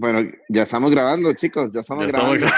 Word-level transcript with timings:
Bueno, 0.00 0.30
ya 0.48 0.62
estamos 0.62 0.92
grabando, 0.92 1.32
chicos, 1.34 1.72
ya 1.72 1.80
estamos 1.80 2.04
Ya 2.04 2.08
estamos 2.08 2.38
grabando. 2.38 2.56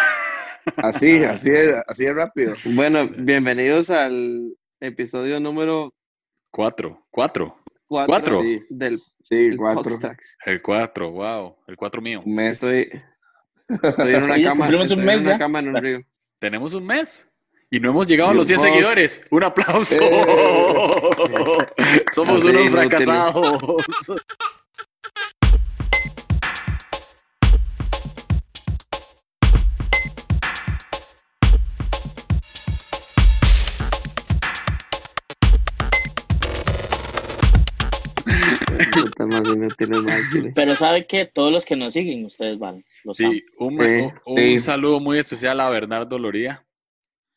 Así, 0.77 1.19
así 1.25 1.49
de, 1.49 1.83
así 1.87 2.05
de 2.05 2.13
rápido. 2.13 2.53
Bueno, 2.67 3.09
bienvenidos 3.17 3.89
al 3.89 4.55
episodio 4.79 5.41
número 5.41 5.95
Cuatro, 6.51 7.07
cuatro. 7.11 7.57
4 7.89 8.07
Cuatro. 8.07 8.43
Sí, 8.43 8.63
del 8.69 8.99
sí, 8.99 9.47
el 9.47 9.57
cuatro. 9.57 9.91
El 10.45 10.61
cuatro, 10.63 11.11
wow. 11.13 11.57
El 11.67 11.77
cuatro 11.77 12.03
mío. 12.03 12.23
Un 12.27 12.35
mes. 12.35 12.63
Estoy, 12.63 13.01
estoy 13.83 14.15
en 14.15 14.25
una 14.25 14.43
cama, 14.43 14.67
cumplimos 14.67 14.91
un 14.93 14.99
en 15.01 15.07
mes 15.07 15.21
una 15.23 15.31
ya. 15.33 15.39
cama 15.39 15.59
en 15.61 15.69
un 15.69 15.77
río. 15.77 16.01
Tenemos 16.39 16.75
un 16.75 16.87
mes. 16.87 17.27
Y 17.71 17.81
no 17.81 17.89
hemos 17.91 18.07
llegado 18.07 18.31
a 18.31 18.35
los 18.35 18.47
100 18.49 18.61
Dios. 18.61 18.69
seguidores. 18.71 19.23
Un 19.31 19.45
aplauso. 19.45 19.95
Eh. 20.03 22.05
Somos 22.13 22.43
Así, 22.45 22.51
unos 22.51 22.71
fracasados. 22.71 23.63
Más 39.31 39.43
inútiles. 39.55 40.53
Pero 40.55 40.75
¿sabe 40.75 41.07
qué? 41.07 41.27
Todos 41.27 41.53
los 41.53 41.65
que 41.65 41.77
nos 41.77 41.93
siguen, 41.93 42.25
ustedes 42.25 42.59
van. 42.59 42.85
Sí, 43.13 43.25
un, 43.59 43.73
Sí, 43.73 43.79
un- 43.79 44.13
un 44.27 44.39
sí. 44.39 44.61
saludo 44.61 45.01
muy 45.01 45.19
especial 45.19 45.61
a 45.61 45.69
Bernardo 45.69 46.19
Loría 46.19 46.65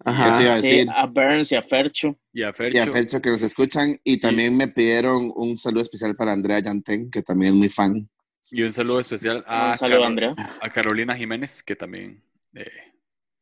Ajá. 0.05 0.27
Eso 0.29 0.41
iba 0.41 0.53
a 0.55 0.57
Sí, 0.57 0.63
decir. 0.63 0.87
a 0.93 1.05
Burns 1.05 1.51
y 1.53 1.55
a 1.55 1.63
Fercho. 1.63 2.17
y 2.33 2.43
a 2.43 2.51
Fercho. 2.51 2.77
Y 2.77 2.81
a 2.81 2.87
Fercho 2.87 3.21
que 3.21 3.29
nos 3.29 3.41
escuchan. 3.41 3.97
Y 4.03 4.19
también 4.19 4.57
me 4.57 4.67
pidieron 4.67 5.31
un 5.35 5.55
saludo 5.55 5.81
especial 5.81 6.13
para 6.17 6.33
Andrea 6.33 6.59
Yantén, 6.59 7.09
que 7.09 7.21
también 7.21 7.53
es 7.53 7.57
muy 7.57 7.69
fan. 7.69 8.09
Y 8.51 8.63
un 8.63 8.71
saludo 8.71 8.99
especial 8.99 9.45
a, 9.47 9.69
Un 9.71 9.77
saludo, 9.77 9.97
Caro- 9.99 10.07
Andrea. 10.07 10.31
a 10.61 10.69
Carolina 10.69 11.15
Jiménez, 11.15 11.63
que 11.63 11.75
también. 11.77 12.21
eh, 12.53 12.67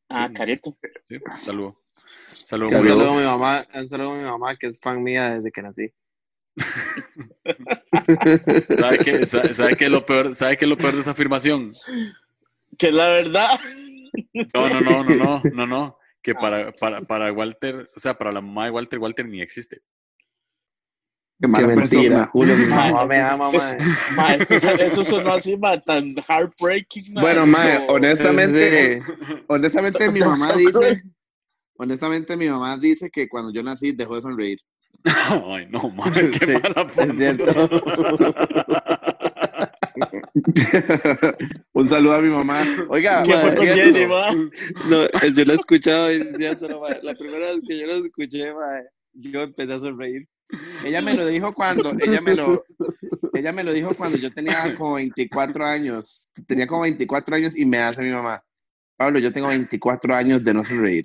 Ah, 0.10 0.28
Sí. 0.28 0.34
Carito. 0.36 0.78
sí, 1.08 1.16
saludo. 1.34 1.76
Saludo. 2.28 2.68
Un 2.68 2.84
saludo 2.84 3.12
a 3.14 3.18
mi 3.18 3.24
mamá, 3.26 3.68
un 3.74 3.90
saludo 3.90 4.12
a 4.12 4.18
mi 4.18 4.24
mamá 4.24 4.56
que 4.56 4.68
es 4.68 4.80
fan 4.80 5.02
mía 5.02 5.32
desde 5.36 5.52
que 5.52 5.62
nací. 5.64 5.92
¿Sabe 8.78 9.00
qué, 9.00 9.26
sabe, 9.26 9.54
sabe 9.54 9.76
qué 9.76 9.86
es 9.86 9.92
lo 9.92 10.06
peor, 10.06 10.36
¿Sabe 10.36 10.58
qué 10.58 10.66
es 10.66 10.70
lo 10.70 10.78
peor 10.78 10.94
de 10.94 11.02
esa 11.02 11.12
afirmación? 11.12 11.74
Que 12.78 12.92
la 12.92 13.10
verdad. 13.10 13.60
No, 14.54 14.68
no, 14.70 14.82
no, 14.82 15.04
no, 15.04 15.16
no, 15.16 15.42
no, 15.56 15.68
no. 15.68 15.98
Que 16.22 16.36
para, 16.36 16.72
para, 16.74 17.02
para 17.02 17.32
Walter, 17.34 17.90
o 17.96 18.00
sea, 18.00 18.14
para 18.18 18.32
la 18.32 18.42
mamá 18.42 18.66
de 18.66 18.72
Walter, 18.72 19.00
Walter 19.00 19.28
ni 19.28 19.42
existe. 19.42 19.78
Qué 19.78 21.48
Qué 21.48 21.48
mala 21.48 21.68
mentira, 21.70 22.02
persona. 22.02 22.26
Julio, 22.28 22.56
mi 22.56 22.66
mamá 22.68 23.06
me 23.08 23.18
eso- 23.20 23.32
ama, 23.32 23.52
mae. 23.52 23.78
Ma, 24.16 24.34
eso, 24.36 24.70
eso 24.74 25.04
sonó 25.04 25.34
así, 25.34 25.58
ma, 25.58 25.80
tan 25.82 26.10
heartbreaking. 26.28 27.16
ma, 27.16 27.22
Bueno, 27.22 27.48
mae, 27.48 27.84
honestamente, 27.90 29.02
Sí. 29.02 29.14
honestamente 29.48 30.12
mi 30.12 30.20
mamá 30.20 30.54
dice, 30.56 31.02
honestamente 31.78 32.38
mi 32.38 32.48
mamá 32.48 32.78
dice 32.78 33.10
que 33.10 33.28
cuando 33.28 33.52
yo 33.52 33.64
nací 33.64 33.92
dejó 33.92 34.14
de 34.16 34.22
sonreír. 34.22 34.60
Ay, 35.04 35.68
no, 35.70 35.90
madre, 35.90 36.32
qué 36.32 36.46
Sí, 36.46 36.54
mala 36.62 36.88
es 36.98 37.12
cierto. 37.18 37.70
un 41.74 41.90
saludo 41.90 42.16
a 42.16 42.22
mi 42.22 42.30
mamá. 42.30 42.64
Oiga, 42.90 43.24
¿Qué 43.24 43.32
mae, 43.34 43.50
pasó, 43.50 43.64
es 43.64 43.76
Jenny, 43.76 43.94
cierto. 43.94 44.14
ma? 44.14 44.32
No, 44.90 45.04
eh, 45.04 45.34
yo 45.34 45.46
lo 45.46 45.54
he 45.54 45.56
escuchado 45.56 46.08
diciéndolo, 46.10 46.82
mae. 46.82 47.00
La 47.04 47.14
primera 47.14 47.48
vez 47.48 47.62
que 47.68 47.80
yo 47.80 47.88
lo 47.88 47.96
escuché, 47.96 48.54
mae, 48.54 48.84
yo 49.14 49.42
empecé 49.42 49.74
a 49.74 49.80
sonreír. 49.80 50.28
ella 50.86 51.02
me 51.02 51.14
lo 51.14 51.26
dijo 51.26 51.54
cuando, 51.54 51.92
ella 52.00 52.22
me 52.22 52.36
lo, 52.36 52.64
ella 53.34 53.54
me 53.54 53.64
lo 53.64 53.74
dijo 53.74 53.96
cuando 53.96 54.18
yo 54.18 54.32
tenía 54.32 54.76
como 54.78 54.96
24 54.96 55.66
años. 55.66 56.30
Tenía 56.48 56.68
como 56.68 56.82
24 56.82 57.36
años 57.36 57.58
y 57.58 57.66
me 57.66 57.78
hace 57.80 58.02
mi 58.04 58.10
mamá, 58.10 58.44
Pablo, 58.98 59.20
yo 59.20 59.32
tengo 59.32 59.48
24 59.48 60.14
años 60.16 60.44
de 60.44 60.54
no 60.54 60.64
sonreír. 60.64 61.04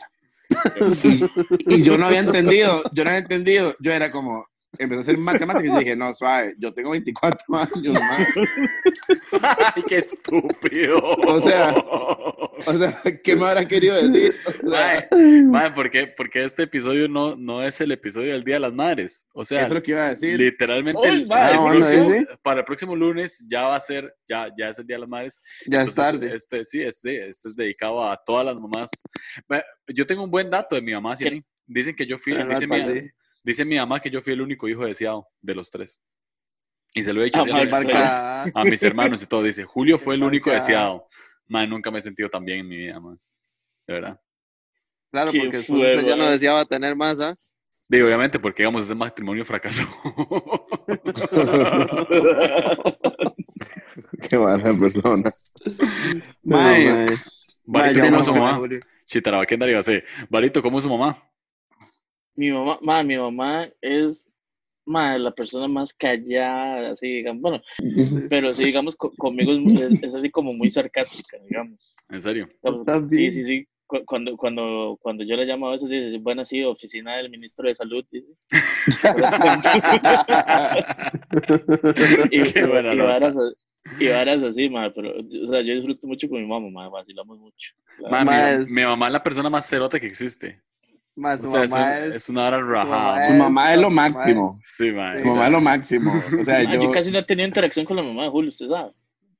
Y, 1.69 1.83
yo 1.83 1.99
no 1.99 2.07
había 2.07 2.21
entendido, 2.21 2.83
yo 2.93 3.05
no 3.05 3.11
había 3.11 3.21
entendido. 3.21 3.75
Yo 3.81 3.93
era 3.93 4.11
como, 4.11 4.47
empecé 4.79 4.99
a 4.99 5.01
hacer 5.01 5.19
matemáticas 5.19 5.75
y 5.75 5.79
dije, 5.79 5.97
no, 5.97 6.13
suave, 6.13 6.55
yo 6.59 6.73
tengo 6.73 6.91
24 6.91 7.39
años, 7.57 7.95
man. 7.95 8.27
Ay, 9.75 9.83
qué 9.89 9.99
estúpido. 9.99 10.97
O 11.27 11.41
sea, 11.41 11.75
O 12.67 12.73
sea, 12.75 13.01
¿qué 13.23 13.37
me 13.37 13.45
habrá 13.47 13.67
querido 13.67 13.95
decir? 13.97 14.35
O 14.65 14.71
sea, 14.71 15.09
Mae, 15.11 15.43
mae, 15.45 15.71
¿por 15.73 15.91
qué? 15.91 16.07
Porque 16.09 16.45
este 16.45 16.65
episodio 16.65 17.09
no, 17.09 17.37
no 17.37 17.63
es 17.63 17.81
el 17.81 17.93
episodio 17.93 18.33
del 18.33 18.45
Día 18.45 18.57
de 18.57 18.61
las 18.61 18.73
Madres. 18.73 19.27
O 19.33 19.45
sea, 19.45 19.59
eso 19.61 19.69
es 19.69 19.75
lo 19.75 19.83
que 19.83 19.91
iba 19.93 20.07
a 20.07 20.11
decir. 20.11 20.39
literalmente 20.39 21.01
Uy, 21.01 21.09
el- 21.09 21.27
mae, 21.29 21.53
el 21.53 21.59
bueno, 21.59 21.77
próximo- 21.77 22.11
sí, 22.11 22.27
para 22.43 22.61
el 22.61 22.67
próximo 22.67 22.97
lunes 22.97 23.45
ya 23.49 23.67
va 23.67 23.77
a 23.77 23.81
ser, 23.81 24.15
ya, 24.29 24.49
ya 24.59 24.69
es 24.71 24.79
el 24.79 24.87
Día 24.87 24.97
de 24.97 25.01
las 25.01 25.09
Madres. 25.09 25.41
Ya 25.67 25.83
es 25.83 25.95
tarde. 25.95 26.35
Este, 26.35 26.65
sí, 26.65 26.83
este, 26.83 27.27
este 27.29 27.49
es 27.49 27.57
dedicado 27.57 28.05
a 28.05 28.17
todas 28.17 28.45
las 28.47 28.57
mamás. 28.57 28.91
Yo 29.89 30.07
tengo 30.07 30.25
un 30.25 30.31
buen 30.31 30.51
dato 30.51 30.75
de 30.77 30.83
mi 30.83 30.93
mamá, 30.93 31.15
Cieli. 31.17 31.45
Dicen 31.67 31.95
que 31.97 32.07
yo 32.07 32.19
fui, 32.19 32.33
dice, 32.49 32.67
mi. 32.67 33.11
Dice 33.47 33.65
mi 33.65 33.77
mamá 33.77 34.01
que 34.01 34.11
yo 34.11 34.21
fui 34.21 34.33
el 34.33 34.41
único 34.41 34.69
hijo 34.69 34.85
deseado 34.85 35.29
de 35.41 35.55
los 35.55 35.71
tres. 35.71 36.03
Y 36.93 37.05
se 37.05 37.13
lo 37.13 37.21
he 37.21 37.27
dicho 37.27 37.45
Ah, 37.95 38.47
a, 38.53 38.65
mis 38.65 38.83
hermanos 38.83 39.23
y 39.23 39.27
todo. 39.27 39.43
Dice, 39.43 39.65
Julio 39.65 39.99
fue 39.99 40.17
el 40.17 40.25
único 40.25 40.51
deseado. 40.51 41.07
Man, 41.47 41.71
nunca 41.71 41.91
me 41.91 41.99
he 41.99 42.03
sentido 42.03 42.29
tan 42.29 42.45
bien 42.45 42.61
en 42.61 42.69
mi 42.69 42.77
vida, 42.77 42.99
man. 42.99 43.21
De 43.87 43.95
verdad. 43.95 44.21
Claro, 45.13 45.31
Qué 45.31 45.39
porque 45.39 45.59
después 45.59 45.81
fue, 45.81 45.95
usted 45.95 46.09
ya 46.09 46.17
no 46.17 46.29
deseaba 46.29 46.65
tener 46.65 46.97
más, 46.97 47.21
¿ah? 47.21 47.37
Digo, 47.89 48.07
obviamente, 48.07 48.41
porque 48.41 48.65
digamos, 48.65 48.83
ese 48.83 48.97
matrimonio 48.97 49.45
fracasó. 49.45 49.87
Qué 54.29 54.39
mala 54.39 54.75
persona. 54.81 55.31
Mae. 56.43 57.07
Barito, 57.65 58.01
¿cómo 58.01 58.19
es 58.19 58.25
su 58.25 58.35
mamá? 58.35 58.55
Julio. 58.55 58.81
Chitarabaquén 59.07 59.61
Darío, 59.61 59.81
sí. 59.85 60.01
Barito, 60.29 60.61
¿cómo 60.63 60.79
es 60.79 60.85
su 60.85 60.91
mamá? 60.91 61.17
Mi 62.37 62.51
mamá, 62.51 62.79
ma, 62.83 63.03
mi 63.03 63.17
mamá 63.17 63.69
es 63.81 64.25
ma, 64.85 65.19
la 65.19 65.31
persona 65.33 65.67
más 65.69 65.93
callada, 65.93 66.93
así, 66.93 67.07
digamos. 67.09 67.43
Bueno, 67.43 67.63
pero 68.29 68.55
sí, 68.55 68.65
digamos, 68.67 68.95
co- 68.97 69.15
conmigo 69.17 69.53
es, 69.53 69.81
es- 69.81 69.99
es 70.03 70.15
así 70.15 70.31
como 70.31 70.53
muy 70.53 70.71
sarcástica, 70.71 71.39
digamos. 71.39 71.97
¿En 72.09 72.21
serio? 72.21 72.49
Sí, 73.11 73.33
sí, 73.33 73.45
sí. 73.45 73.67
Cu- 73.87 74.05
Cuando, 74.05 74.37
cuando, 74.37 74.99
cuando 75.01 75.25
yo 75.25 75.37
le 75.37 75.45
llamo 75.47 75.69
a 75.69 75.73
veces, 75.73 75.89
dice, 75.89 76.19
bueno, 76.21 76.45
sí, 76.45 76.63
oficina 76.65 77.17
del 77.17 77.31
ministro 77.31 77.69
de 77.69 77.75
salud, 77.75 78.05
dice. 78.11 78.33
y, 82.31 82.43
Qué 82.53 82.65
buena 82.67 82.93
y 82.93 82.97
nota. 82.97 83.05
varas, 83.13 83.37
y 83.99 84.09
varas 84.09 84.43
así, 84.43 84.69
ma, 84.69 84.93
pero, 84.93 85.15
o 85.19 85.49
sea, 85.49 85.63
yo 85.63 85.75
disfruto 85.75 86.07
mucho 86.07 86.29
con 86.29 86.41
mi 86.41 86.47
mamá, 86.47 86.69
ma, 86.71 86.89
vacilamos 86.89 87.39
mucho. 87.39 87.75
la 87.99 88.11
Ma, 88.11 88.19
mi, 88.19 88.25
Mamá 88.27 88.51
es- 88.53 88.71
mi 88.71 88.83
mamá 88.83 89.07
es 89.07 89.13
la 89.13 89.23
persona 89.23 89.51
más 89.51 89.67
cerota 89.67 89.99
que 90.01 90.07
existe. 90.07 90.61
Más 91.17 91.41
su 91.41 91.49
O 91.49 91.53
sea, 91.53 91.65
es, 91.65 91.71
mamá 91.71 91.87
un- 91.87 91.93
es. 92.11 92.15
es 92.17 92.29
una 92.29 92.47
hora 92.47 92.61
rajada. 92.63 93.23
su 93.23 93.33
mamá 93.33 93.73
es 93.75 93.81
lo 93.81 93.91
máximo. 93.91 94.59
Sí. 94.63 94.91
Su 95.17 95.25
mamá 95.25 95.47
es 95.47 95.53
lo 95.53 95.61
máximo. 95.63 96.13
O 96.41 96.45
sea, 96.45 96.63
Ma, 96.63 96.75
yo, 96.75 96.83
yo 96.83 96.91
casi 96.93 97.11
no 97.11 97.19
he 97.19 97.23
tenido 97.25 97.47
interacción 97.49 97.87
con 97.87 97.97
la 97.97 98.03
mamá 98.03 98.25
de 98.25 98.29
Julio, 98.31 98.49
usted 98.51 98.67
sabe. 98.69 98.93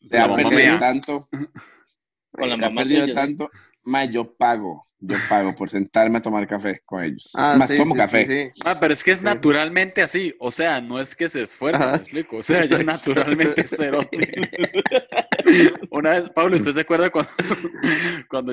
se 0.03 0.17
la 0.17 0.25
ha 0.25 0.35
perdido 0.37 0.57
mía. 0.59 0.79
tanto. 0.79 1.27
Con 2.33 2.51
la 2.51 2.57
se 2.57 2.65
ha 2.65 2.69
mamá 2.69 2.81
perdido 2.83 3.01
suya, 3.03 3.15
sí. 3.15 3.21
tanto. 3.21 3.51
Mae, 3.85 4.11
yo 4.11 4.35
pago. 4.37 4.83
Yo 4.99 5.17
pago 5.29 5.55
por 5.55 5.69
sentarme 5.71 6.19
a 6.19 6.23
tomar 6.23 6.47
café 6.49 6.81
con 6.87 7.03
ellos. 7.05 7.33
Ah, 7.37 7.55
Más 7.57 7.71
sí, 7.71 7.77
tomo 7.77 7.95
sí, 7.95 8.01
café. 8.01 8.27
sí, 8.27 8.49
sí. 8.53 8.63
Ah, 8.67 8.77
pero 8.81 8.93
es 8.95 9.05
que 9.05 9.13
es 9.13 9.19
Sí. 9.21 9.25
naturalmente 9.25 10.03
así. 10.03 10.35
O 10.41 10.51
sea, 10.51 10.81
no 10.81 10.99
es 10.99 11.15
que 11.15 11.29
se 11.29 11.43
esfuerce, 11.43 11.83
Ajá. 11.83 11.93
me 11.93 11.99
explico. 11.99 12.39
O 12.39 12.43
sea, 12.43 12.61
es 12.65 12.85
naturalmente 12.85 13.67
cerote. 13.67 14.41
Una 15.91 16.11
vez, 16.11 16.31
Pablo, 16.31 16.57
¿usted 16.57 16.73
se 16.73 16.81
acuerda 16.81 17.11
cuando, 17.11 17.31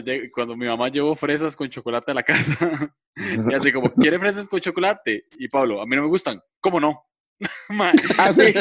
cuando, 0.33 0.55
mi 0.55 0.67
mamá 0.67 0.89
llevó 0.89 1.15
fresas 1.15 1.55
con 1.55 1.69
chocolate 1.69 2.11
a 2.11 2.15
la 2.15 2.23
casa? 2.23 2.57
Y 3.15 3.53
así 3.53 3.71
como, 3.71 3.93
¿quiere 3.93 4.17
fresas 4.17 4.47
con 4.47 4.59
chocolate? 4.59 5.19
Y 5.37 5.47
Pablo, 5.47 5.79
a 5.79 5.85
mí 5.85 5.95
no 5.95 6.01
me 6.01 6.07
gustan. 6.07 6.41
¿Cómo 6.59 6.79
no? 6.79 7.05
Ah, 8.17 8.31
sí. 8.33 8.53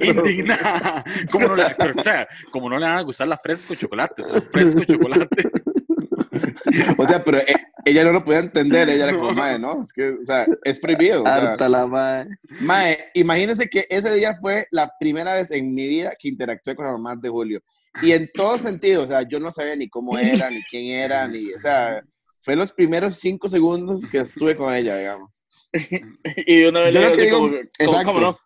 Indignada. 0.00 1.04
¿Cómo 1.30 1.48
no 1.48 1.56
le, 1.56 1.64
pero, 1.76 1.94
o 1.96 2.02
sea, 2.02 2.26
como 2.50 2.70
no 2.70 2.78
le 2.78 2.86
van 2.86 2.98
a 2.98 3.02
gustar 3.02 3.28
las 3.28 3.42
fresas 3.42 3.66
con 3.66 3.76
chocolate? 3.76 4.22
Son 4.22 4.42
fresas 4.42 4.76
con 4.76 4.86
chocolate. 4.86 5.50
O 6.98 7.06
sea, 7.06 7.22
pero 7.24 7.38
eh, 7.38 7.54
ella 7.84 8.04
no 8.04 8.12
lo 8.12 8.24
podía 8.24 8.40
entender. 8.40 8.88
Ella 8.88 9.08
era 9.08 9.18
como, 9.18 9.32
mae, 9.32 9.58
¿no? 9.58 9.80
Es 9.80 9.92
que, 9.92 10.10
o 10.10 10.24
sea, 10.24 10.46
es 10.64 10.78
prohibido. 10.78 11.26
Harta 11.26 11.68
la 11.68 11.86
madre. 11.86 12.36
Mae, 12.60 13.10
imagínense 13.14 13.68
que 13.68 13.86
ese 13.88 14.14
día 14.14 14.36
fue 14.40 14.66
la 14.70 14.92
primera 14.98 15.34
vez 15.34 15.50
en 15.50 15.74
mi 15.74 15.88
vida 15.88 16.12
que 16.18 16.28
interactué 16.28 16.74
con 16.74 16.86
la 16.86 16.92
mamá 16.92 17.16
de 17.16 17.28
Julio. 17.28 17.62
Y 18.02 18.12
en 18.12 18.28
todo 18.34 18.58
sentido, 18.58 19.02
o 19.02 19.06
sea, 19.06 19.22
yo 19.22 19.40
no 19.40 19.50
sabía 19.50 19.76
ni 19.76 19.88
cómo 19.88 20.18
era, 20.18 20.50
ni 20.50 20.62
quién 20.64 20.98
era, 20.98 21.26
ni, 21.28 21.52
o 21.52 21.58
sea, 21.58 22.02
fue 22.40 22.56
los 22.56 22.72
primeros 22.72 23.16
cinco 23.16 23.48
segundos 23.48 24.06
que 24.06 24.18
estuve 24.18 24.54
con 24.54 24.74
ella, 24.74 24.96
digamos. 24.96 25.44
Y 26.46 26.60
de 26.60 26.68
una 26.68 26.82
vez 26.82 26.94
Yo 26.94 27.00
le 27.00 27.08
lo 27.08 27.16
que 27.16 27.22
digo, 27.22 27.38
como, 27.38 27.48
¿cómo, 27.50 27.60
exacto. 27.60 28.12
cómo 28.12 28.20
no? 28.20 28.36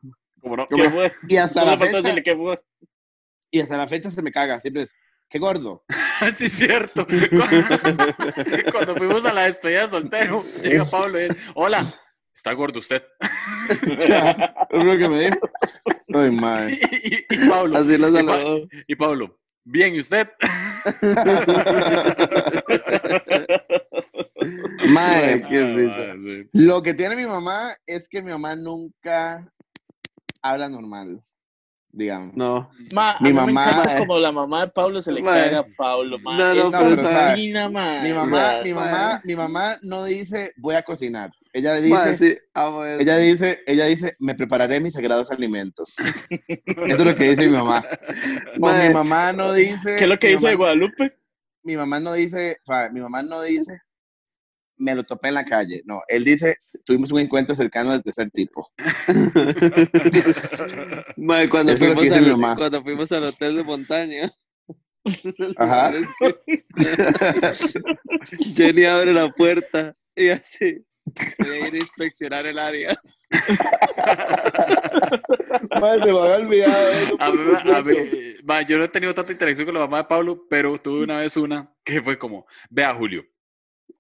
Como 0.41 0.57
no. 0.57 0.67
¿Qué 0.67 0.91
fue? 0.91 1.13
Y 1.29 1.37
hasta 1.37 1.65
la 1.65 1.77
fecha, 1.77 1.99
y 3.51 3.61
hasta 3.61 3.77
la 3.77 3.87
fecha 3.87 4.11
se 4.11 4.23
me 4.23 4.31
caga, 4.31 4.61
siempre 4.61 4.85
es, 4.85 4.95
qué 5.31 5.39
gordo. 5.39 5.85
Sí, 6.37 6.45
es 6.45 6.53
cierto. 6.53 7.07
Cuando, 7.07 8.05
cuando 8.73 8.95
fuimos 8.97 9.25
a 9.25 9.33
la 9.33 9.45
despedida 9.45 9.83
de 9.85 9.89
soltero, 9.89 10.43
llega 10.63 10.85
Pablo 10.85 11.19
y 11.19 11.23
dice, 11.25 11.41
hola, 11.55 11.83
está 12.35 12.53
gordo 12.53 12.79
usted. 12.81 13.03
Es 13.71 14.85
lo 14.85 14.99
que 14.99 15.09
me 15.09 15.21
dijo. 15.31 15.49
Ay, 16.15 16.31
mae. 16.33 16.79
Y, 17.03 17.15
y- 17.17 17.27
y 17.31 17.49
Pablo, 17.49 17.79
Así 17.79 17.97
lo 17.97 18.09
y, 18.11 18.23
Pa- 18.23 18.69
y 18.87 18.95
Pablo, 18.97 19.41
Bien, 19.65 19.95
¿y 19.95 20.01
usted? 20.01 20.29
Ay, 24.99 25.43
qué 25.49 25.63
risa. 25.75 26.47
Lo 26.53 26.83
que 26.83 26.95
tiene 26.95 27.17
mi 27.17 27.27
mamá 27.27 27.73
es 27.87 28.09
que 28.09 28.23
mi 28.23 28.31
mamá 28.31 28.57
nunca 28.57 29.51
habla 30.43 30.69
normal, 30.69 31.21
digamos. 31.93 32.35
No. 32.37 32.71
Ma, 32.95 33.17
Mi 33.21 33.33
mamá- 33.33 33.69
encanta 33.71 33.97
como 33.97 34.19
la 34.19 34.33
mamá 34.33 34.67
de 34.67 34.73
Pablo 34.73 35.03
se 35.03 35.13
le 35.13 35.23
Ma. 35.23 35.33
caga 35.33 35.59
a 35.61 35.67
Pablo, 35.77 36.19
ma. 36.19 36.37
No, 36.37 36.55
no, 36.55 36.65
Es 36.67 36.71
pero 36.97 37.03
ma. 37.13 37.37
Mi 38.03 38.13
mamá, 38.13 38.59
mi 38.65 38.73
mamá, 38.75 39.21
mi 39.25 39.35
mamá 39.35 39.77
no 39.83 40.05
dice 40.05 40.53
voy 40.57 40.75
a 40.77 40.83
cocinar. 40.83 41.31
Ella 41.53 41.73
Ma, 41.89 42.05
dice, 42.07 42.19
sí, 42.19 42.39
amo 42.55 42.85
eso. 42.85 43.01
ella 43.01 43.17
dice, 43.17 43.59
ella 43.67 43.87
dice, 43.87 44.15
me 44.21 44.37
prepararé 44.37 44.79
mis 44.79 44.95
sagrados 44.95 45.33
alimentos. 45.33 45.97
Eso 46.67 47.03
es 47.03 47.05
lo 47.05 47.15
que 47.17 47.31
dice 47.31 47.47
mi 47.47 47.57
mamá. 47.57 47.83
O 48.61 48.73
mi 48.73 48.89
mamá 48.95 49.33
no 49.33 49.53
dice. 49.53 49.97
¿Qué 49.97 50.05
es 50.05 50.09
lo 50.09 50.17
que 50.19 50.29
dice 50.29 50.47
de 50.47 50.53
mamá- 50.53 50.57
Guadalupe? 50.59 51.17
mi 51.65 51.77
mamá 51.77 51.99
no 52.01 52.13
dice, 52.13 52.57
o 52.63 52.65
sea, 52.65 52.89
mi 52.91 53.01
mamá 53.01 53.23
no 53.23 53.43
dice, 53.43 53.81
me 54.81 54.95
lo 54.95 55.05
topé 55.05 55.29
en 55.29 55.35
la 55.35 55.45
calle. 55.45 55.83
No, 55.85 56.01
él 56.09 56.25
dice, 56.25 56.57
tuvimos 56.85 57.13
un 57.13 57.21
encuentro 57.21 57.55
cercano 57.55 57.93
del 57.93 58.03
tercer 58.03 58.31
tipo. 58.31 58.67
Ma, 61.17 61.47
cuando, 61.49 61.73
Eso 61.73 61.87
fuimos 61.87 62.05
mi 62.05 62.11
al, 62.11 62.27
mamá. 62.33 62.57
cuando 62.57 62.83
fuimos 62.83 63.13
al 63.13 63.25
hotel 63.25 63.57
de 63.57 63.63
montaña. 63.63 64.31
Ajá. 65.57 65.93
Jenny 68.57 68.85
abre 68.85 69.13
la 69.13 69.29
puerta 69.31 69.95
y 70.17 70.29
así. 70.29 70.85
Voy 71.39 71.51
a 71.51 71.59
ir 71.69 71.75
a 71.75 71.77
inspeccionar 71.77 72.47
el 72.47 72.59
área. 72.59 72.97
Madre, 75.81 76.05
se 76.05 76.13
me 76.13 76.19
había 76.19 76.37
olvidado 76.37 76.93
eso 76.93 77.17
A 77.21 77.27
por 77.27 77.39
mí- 77.39 77.53
a 77.55 77.83
mí- 77.83 77.95
completo. 77.95 78.41
ma, 78.45 78.63
yo 78.63 78.79
no 78.79 78.85
he 78.85 78.89
tenido 78.89 79.15
tanta 79.15 79.33
interacción 79.33 79.67
con 79.67 79.75
la 79.75 79.81
mamá 79.81 79.99
de 79.99 80.05
Pablo, 80.05 80.47
pero 80.49 80.79
tuve 80.79 81.03
una 81.05 81.19
vez 81.19 81.37
una 81.37 81.73
que 81.85 82.03
fue 82.03 82.19
como, 82.19 82.47
vea 82.69 82.95
Julio, 82.95 83.25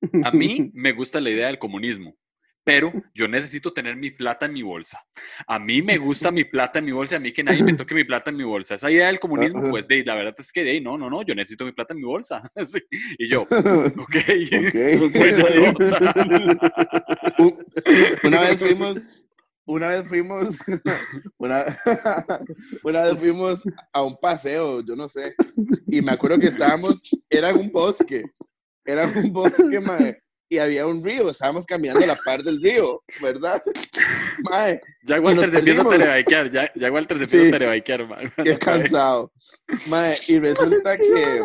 a 0.24 0.30
mí 0.32 0.70
me 0.74 0.92
gusta 0.92 1.20
la 1.20 1.30
idea 1.30 1.46
del 1.48 1.58
comunismo, 1.58 2.16
pero 2.62 2.92
yo 3.14 3.26
necesito 3.26 3.72
tener 3.72 3.96
mi 3.96 4.10
plata 4.10 4.46
en 4.46 4.52
mi 4.52 4.62
bolsa. 4.62 5.02
A 5.46 5.58
mí 5.58 5.80
me 5.82 5.96
gusta 5.98 6.30
mi 6.30 6.44
plata 6.44 6.78
en 6.78 6.84
mi 6.84 6.92
bolsa, 6.92 7.16
a 7.16 7.18
mí 7.18 7.32
que 7.32 7.42
nadie 7.42 7.62
me 7.64 7.72
toque 7.74 7.94
mi 7.94 8.04
plata 8.04 8.30
en 8.30 8.36
mi 8.36 8.44
bolsa. 8.44 8.74
Esa 8.74 8.90
idea 8.90 9.06
del 9.06 9.18
comunismo, 9.18 9.68
pues 9.70 9.88
de, 9.88 10.04
la 10.04 10.14
verdad 10.14 10.34
es 10.38 10.52
que 10.52 10.62
de, 10.62 10.80
no, 10.80 10.96
no, 10.98 11.08
no, 11.10 11.22
yo 11.22 11.34
necesito 11.34 11.64
mi 11.64 11.72
plata 11.72 11.94
en 11.94 12.00
mi 12.00 12.06
bolsa. 12.06 12.42
Sí. 12.66 12.78
Y 13.18 13.28
yo, 13.28 13.42
ok. 13.42 13.48
Ok. 13.96 15.10
Pues. 15.12 15.36
Un- 17.38 17.56
una 18.24 18.40
vez 18.42 18.58
fuimos, 18.58 19.26
una 19.64 19.88
vez 19.88 20.08
fuimos, 20.08 20.58
una, 21.38 21.64
una 22.82 23.02
vez 23.04 23.18
fuimos 23.18 23.62
a 23.92 24.02
un 24.02 24.16
paseo, 24.20 24.82
yo 24.84 24.94
no 24.96 25.08
sé, 25.08 25.34
y 25.86 26.02
me 26.02 26.12
acuerdo 26.12 26.38
que 26.38 26.48
estábamos, 26.48 27.02
era 27.30 27.50
en 27.50 27.58
un 27.58 27.70
bosque, 27.70 28.22
era 28.92 29.06
un 29.06 29.32
bosque, 29.32 29.80
mae, 29.80 30.18
y 30.52 30.58
había 30.58 30.86
un 30.86 31.04
río, 31.04 31.30
estábamos 31.30 31.64
caminando 31.64 32.02
a 32.04 32.08
la 32.08 32.16
par 32.24 32.42
del 32.42 32.60
río, 32.60 33.02
¿verdad? 33.22 33.62
Mae, 34.50 34.80
Ya 35.04 35.20
Walter 35.20 35.50
se 35.50 35.58
empieza 35.58 35.80
a 35.82 35.84
perdimos. 35.84 35.92
telebaikear, 35.92 36.50
ya, 36.50 36.70
ya 36.74 36.90
Walter 36.92 37.18
se 37.18 37.24
empieza 37.24 37.44
Sí. 37.44 37.48
a 37.48 37.52
telebaikear, 37.52 38.08
ma. 38.08 38.18
qué 38.42 38.58
cansado. 38.58 39.32
Mae, 39.88 40.16
y 40.28 40.38
resulta 40.40 40.96
que... 40.96 41.40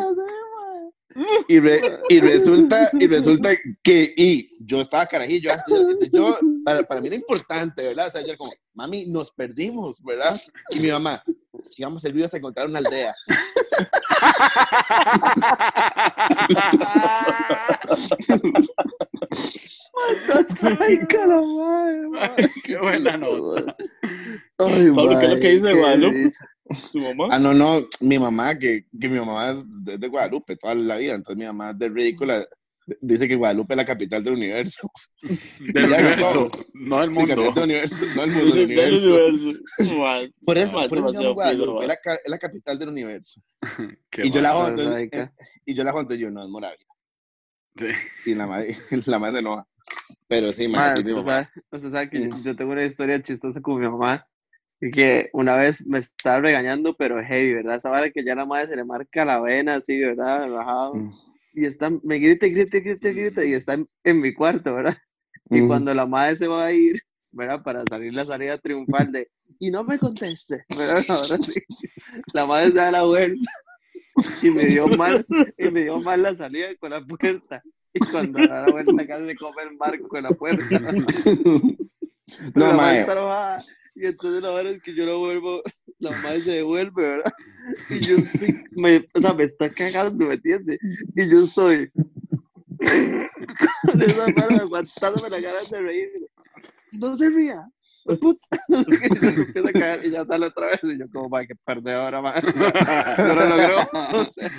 Y, 1.48 1.60
re- 1.60 1.80
y 2.10 2.20
resulta 2.20 2.90
y 3.00 3.08
resulta 3.08 3.50
que 3.82 4.14
y 4.18 4.50
yo 4.66 4.82
estaba 4.82 5.08
carajillo 5.08 5.50
antes, 5.50 6.10
yo, 6.12 6.20
yo- 6.34 6.38
para, 6.66 6.84
para 6.84 7.00
mí 7.00 7.08
era 7.08 7.16
importante 7.16 7.84
verdad 7.84 8.08
o 8.08 8.12
sea 8.12 8.20
yo 8.20 8.28
era 8.28 8.38
como 8.38 8.52
mami 8.74 9.06
nos 9.06 9.32
perdimos 9.32 10.04
verdad 10.04 10.38
y 10.72 10.80
mi 10.82 10.90
mamá 10.90 11.24
sigamos 11.64 12.04
el 12.06 12.14
río 12.14 12.26
hasta 12.26 12.38
encontrar 12.38 12.68
una 12.68 12.80
aldea 12.80 13.14
Ay, 20.80 21.00
calamar, 21.08 22.36
Qué 22.64 22.78
buena 22.78 23.18
nota. 23.18 23.76
Ay, 24.58 24.92
Pablo, 24.92 25.20
¿qué 25.20 25.26
es 25.26 25.32
lo 25.32 25.40
que 25.40 25.50
dice 25.50 25.74
Guadalupe? 25.74 26.30
¿Su 26.72 26.98
mamá? 26.98 27.28
ah 27.30 27.38
no 27.38 27.54
no 27.54 27.86
mi 28.02 28.18
mamá 28.18 28.58
que, 28.58 28.86
que 29.00 29.08
mi 29.08 29.20
mamá 29.20 29.52
es 29.52 29.64
de, 29.84 30.00
de 30.00 30.08
Guadalupe 30.08 30.56
toda 30.56 30.74
la 30.74 30.96
vida 30.96 31.14
entonces 31.14 31.38
mi 31.38 31.46
mamá 31.46 31.70
es 31.70 31.78
de 31.78 31.90
ridícula 31.90 32.44
dice 33.02 33.28
que 33.28 33.36
Guadalupe 33.36 33.74
es 33.74 33.78
la 33.78 33.86
capital 33.86 34.24
del 34.24 34.34
universo 34.34 34.90
Del 35.74 35.86
universo, 35.94 36.50
no 36.74 37.02
del 37.02 37.14
sí, 37.14 37.20
mundo. 37.20 37.52
del 37.54 37.64
universo 37.64 38.06
no 38.16 38.24
el 38.24 38.32
mundo 38.32 38.54
del 38.56 38.64
universo 38.66 39.18
por 40.46 40.58
eso 40.58 40.74
por 40.88 40.98
eso 40.98 41.12
demasiado 41.12 41.34
Guadalupe 41.34 41.84
es 41.84 41.88
la, 41.88 41.98
la 42.28 42.38
capital 42.38 42.78
del 42.80 42.90
universo 42.90 43.42
Qué 44.10 44.28
y 44.28 44.32
yo 44.32 44.42
la 44.42 44.70
eh, 45.12 45.30
y 45.66 45.74
yo 45.74 45.84
la 45.84 45.90
entonces 45.92 46.20
yo 46.20 46.30
no 46.32 46.44
es 46.44 46.50
Moravia 46.50 46.86
Sí. 47.78 47.88
y 48.32 48.36
la 48.36 48.48
madre 48.48 48.76
la 49.08 49.20
madre 49.20 49.34
se 49.34 49.40
enoja 49.40 49.68
pero 50.28 50.54
sí 50.54 50.68
Ma, 50.68 50.78
madre, 50.80 51.04
sí, 51.04 51.14
usted 51.14 51.46
usted 51.72 51.92
sabe 51.92 52.10
que 52.10 52.30
yo, 52.30 52.38
yo 52.44 52.56
tengo 52.56 52.72
una 52.72 52.86
historia 52.86 53.22
chistosa 53.22 53.62
con 53.62 53.80
mi 53.80 53.88
mamá. 53.88 54.24
Y 54.82 54.90
que 54.92 55.30
una 55.34 55.56
vez 55.56 55.86
me 55.88 56.00
estaba 56.00 56.40
regañando, 56.42 56.96
pero 56.98 57.24
heavy, 57.24 57.54
¿verdad? 57.54 57.76
Esa 57.78 57.90
vara 57.90 58.12
que 58.12 58.24
ya 58.26 58.36
la 58.36 58.46
madre 58.46 58.68
se 58.68 58.76
le 58.76 58.84
marca 58.84 59.24
la 59.24 59.40
vena 59.40 59.76
así, 59.76 59.98
¿verdad? 60.00 60.46
Relajado. 60.48 60.94
Mm. 60.96 61.10
Y 61.56 61.66
está, 61.66 61.90
me 62.04 62.20
grita, 62.20 62.48
grita, 62.48 62.80
grita, 62.80 63.10
grita, 63.12 63.46
y 63.46 63.54
está 63.54 63.74
en, 63.76 63.88
en 64.04 64.20
mi 64.22 64.34
cuarto, 64.34 64.76
¿verdad? 64.76 64.98
Y 65.50 65.62
Mm. 65.62 65.68
cuando 65.68 65.94
la 65.94 66.06
madre 66.06 66.36
se 66.36 66.48
va 66.48 66.66
a 66.66 66.74
ir, 66.74 67.00
¿verdad? 67.32 67.64
Para 67.64 67.84
salir 67.90 68.14
la 68.14 68.26
salida 68.26 68.58
triunfal 68.58 69.12
de, 69.12 69.30
y 69.60 69.70
no 69.72 69.84
me 69.84 69.98
conteste, 70.00 70.66
¿verdad? 70.76 71.04
Ahora 71.10 71.38
sí. 71.38 71.54
La 72.34 72.46
madre 72.46 72.68
se 72.70 72.74
da 72.76 72.92
la 72.92 73.04
vuelta 73.04 73.52
y 74.42 74.50
me 74.52 74.66
dio 74.68 74.88
mal, 74.90 75.26
y 75.58 75.70
me 75.70 75.84
dio 75.84 76.00
mal 76.02 76.22
la 76.24 76.36
salida 76.36 76.76
con 76.76 76.92
la 76.92 77.06
puerta. 77.06 77.64
Y 77.94 78.00
cuando 78.12 78.40
da 78.40 78.62
la 78.64 78.72
vuelta 78.72 79.08
casi 79.08 79.26
se 79.26 79.36
come 79.38 79.64
el 79.64 79.78
marco 79.78 80.16
de 80.16 80.22
la 80.22 80.32
puerta. 80.32 80.64
No, 82.56 82.68
la 82.70 82.74
madre. 82.74 83.06
Y 83.96 84.08
entonces 84.08 84.42
la 84.42 84.52
verdad 84.52 84.74
es 84.74 84.82
que 84.82 84.94
yo 84.94 85.06
lo 85.06 85.20
vuelvo, 85.20 85.62
la 86.00 86.12
madre 86.12 86.42
se 86.42 86.52
devuelve, 86.52 87.02
¿verdad? 87.02 87.34
Y 87.90 88.00
yo 88.00 88.18
estoy, 88.18 88.64
me, 88.72 89.08
o 89.16 89.20
sea, 89.20 89.34
me 89.34 89.44
está 89.44 89.74
cagando, 89.74 90.28
¿me 90.28 90.36
entiendes? 90.36 90.78
Y 91.16 91.30
yo 91.30 91.40
estoy 91.40 91.90
con 93.82 94.02
esa 94.04 94.28
mano 94.28 94.62
aguantándome 94.62 95.30
la 95.30 95.40
ganas 95.40 95.70
de 95.72 95.82
reírme. 95.82 96.28
No 97.00 97.16
se 97.16 97.30
ría, 97.30 97.68
puta. 98.22 98.48
Y 98.70 99.16
se 99.16 99.28
empieza 99.28 99.70
a 99.70 99.74
caer 99.74 100.06
y 100.06 100.12
ya 100.12 100.26
sale 100.26 100.46
otra 100.46 100.68
vez. 100.68 100.84
Y 100.84 100.98
yo, 100.98 101.10
como, 101.12 101.28
madre, 101.28 101.48
que 101.48 101.56
perdedora, 101.56 102.22
madre. 102.22 102.54
No 103.18 103.36
lo 103.36 103.46
logró. 103.50 103.80
O 104.14 104.26
sea, 104.26 104.50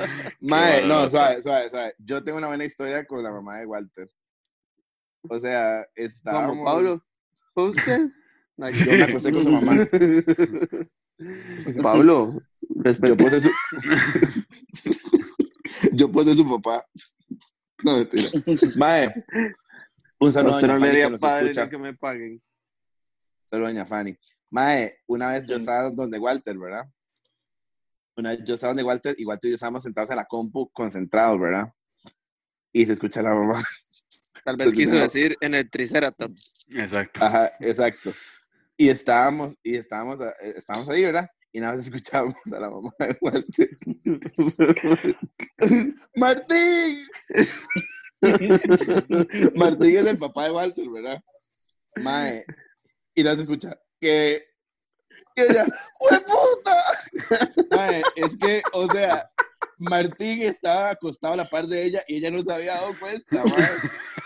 Qué 0.40 0.86
no, 0.86 1.08
suave, 1.08 1.40
suave, 1.40 1.70
suave. 1.70 1.94
Yo 1.98 2.24
tengo 2.24 2.38
una 2.38 2.48
buena 2.48 2.64
historia 2.64 3.06
con 3.06 3.22
la 3.22 3.30
mamá 3.30 3.58
de 3.58 3.66
Walter. 3.66 4.10
O 5.28 5.38
sea, 5.38 5.86
estábamos... 5.94 6.50
como 6.50 6.64
Pablo, 6.64 7.00
¿fue 7.54 7.68
usted? 7.68 8.10
Ay, 8.58 8.72
Yo 8.74 8.92
me 8.92 9.02
acosté 9.04 9.32
con 9.32 9.42
su 9.42 9.50
mamá. 9.50 9.76
Pablo, 11.82 12.32
Yo 12.32 12.82
respeto. 12.82 13.16
puse 13.16 13.40
su... 13.40 13.50
Yo 15.92 16.10
puse 16.10 16.34
su 16.34 16.48
papá. 16.48 16.84
No, 17.82 17.98
mentira. 17.98 18.22
Mae, 18.76 19.12
un 20.18 20.32
saludo 20.32 20.56
a 20.56 20.60
no 20.62 20.74
le 20.74 20.80
Fanny 20.80 20.92
que 21.00 21.10
nos 21.10 21.20
padre 21.20 21.50
escucha. 21.50 21.68
que 21.68 21.78
me 21.78 21.94
paguen. 21.94 22.42
Saludos 23.44 23.68
a 23.68 23.72
doña 23.72 23.86
Fanny. 23.86 24.16
Mae, 24.50 24.98
una 25.06 25.28
vez 25.32 25.46
yo 25.46 25.56
estaba 25.56 25.90
donde 25.90 26.18
Walter, 26.18 26.56
¿verdad? 26.58 26.86
Una 28.16 28.30
vez 28.30 28.42
yo 28.44 28.54
estaba 28.54 28.70
donde 28.72 28.82
Walter 28.82 29.14
y 29.18 29.24
Walter 29.26 29.48
y 29.48 29.52
yo 29.52 29.54
estábamos 29.56 29.82
sentados 29.82 30.10
en 30.10 30.16
la 30.16 30.24
compu 30.24 30.70
concentrados, 30.72 31.38
¿verdad? 31.38 31.70
Y 32.72 32.86
se 32.86 32.92
escucha 32.92 33.22
la 33.22 33.34
mamá. 33.34 33.62
Tal 34.44 34.56
vez 34.56 34.68
Pues, 34.68 34.76
quiso 34.76 34.94
no. 34.96 35.02
decir 35.02 35.36
en 35.40 35.54
el 35.54 35.68
Triceratops. 35.68 36.66
Exacto. 36.70 37.24
Ajá, 37.24 37.52
exacto. 37.60 38.12
Y 38.76 38.88
estábamos, 38.88 39.58
y 39.62 39.76
estábamos, 39.76 40.20
eh, 40.20 40.54
estábamos 40.56 40.88
ahí, 40.90 41.04
¿verdad? 41.04 41.26
Y 41.52 41.60
nada 41.60 41.74
más 41.74 41.82
escuchábamos 41.86 42.52
a 42.52 42.60
la 42.60 42.70
mamá 42.70 42.92
de 42.98 43.16
Walter. 43.20 43.70
¡Martín! 46.14 47.06
Martín 49.56 49.96
es 49.96 50.06
el 50.06 50.18
papá 50.18 50.44
de 50.44 50.50
Walter, 50.50 50.88
¿verdad? 50.90 51.18
Mae. 51.96 52.44
Y 53.14 53.22
no 53.22 53.34
se 53.34 53.40
escucha. 53.40 53.74
Que. 53.98 54.44
Que 55.34 55.44
ella. 55.44 55.64
¡Hue 56.00 56.20
puta! 56.20 56.76
Mae, 57.74 58.02
es 58.16 58.36
que, 58.36 58.62
o 58.74 58.86
sea, 58.90 59.30
Martín 59.78 60.42
estaba 60.42 60.90
acostado 60.90 61.34
a 61.34 61.38
la 61.38 61.48
par 61.48 61.66
de 61.66 61.84
ella 61.84 62.02
y 62.06 62.16
ella 62.16 62.30
no 62.30 62.42
se 62.42 62.52
había 62.52 62.74
dado 62.74 62.98
cuenta, 62.98 63.44
mae. 63.44 63.68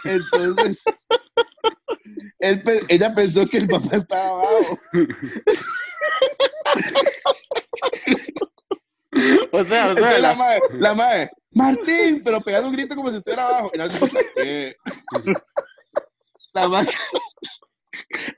Entonces. 0.04 0.82
Él 2.40 2.62
ella 2.88 3.14
pensó 3.14 3.46
que 3.46 3.58
el 3.58 3.68
papá 3.68 3.96
estaba 3.96 4.28
abajo. 4.40 4.78
O 9.52 9.64
sea, 9.64 9.90
o 9.90 9.94
sea, 9.96 10.16
Entonces 10.16 10.22
la 10.22 10.34
madre, 10.36 10.58
la 10.74 10.94
madre, 10.94 11.30
Martín, 11.52 12.22
pero 12.24 12.40
pegando 12.40 12.68
un 12.68 12.74
grito 12.74 12.94
como 12.94 13.10
si 13.10 13.16
estuviera 13.16 13.44
abajo. 13.44 13.70
"Eh". 14.36 14.74
La 16.54 16.68
madre, 16.68 16.90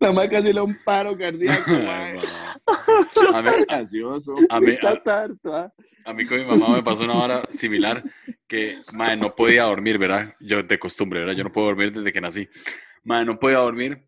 la 0.01 0.13
madre 0.13 0.31
casi 0.31 0.47
le 0.49 0.55
da 0.55 0.63
un 0.63 0.79
paro 0.85 1.17
cardíaco, 1.17 1.71
madre. 1.73 2.23
a 3.35 3.43
mí, 3.43 3.51
Gracioso. 3.69 4.35
a 4.49 4.61
mí, 4.61 4.71
Está 4.73 4.97
tarto, 4.97 5.55
¿ah? 5.55 5.73
A 6.05 6.13
mí 6.15 6.27
con 6.27 6.39
mi 6.39 6.45
mamá 6.45 6.77
me 6.77 6.83
pasó 6.83 7.05
una 7.05 7.15
hora 7.15 7.43
similar 7.51 8.03
que, 8.49 8.79
madre, 8.93 9.17
no 9.17 9.35
podía 9.35 9.65
dormir, 9.65 9.99
¿verdad? 9.99 10.35
Yo 10.41 10.63
de 10.63 10.79
costumbre, 10.79 11.21
¿verdad? 11.21 11.35
Yo 11.35 11.45
no 11.45 11.53
puedo 11.53 11.69
dormir 11.69 11.93
desde 11.93 12.13
que 12.13 12.21
nací. 12.21 12.49
Madre, 13.05 13.27
no 13.27 13.39
podía 13.39 13.59
dormir 13.59 14.05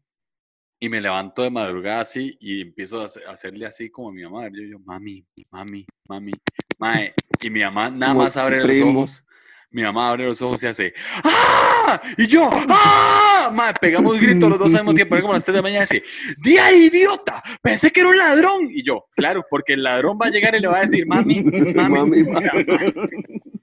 y 0.81 0.89
me 0.89 1.01
levanto 1.01 1.43
de 1.43 1.51
madrugada 1.51 2.01
así 2.01 2.37
y 2.41 2.61
empiezo 2.61 3.01
a 3.01 3.05
hace- 3.07 3.25
a 3.25 3.31
hacerle 3.33 3.67
así 3.67 3.91
como 3.91 4.09
a 4.11 4.13
mi 4.13 4.23
mamá. 4.23 4.49
Yo, 4.49 4.63
yo, 4.63 4.79
mami, 4.81 5.25
mami, 5.53 5.85
mami, 6.09 6.33
mae. 6.79 7.15
Y 7.43 7.51
mi 7.51 7.61
mamá 7.61 7.91
nada 7.91 8.15
más 8.25 8.37
abre 8.37 8.59
los 8.59 8.67
ojos. 8.91 9.27
Mi 9.75 9.83
mamá 9.83 10.11
abre 10.11 10.25
los 10.27 10.41
ojos 10.41 10.63
y 10.63 10.67
hace 10.69 10.95
¡Ah! 11.25 12.01
Y 12.17 12.27
yo 12.29 12.49
¡Ah! 12.69 13.51
Mae, 13.53 13.75
pegamos 13.81 14.19
gritos 14.21 14.49
los 14.49 14.59
dos 14.59 14.73
al 14.75 14.83
mismo 14.83 14.95
tiempo. 14.95 15.15
Era 15.17 15.23
como 15.23 15.35
las 15.35 15.45
3 15.45 15.53
de 15.53 15.59
la 15.59 15.63
mañana 15.63 15.85
y 15.91 15.95
dice 15.95 16.07
¡Día 16.41 16.73
idiota! 16.73 17.43
Pensé 17.61 17.91
que 17.91 18.01
era 18.01 18.09
un 18.09 18.17
ladrón. 18.17 18.69
Y 18.71 18.83
yo, 18.85 19.07
claro, 19.17 19.45
porque 19.51 19.73
el 19.75 19.83
ladrón 19.83 20.17
va 20.21 20.27
a 20.27 20.31
llegar 20.31 20.55
y 20.55 20.61
le 20.61 20.69
va 20.69 20.79
a 20.79 20.81
decir 20.83 21.07
Mami, 21.07 21.43
mami, 21.43 22.23
Mami, 22.23 22.25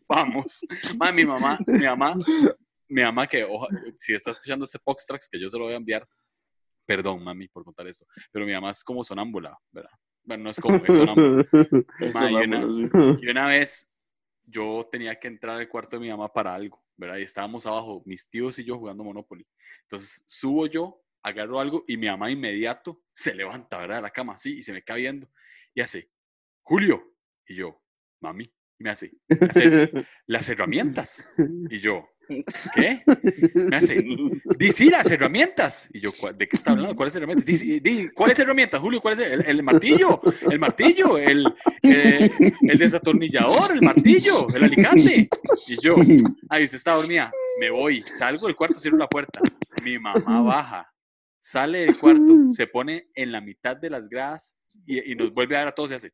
vamos. 0.08 0.66
Mae, 1.00 1.14
mi 1.14 1.26
mamá, 1.26 1.58
mi 1.66 1.84
mamá, 1.86 2.16
mi 2.90 3.02
mamá 3.04 3.28
que 3.28 3.44
oja- 3.46 3.68
si 3.96 4.14
está 4.14 4.32
escuchando 4.32 4.66
este 4.66 4.80
Poxtrax, 4.80 5.30
que 5.32 5.40
yo 5.40 5.50
se 5.50 5.58
lo 5.58 5.64
voy 5.66 5.74
a 5.74 5.78
enviar, 5.78 6.06
perdón, 6.86 7.24
mami, 7.24 7.48
por 7.48 7.64
contar 7.64 7.88
esto, 7.88 8.06
pero 8.32 8.46
mi 8.46 8.52
mamá 8.54 8.72
es 8.72 8.84
como 8.84 9.04
sonámbula, 9.04 9.58
¿verdad? 9.72 9.92
Bueno, 10.24 10.44
no 10.44 10.50
es 10.52 10.60
como, 10.60 10.76
es 10.86 10.94
sonámbula. 10.94 11.46
Ma, 12.14 12.30
y 12.32 12.36
una-. 12.36 13.18
Y 13.22 13.30
una 13.30 13.48
vez 13.48 13.91
yo 14.52 14.88
tenía 14.92 15.20
que 15.20 15.28
entrar 15.28 15.58
al 15.58 15.70
cuarto 15.70 15.96
de 15.96 16.02
mi 16.02 16.10
mamá 16.10 16.32
para 16.32 16.54
algo, 16.54 16.84
¿verdad? 16.98 17.18
Y 17.18 17.24
estábamos 17.24 17.66
abajo, 17.66 18.04
mis 18.06 18.30
tíos 18.30 18.60
y 18.60 18.64
yo 18.64 18.78
jugando 18.78 19.04
Monopoly. 19.04 19.46
Entonces 19.84 20.24
subo 20.28 20.68
yo, 20.68 21.02
agarro 21.24 21.60
algo 21.60 21.84
y 21.88 21.98
mi 21.98 22.08
mamá 22.08 22.30
inmediato 22.32 23.04
se 23.14 23.34
levanta, 23.36 23.78
¿verdad? 23.78 23.98
De 23.98 24.02
la 24.04 24.10
cama, 24.12 24.34
así, 24.34 24.58
y 24.58 24.62
se 24.62 24.74
me 24.74 24.84
cae 24.84 25.02
viendo. 25.02 25.30
Y 25.74 25.82
hace, 25.82 26.12
Julio. 26.62 27.16
Y 27.48 27.56
yo, 27.56 27.82
mami. 28.22 28.44
Y 28.80 28.84
me 28.84 28.90
hace, 28.92 29.12
"Las- 29.28 29.56
las 30.28 30.50
herramientas. 30.50 31.36
Y 31.70 31.80
yo, 31.80 32.10
¿qué? 32.28 33.04
Me 33.70 33.76
hace, 33.78 34.04
di 34.58 34.72
sí, 34.72 34.90
las 34.90 35.10
herramientas. 35.12 35.90
Y 35.94 36.00
yo, 36.00 36.10
"¿Cuál- 36.20 36.38
¿de 36.38 36.48
qué 36.48 36.56
está 36.56 36.72
hablando? 36.72 36.96
¿Cuáles 36.96 37.16
herramientas? 37.16 37.46
Di, 37.46 37.58
sí, 37.58 37.80
di, 37.80 38.10
¿cuáles 38.10 38.38
herramientas, 38.40 38.80
Julio? 38.80 39.02
¿Cuál 39.02 39.14
es 39.16 39.20
el, 39.20 39.42
el 39.46 39.64
martillo? 39.64 40.22
El 40.50 40.60
martillo, 40.60 41.18
el, 41.18 41.46
el 41.84 42.78
desatornillador, 42.78 43.74
el 43.74 43.82
martillo, 43.82 44.48
el 44.56 44.64
alicate. 44.64 45.30
Y 45.68 45.82
yo, 45.82 45.96
ay, 46.50 46.64
usted 46.64 46.78
está 46.78 46.96
dormida. 46.96 47.32
Me 47.60 47.70
voy, 47.70 48.02
salgo 48.04 48.48
del 48.48 48.56
cuarto, 48.56 48.80
cierro 48.80 48.98
la 48.98 49.08
puerta. 49.08 49.42
Mi 49.84 49.98
mamá 50.00 50.42
baja, 50.42 50.92
sale 51.40 51.80
del 51.86 51.98
cuarto, 51.98 52.50
se 52.52 52.68
pone 52.68 53.08
en 53.16 53.32
la 53.32 53.42
mitad 53.42 53.76
de 53.76 53.90
las 53.90 54.08
gradas 54.08 54.58
y, 54.86 55.12
y 55.12 55.16
nos 55.16 55.34
vuelve 55.34 55.56
a 55.56 55.60
dar 55.60 55.68
a 55.70 55.72
todos 55.74 55.92
y 55.92 55.96
hace, 55.96 56.12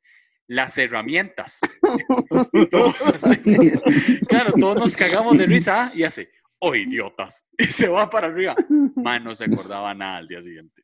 las 0.47 0.77
herramientas. 0.77 1.59
Todos 2.71 3.01
así. 3.01 3.37
Claro, 4.27 4.53
todos 4.53 4.77
nos 4.77 4.95
cagamos 4.95 5.37
de 5.37 5.45
risa 5.45 5.91
y 5.93 6.03
hace, 6.03 6.29
oh, 6.59 6.75
idiotas. 6.75 7.47
Y 7.57 7.65
se 7.65 7.87
va 7.87 8.09
para 8.09 8.27
arriba. 8.27 8.53
Man, 8.95 9.23
no 9.23 9.35
se 9.35 9.45
acordaba 9.45 9.93
nada 9.93 10.17
al 10.17 10.27
día 10.27 10.41
siguiente. 10.41 10.83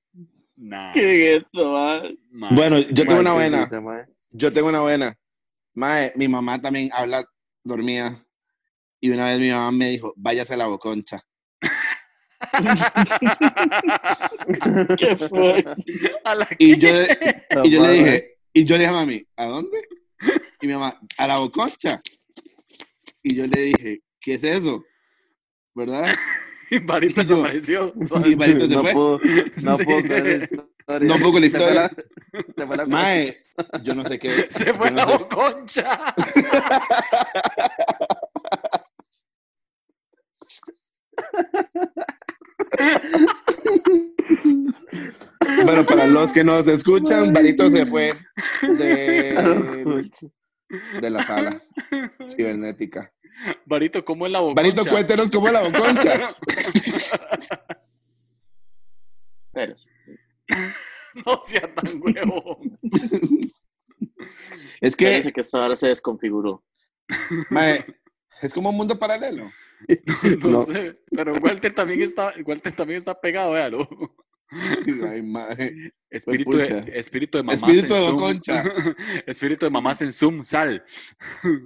Nada. 0.55 0.93
¿Qué 0.93 1.11
es 1.11 1.37
esto, 1.37 1.71
ma? 1.71 2.03
man. 2.31 2.55
Bueno, 2.55 2.79
yo 2.79 3.05
tengo 3.05 3.21
una 3.21 3.33
buena. 3.33 3.65
mae. 3.81 4.05
Yo 4.31 4.53
tengo 4.53 4.69
una 4.69 4.81
buena. 4.81 5.17
Mae, 5.73 6.13
mi 6.15 6.27
mamá 6.27 6.61
también 6.61 6.91
habla 6.93 7.25
dormida. 7.63 8.15
Y 9.01 9.09
una 9.09 9.25
vez 9.25 9.39
mi 9.39 9.49
mamá 9.49 9.71
me 9.71 9.89
dijo, 9.89 10.13
váyase 10.15 10.53
a 10.53 10.57
la 10.57 10.67
boconcha. 10.67 11.21
¿Qué 14.97 15.17
fue? 15.27 15.63
A 16.23 16.35
la 16.35 16.47
Y 16.59 16.77
yo, 16.77 16.89
y 17.63 17.69
yo 17.69 17.83
le 17.83 17.91
dije, 17.91 18.32
y 18.53 18.65
yo 18.65 18.75
le 18.77 18.83
dije 18.83 18.89
a 18.95 18.99
mami, 18.99 19.27
¿a 19.35 19.45
dónde? 19.47 19.87
Y 20.61 20.67
mi 20.67 20.73
mamá, 20.73 20.99
a 21.17 21.27
la 21.27 21.37
boconcha. 21.39 22.01
Y 23.21 23.35
yo 23.35 23.45
le 23.47 23.61
dije, 23.61 24.01
¿qué 24.21 24.35
es 24.35 24.43
eso? 24.43 24.83
¿Verdad? 25.75 26.13
Y 26.71 26.79
Barito 26.79 27.21
Y 27.21 27.25
yo- 27.25 27.39
apareció. 27.39 27.93
Y 28.25 28.35
Marito 28.35 28.67
se 28.67 28.73
no 28.73 28.81
fue. 28.81 28.93
puedo, 28.93 29.19
no 29.61 29.77
Sí. 29.77 29.83
puedo 29.85 30.01
creer 30.03 30.43
historia. 30.43 31.07
No 31.07 31.15
puedo 31.19 31.31
con 31.33 31.41
la 31.41 31.49
Se 31.49 31.57
fue 31.59 31.67
historia. 31.67 31.81
la- 31.83 32.53
Se 32.55 32.65
fue 32.67 32.75
la 32.77 32.85
Mae, 32.87 33.43
yo 33.83 33.93
no 33.93 34.03
sé 34.05 34.17
qué. 34.17 34.31
Se 34.49 34.73
fue 34.73 34.89
yo 34.89 34.95
la 34.95 35.05
no 35.05 35.11
sé- 35.11 35.17
boconcha. 35.19 36.15
Bueno, 45.65 45.85
para 45.85 46.07
los 46.07 46.33
que 46.33 46.43
nos 46.43 46.67
escuchan, 46.67 47.33
Barito 47.33 47.69
se 47.69 47.85
fue 47.85 48.09
de, 48.61 49.33
de 51.01 51.09
la 51.09 51.23
sala 51.25 51.49
cibernética. 52.27 53.11
Barito, 53.65 54.03
¿cómo 54.05 54.25
es 54.25 54.31
la 54.31 54.39
boconcha? 54.39 54.61
Barito, 54.61 54.85
cuéntenos 54.85 55.31
cómo 55.31 55.47
es 55.47 55.53
la 55.53 55.63
boconcha. 55.63 56.35
No 61.25 61.41
sea 61.45 61.71
tan 61.73 62.01
huevo. 62.01 62.59
Es 64.81 64.95
que, 64.95 65.05
Espérese 65.05 65.31
que 65.31 65.41
esta 65.41 65.63
hora 65.63 65.75
se 65.75 65.87
desconfiguró. 65.87 66.63
mae, 67.51 67.85
es 68.41 68.53
como 68.53 68.69
un 68.71 68.77
mundo 68.77 68.97
paralelo. 68.97 69.49
No, 70.41 70.49
No. 70.49 70.61
sé, 70.61 70.99
pero 71.11 71.33
Walter 71.33 71.73
también 71.73 72.01
está, 72.01 72.33
Walter 72.45 72.73
también 72.73 72.97
está 72.97 73.19
pegado, 73.19 73.51
véalo. 73.51 73.87
Sí, 74.83 74.91
ay, 75.09 75.21
mae. 75.21 75.91
Espíritu 76.09 76.57
de, 76.57 76.91
espíritu 76.95 77.37
de 77.39 77.43
mamás 77.43 77.61
Espíritu 77.63 77.93
en 77.95 77.99
de 78.01 78.05
Zoom. 78.05 78.15
boconcha. 78.17 78.63
espíritu 79.27 79.65
de 79.65 79.69
mamás 79.71 80.01
en 80.01 80.11
Zoom, 80.11 80.43
sal. 80.43 80.83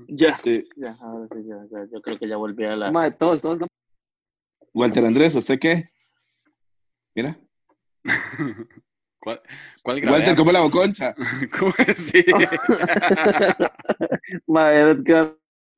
Ya, 0.08 0.34
Sí. 0.34 0.68
ya, 0.78 0.94
ahora 1.02 1.28
sí, 1.34 1.42
ya, 1.48 1.56
ya, 1.72 1.86
yo 1.92 2.02
creo 2.02 2.18
que 2.18 2.28
ya 2.28 2.38
volví 2.38 2.64
a 2.66 2.76
la... 2.76 2.92
Mae, 2.92 3.12
todos, 3.12 3.42
todos. 3.42 3.60
no- 3.60 3.68
Walter 4.74 5.06
Andrés, 5.06 5.36
¿usted 5.36 5.60
qué? 5.60 5.90
Mira. 7.16 7.38
¿Cuál, 9.20 9.42
cuál? 9.84 10.10
Walter, 10.10 10.36
¿cómo 10.36 10.52
es 10.52 10.54
la 10.54 10.62
boconcha? 10.62 11.14
¿Cómo 11.60 11.74
sí. 11.96 12.24
Que 15.04 15.12
era 15.14 15.36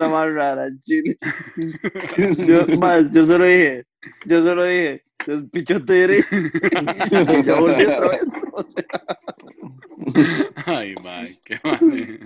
más 0.09 0.31
rara, 0.33 0.67
chile. 0.79 1.17
Yo, 2.45 2.65
mae, 2.79 3.03
yo 3.11 3.25
solo 3.25 3.45
dije, 3.45 3.85
yo 4.25 4.43
solo 4.43 4.63
dije, 4.65 5.03
despichote 5.37 5.93
diré. 5.93 6.23
Y 6.31 7.43
ya 7.45 7.59
volví 7.59 7.85
otra 7.85 8.09
vez. 8.09 8.23
O 8.53 8.63
sea, 8.65 8.85
Ay, 10.65 10.95
mae, 11.03 11.29
qué 11.45 11.59
madre. 11.63 12.19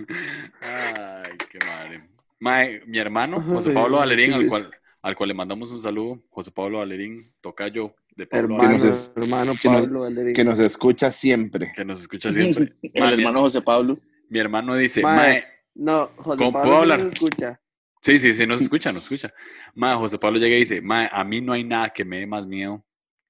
Ay, 0.60 1.32
qué 1.50 1.58
madre. 1.66 2.08
Mae, 2.40 2.82
mi 2.86 2.98
hermano, 2.98 3.40
José 3.40 3.70
Pablo 3.72 3.98
Valerín, 3.98 4.32
al 4.32 4.46
cual, 4.48 4.62
al 5.02 5.14
cual 5.16 5.28
le 5.28 5.34
mandamos 5.34 5.70
un 5.72 5.80
saludo. 5.80 6.22
José 6.30 6.50
Pablo 6.50 6.78
Valerín, 6.78 7.22
tocayo 7.42 7.90
de 8.16 8.26
Pablo 8.26 8.56
hermano, 8.56 8.76
es- 8.76 9.12
hermano 9.16 9.52
que 9.60 9.68
nos- 9.68 9.86
Pablo 9.86 10.00
Valerín. 10.02 10.34
Que 10.34 10.44
nos 10.44 10.58
escucha 10.60 11.10
siempre. 11.10 11.72
que 11.74 11.84
nos 11.84 12.00
escucha 12.00 12.32
siempre. 12.32 12.72
El 12.82 13.02
Mae, 13.02 13.14
hermano 13.14 13.40
José 13.40 13.62
Pablo. 13.62 13.98
mi 14.28 14.38
hermano 14.38 14.74
dice, 14.76 15.02
Mae. 15.02 15.16
mae, 15.16 15.44
No, 15.74 16.06
José 16.16 16.38
¿Cómo 16.38 16.52
Pablo 16.52 16.62
puedo 16.70 16.76
sí 16.76 16.82
hablar? 16.82 16.98
nos 17.00 17.12
escucha. 17.14 17.60
Sí, 18.02 18.18
sí, 18.18 18.34
sí, 18.34 18.46
nos 18.46 18.60
escucha, 18.60 18.92
nos 18.92 19.02
escucha. 19.04 19.32
Mae, 19.74 19.96
José 19.96 20.18
Pablo 20.18 20.38
llega 20.38 20.54
y 20.54 20.60
dice, 20.60 20.80
Mae, 20.80 21.08
a 21.10 21.24
mí 21.24 21.40
no 21.40 21.52
hay 21.54 21.64
nada 21.64 21.88
que 21.90 22.04
me 22.04 22.18
dé 22.20 22.26
más 22.26 22.46
miedo 22.46 22.84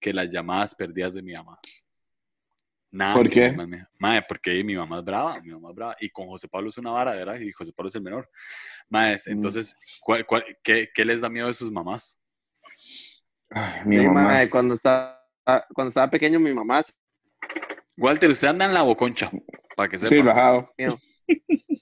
que 0.04 0.12
las 0.12 0.28
llamadas 0.30 0.74
perdidas 0.74 1.14
de 1.14 1.22
mi 1.22 1.32
mamá. 1.32 1.58
Nada 2.90 3.14
¿Por 3.14 3.30
qué? 3.30 3.52
miedo. 3.52 3.88
Mae, 3.98 4.20
porque 4.28 4.62
mi 4.62 4.76
mamá 4.76 4.98
es 4.98 5.04
brava, 5.04 5.40
mi 5.40 5.50
mamá 5.50 5.70
es 5.70 5.74
brava. 5.74 5.96
Y 5.98 6.10
con 6.10 6.26
José 6.26 6.46
Pablo 6.46 6.68
es 6.68 6.76
una 6.76 6.90
vara, 6.90 7.14
¿verdad? 7.14 7.40
Y 7.40 7.50
José 7.52 7.72
Pablo 7.72 7.88
es 7.88 7.94
el 7.94 8.02
menor. 8.02 8.30
Mae, 8.90 9.14
Mm. 9.14 9.30
entonces, 9.32 9.74
¿cuál, 10.02 10.26
cuál- 10.26 10.44
qué, 10.62 10.90
qué 10.94 11.04
les 11.06 11.22
da 11.22 11.30
miedo 11.30 11.46
de 11.46 11.54
sus 11.54 11.72
mamás? 11.72 12.20
Ay, 13.48 13.80
mi 13.86 13.98
Sí, 13.98 14.06
mamá. 14.06 14.24
mae, 14.24 14.50
cuando 14.50 14.74
estaba, 14.74 15.18
cuando 15.74 15.88
estaba 15.88 16.10
pequeño, 16.10 16.38
mi 16.38 16.52
mamá 16.52 16.82
Walter, 17.96 18.30
usted 18.30 18.48
anda 18.48 18.66
en 18.66 18.74
la 18.74 18.82
boconcha, 18.82 19.30
para 19.74 19.88
que 19.88 19.96
sepa. 19.96 20.08
Sí, 20.10 20.20
rajado. 20.20 20.70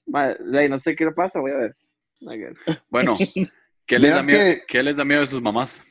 Mae, 0.07 0.37
ley, 0.45 0.69
no 0.69 0.79
sé 0.79 0.95
qué 0.95 1.07
le 1.07 1.13
pasa, 1.13 1.41
voy 1.41 1.51
a 1.51 1.57
ver. 1.57 1.77
Bueno, 2.89 3.15
¿qué 3.85 3.99
les, 3.99 4.15
da 4.15 4.23
miedo, 4.23 4.39
que- 4.39 4.63
¿qué 4.69 4.81
les 4.85 4.97
da 4.97 5.05
miedo 5.05 5.23
de 5.23 5.27
sus 5.27 5.43
mamás? 5.43 5.83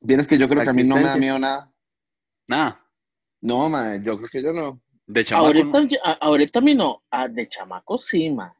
Vienes 0.00 0.26
que 0.28 0.36
yo 0.38 0.48
creo 0.48 0.62
que 0.62 0.70
a 0.70 0.72
mí 0.74 0.82
no 0.84 0.96
me 0.96 1.02
da 1.02 1.16
miedo 1.16 1.38
nada. 1.38 1.68
Nada. 2.48 2.80
No, 3.40 3.68
mae, 3.68 4.00
yo 4.02 4.16
creo 4.16 4.28
que 4.28 4.42
yo 4.42 4.50
no. 4.52 4.80
De 5.06 5.24
chamaco, 5.24 5.46
Ahorita, 5.46 5.80
¿no? 5.80 5.86
a- 6.02 6.12
ahorita 6.20 6.58
a 6.58 6.62
mí 6.62 6.74
no. 6.74 7.02
Ah, 7.10 7.28
de 7.28 7.48
chamaco 7.48 7.96
sí, 7.98 8.28
ma. 8.30 8.52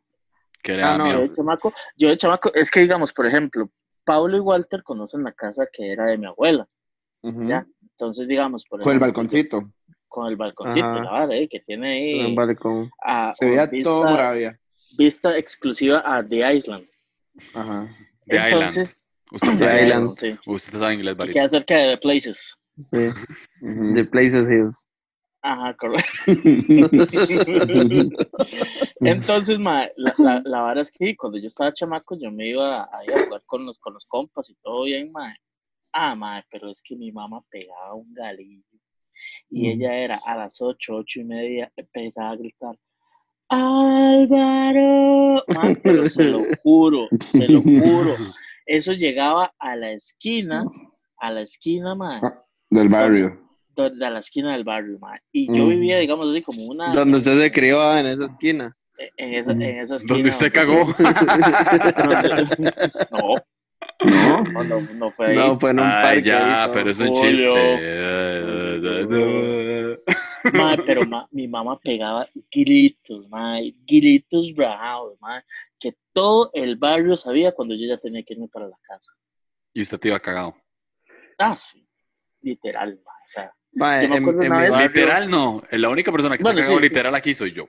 ¿qué 0.62 0.74
le 0.76 0.82
Ah, 0.82 0.96
no, 0.96 1.10
Yo 1.10 1.20
de 1.22 1.30
chamaco, 1.30 1.72
yo 1.96 2.08
de 2.08 2.16
chamaco, 2.16 2.52
es 2.54 2.70
que 2.70 2.80
digamos, 2.80 3.12
por 3.12 3.26
ejemplo, 3.26 3.70
Pablo 4.04 4.36
y 4.36 4.40
Walter 4.40 4.82
conocen 4.84 5.24
la 5.24 5.32
casa 5.32 5.66
que 5.72 5.90
era 5.92 6.06
de 6.06 6.18
mi 6.18 6.26
abuela. 6.26 6.68
Ya. 7.22 7.66
Entonces, 7.82 8.28
digamos, 8.28 8.64
por 8.66 8.80
Con 8.82 8.92
el 8.92 8.98
balconcito. 9.00 9.60
Con 10.06 10.28
el 10.28 10.36
balconcito, 10.36 10.86
Ajá. 10.86 11.02
la 11.02 11.10
vara, 11.10 11.34
eh, 11.34 11.48
que 11.48 11.58
tiene 11.60 11.92
ahí. 11.92 12.24
un 12.26 12.34
balcón. 12.36 12.90
Se 13.32 13.46
veía 13.46 13.66
vista, 13.66 13.90
todo 13.90 14.04
Moravia. 14.06 14.58
Vista 14.96 15.36
exclusiva 15.36 16.02
a 16.04 16.24
The 16.24 16.54
Island. 16.56 16.86
Ajá. 17.54 17.88
The 18.26 18.36
Entonces, 18.36 19.04
Usted 19.32 19.48
The 19.48 19.56
sabe, 19.56 19.82
Island. 19.86 20.16
Sí. 20.16 20.38
usted 20.46 20.78
sabe 20.78 20.94
inglés, 20.94 21.14
Que 21.14 21.18
Barito. 21.18 21.38
queda 21.40 21.48
cerca 21.48 21.74
de 21.76 21.88
The 21.96 21.98
Places. 21.98 22.56
Sí. 22.78 23.08
Ujú. 23.62 23.94
The 23.94 24.04
Places 24.04 24.48
Hills. 24.50 24.88
Ajá, 25.42 25.74
correcto. 25.76 26.10
Entonces, 29.00 29.58
ma, 29.58 29.86
la, 29.96 30.14
la, 30.18 30.42
la 30.44 30.60
vara 30.60 30.80
es 30.80 30.90
que 30.90 31.16
cuando 31.16 31.38
yo 31.38 31.46
estaba 31.46 31.72
chamaco, 31.72 32.16
yo 32.18 32.30
me 32.32 32.48
iba 32.48 32.82
a, 32.84 33.04
ir 33.04 33.12
a 33.14 33.24
jugar 33.24 33.42
con 33.46 33.64
los, 33.64 33.78
con 33.78 33.94
los 33.94 34.04
compas 34.06 34.50
y 34.50 34.54
todo 34.56 34.84
bien, 34.84 35.12
ma. 35.12 35.34
Ah, 35.92 36.14
ma, 36.14 36.44
pero 36.50 36.70
es 36.70 36.82
que 36.82 36.96
mi 36.96 37.12
mamá 37.12 37.42
pegaba 37.48 37.94
un 37.94 38.12
galillo. 38.12 38.64
Y 39.48 39.68
Mm. 39.68 39.70
ella 39.70 39.94
era 39.94 40.20
a 40.24 40.36
las 40.36 40.60
ocho, 40.60 40.96
ocho 40.96 41.20
y 41.20 41.24
media, 41.24 41.72
empezaba 41.76 42.30
a 42.30 42.36
gritar, 42.36 42.76
Álvaro. 43.48 45.44
Ma, 45.54 45.62
pero 45.82 46.08
se 46.08 46.24
lo 46.24 46.44
juro, 46.62 47.08
se 47.20 47.48
lo 47.48 47.62
juro. 47.62 48.14
Eso 48.66 48.92
llegaba 48.92 49.50
a 49.60 49.76
la 49.76 49.92
esquina, 49.92 50.64
a 51.18 51.30
la 51.30 51.42
esquina, 51.42 51.94
ma, 51.94 52.20
Del 52.70 52.88
barrio. 52.88 53.28
de 53.76 53.90
de 53.90 54.10
la 54.10 54.18
esquina 54.20 54.52
del 54.52 54.64
barrio, 54.64 54.98
ma. 54.98 55.18
Y 55.32 55.46
yo 55.54 55.66
Mm. 55.66 55.68
vivía, 55.68 55.98
digamos 55.98 56.28
así, 56.30 56.42
como 56.42 56.64
una... 56.66 56.92
Donde 56.92 57.18
usted 57.18 57.34
se 57.38 57.50
crió 57.50 57.96
en 57.96 58.06
esa 58.06 58.24
esquina. 58.24 58.76
En 59.18 59.34
esa, 59.34 59.52
en 59.52 59.62
esa 59.62 59.96
esquina. 59.96 60.14
Donde 60.14 60.30
usted 60.30 60.52
cagó. 60.52 60.86
No, 63.10 63.44
¿No? 64.04 64.42
no, 64.44 64.64
no, 64.64 64.80
no 64.94 65.12
fue 65.12 65.26
ahí. 65.28 65.36
No, 65.36 65.58
fue 65.60 65.70
en 65.70 65.80
un 65.80 65.84
Ay, 65.86 66.02
parque. 66.02 66.22
ya, 66.22 66.64
ahí, 66.64 66.70
pero 66.72 66.90
es 66.90 67.00
un 67.00 67.08
Julio. 67.08 67.30
chiste. 67.32 69.16
Ma, 70.52 70.76
pero 70.86 71.04
ma- 71.04 71.28
mi 71.32 71.48
mamá 71.48 71.78
pegaba 71.80 72.28
gritos, 72.50 73.28
ma, 73.28 73.58
gritos 73.86 74.54
bravos, 74.54 75.18
ma, 75.20 75.44
que 75.78 75.94
todo 76.12 76.50
el 76.54 76.76
barrio 76.76 77.16
sabía 77.16 77.52
cuando 77.52 77.74
yo 77.74 77.86
ya 77.86 77.98
tenía 77.98 78.22
que 78.22 78.34
irme 78.34 78.48
para 78.48 78.68
la 78.68 78.76
casa. 78.82 79.10
Y 79.74 79.82
usted 79.82 79.98
te 79.98 80.08
iba 80.08 80.20
cagado. 80.20 80.54
Ah, 81.38 81.56
sí, 81.58 81.85
literal, 82.46 82.98
ma, 83.04 83.10
o 83.12 83.28
sea, 83.28 83.52
Ma, 83.72 84.00
Yo 84.02 84.08
me 84.08 84.16
acuerdo 84.16 84.42
en 84.42 84.52
una 84.52 84.60
vez- 84.62 84.70
barrio- 84.70 84.88
Literal 84.88 85.30
no. 85.30 85.62
La 85.72 85.90
única 85.90 86.10
persona 86.10 86.38
que 86.38 86.42
Bueno, 86.42 86.62
se 86.62 86.68
sí, 86.68 86.74
sí. 86.74 86.80
literal 86.80 87.14
aquí 87.14 87.34
soy 87.34 87.52
yo. 87.52 87.68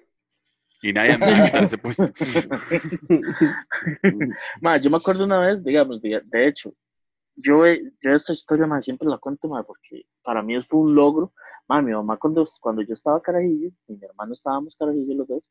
Y 0.81 0.93
nadie 0.93 1.17
me 1.17 1.31
va 1.31 1.38
a 1.38 1.43
quitar 1.46 1.63
ese 1.65 1.77
puesto. 1.79 2.05
ma, 4.62 4.77
yo 4.77 4.89
me 4.89 4.98
acuerdo 4.98 5.25
una 5.25 5.41
vez, 5.41 5.63
digamos, 5.63 6.01
de, 6.01 6.22
de 6.24 6.48
hecho, 6.48 6.74
yo, 7.36 7.63
yo 8.01 8.12
esta 8.13 8.31
historia, 8.31 8.67
ma, 8.67 8.81
siempre 8.81 9.07
la 9.10 9.17
cuento, 9.17 9.50
ma, 9.50 9.63
porque 9.63 10.05
para 10.24 10.41
mí 10.41 10.60
fue 10.62 10.79
un 10.79 10.96
logro, 10.96 11.34
ma, 11.67 11.81
mi 11.81 11.91
mamá 11.91 12.17
cuando, 12.17 12.43
cuando 12.62 12.81
yo 12.84 12.93
estaba 12.93 13.22
carajillo, 13.22 13.69
y 13.88 13.93
mi 13.93 14.05
hermano 14.05 14.31
estábamos 14.34 14.75
carajillos 14.75 15.15
los 15.17 15.27
dos, 15.27 15.43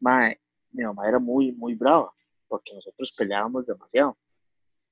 ma, 0.00 0.30
mi 0.72 0.84
mamá 0.84 1.08
era 1.08 1.18
muy, 1.18 1.52
muy 1.52 1.74
brava, 1.74 2.12
porque 2.46 2.74
nosotros 2.74 3.14
peleábamos 3.16 3.66
demasiado. 3.66 4.16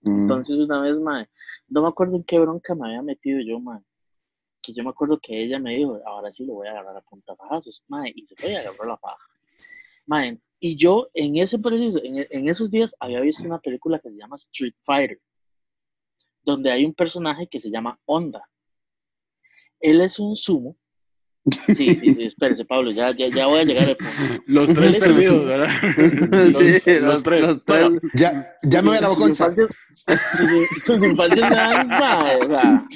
Entonces 0.06 0.56
una 0.56 0.80
vez, 0.80 1.00
mae, 1.00 1.28
no 1.68 1.82
me 1.82 1.88
acuerdo 1.88 2.16
en 2.16 2.22
qué 2.22 2.38
bronca 2.38 2.75
me 2.76 2.86
había 2.86 3.02
metido 3.02 3.40
yo, 3.40 3.58
mae. 3.58 3.80
Que 4.62 4.72
yo 4.72 4.84
me 4.84 4.90
acuerdo 4.90 5.18
que 5.20 5.42
ella 5.42 5.58
me 5.58 5.76
dijo, 5.76 6.00
ahora 6.06 6.32
sí 6.32 6.46
lo 6.46 6.54
voy 6.54 6.68
a 6.68 6.70
agarrar 6.70 6.96
a 6.96 7.00
punta 7.00 7.34
fajazos, 7.34 7.82
mae, 7.88 8.12
y 8.14 8.25
se 8.26 8.36
fue 8.36 8.52
y 8.52 8.54
agarró 8.54 8.84
la 8.84 8.96
paja. 8.96 9.25
Mae, 10.06 10.40
y 10.60 10.76
yo 10.76 11.08
en 11.12 11.36
ese 11.36 11.58
preciso, 11.58 12.00
en, 12.02 12.25
en 12.30 12.48
esos 12.48 12.70
días 12.70 12.94
había 13.00 13.20
visto 13.20 13.42
una 13.42 13.58
película 13.58 13.98
que 13.98 14.10
se 14.10 14.16
llama 14.16 14.36
Street 14.36 14.75
Fighter, 14.84 15.20
donde 16.44 16.70
hay 16.70 16.84
un 16.84 16.94
personaje 16.94 17.48
que 17.48 17.58
se 17.58 17.70
llama 17.70 17.98
Honda. 18.04 18.48
Él 19.80 20.00
es 20.00 20.20
un 20.20 20.36
sumo. 20.36 20.76
Sí, 21.67 21.95
sí, 21.95 22.15
sí, 22.15 22.25
espérese, 22.25 22.65
Pablo, 22.65 22.91
ya, 22.91 23.11
ya, 23.12 23.29
ya 23.29 23.47
voy 23.47 23.61
a 23.61 23.65
llegar 23.65 23.85
al 23.88 23.97
punto. 23.97 24.43
Los 24.47 24.75
tres 24.75 24.97
perdidos, 24.97 25.45
¿verdad? 25.47 25.69
Los, 26.31 26.53
Sí, 26.83 27.00
los 27.00 27.23
tres. 27.23 27.41
Los 27.43 27.65
tres. 27.65 27.87
Ya, 28.15 28.47
ya 28.69 28.83
me 28.83 28.88
voy 28.88 28.97
a 28.99 29.00
la 29.03 29.09
Sus 29.09 29.19
boconcha. 29.19 29.45
infancias- 29.47 29.76
sus- 29.88 30.85
Sus 30.85 31.05
infancias 31.05 31.49
me 31.50 31.57
dan, 31.57 31.88
mae, 31.88 32.37
o 32.38 32.49
sea, 32.49 32.87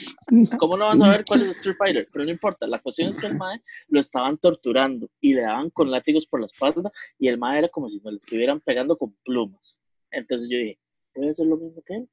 ¿cómo 0.59 0.77
no 0.77 0.87
van 0.87 1.03
a 1.03 1.11
ver 1.11 1.25
cuál 1.25 1.43
es 1.43 1.51
Street 1.59 1.77
Fighter? 1.79 2.09
Pero 2.13 2.25
no 2.25 2.31
importa, 2.33 2.67
la 2.67 2.81
cuestión 2.81 3.11
es 3.11 3.19
que 3.19 3.27
el 3.29 3.37
mae 3.37 3.63
lo 3.89 4.01
estaban 4.01 4.37
torturando 4.39 5.09
y 5.21 5.35
le 5.35 5.43
daban 5.43 5.71
con 5.71 5.91
látigos 5.91 6.27
por 6.27 6.41
la 6.41 6.47
espalda 6.47 6.91
y 7.19 7.29
el 7.29 7.39
mae 7.39 7.59
era 7.61 7.69
como 7.69 7.89
si 7.89 8.01
nos 8.01 8.13
le 8.13 8.19
estuvieran 8.19 8.61
pegando 8.61 8.97
con 8.99 9.15
plumas. 9.25 9.79
Entonces 10.11 10.49
yo 10.51 10.59
dije, 10.59 10.79
voy 11.15 11.29
a 11.29 11.31
hacer 11.31 11.47
lo 11.47 11.57
mismo 11.57 11.83
que 11.87 11.95
él. 11.95 12.09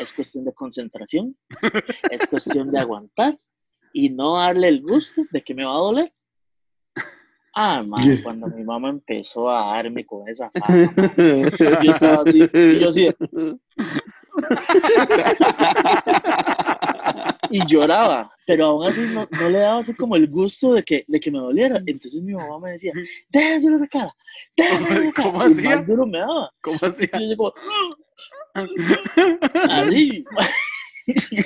Es 0.00 0.12
cuestión 0.12 0.44
de 0.44 0.52
concentración, 0.52 1.36
es 2.10 2.26
cuestión 2.28 2.70
de 2.70 2.78
aguantar 2.78 3.38
y 3.92 4.10
no 4.10 4.36
darle 4.38 4.68
el 4.68 4.82
gusto 4.82 5.22
de 5.30 5.42
que 5.42 5.54
me 5.54 5.64
va 5.64 5.72
a 5.72 5.78
doler. 5.78 6.12
Ah, 7.58 7.82
mae, 7.82 8.22
cuando 8.22 8.48
mi 8.48 8.62
mamá 8.64 8.90
empezó 8.90 9.48
a 9.50 9.76
darme 9.76 10.04
con 10.04 10.28
esa 10.28 10.50
faja, 10.54 10.74
mae, 11.16 11.50
yo 11.82 11.90
estaba 11.92 12.22
así, 12.22 12.42
y 12.52 12.78
yo 12.80 12.88
así, 12.90 13.04
de- 13.04 13.16
y 17.50 17.64
lloraba, 17.66 18.30
pero 18.46 18.66
aún 18.66 18.86
así 18.86 19.00
no, 19.14 19.26
no 19.30 19.48
le 19.48 19.58
daba 19.58 19.80
así 19.80 19.94
como 19.94 20.16
el 20.16 20.26
gusto 20.28 20.74
de 20.74 20.82
que, 20.82 21.04
de 21.06 21.20
que 21.20 21.30
me 21.30 21.38
doliera. 21.38 21.80
Entonces 21.86 22.20
mi 22.22 22.34
mamá 22.34 22.58
me 22.58 22.72
decía, 22.72 22.92
déjese 23.30 23.70
la 23.70 23.86
cara, 23.86 24.14
déjese 24.56 25.04
la 25.04 25.12
cara. 25.12 25.30
¿Cómo 25.32 25.44
Y 25.44 25.46
hacía? 25.46 25.76
más 25.76 25.86
duro 25.86 26.06
me 26.06 26.18
daba. 26.18 26.50
Y 27.00 27.30
yo 27.30 27.36
como, 27.36 27.54
así. 29.70 30.24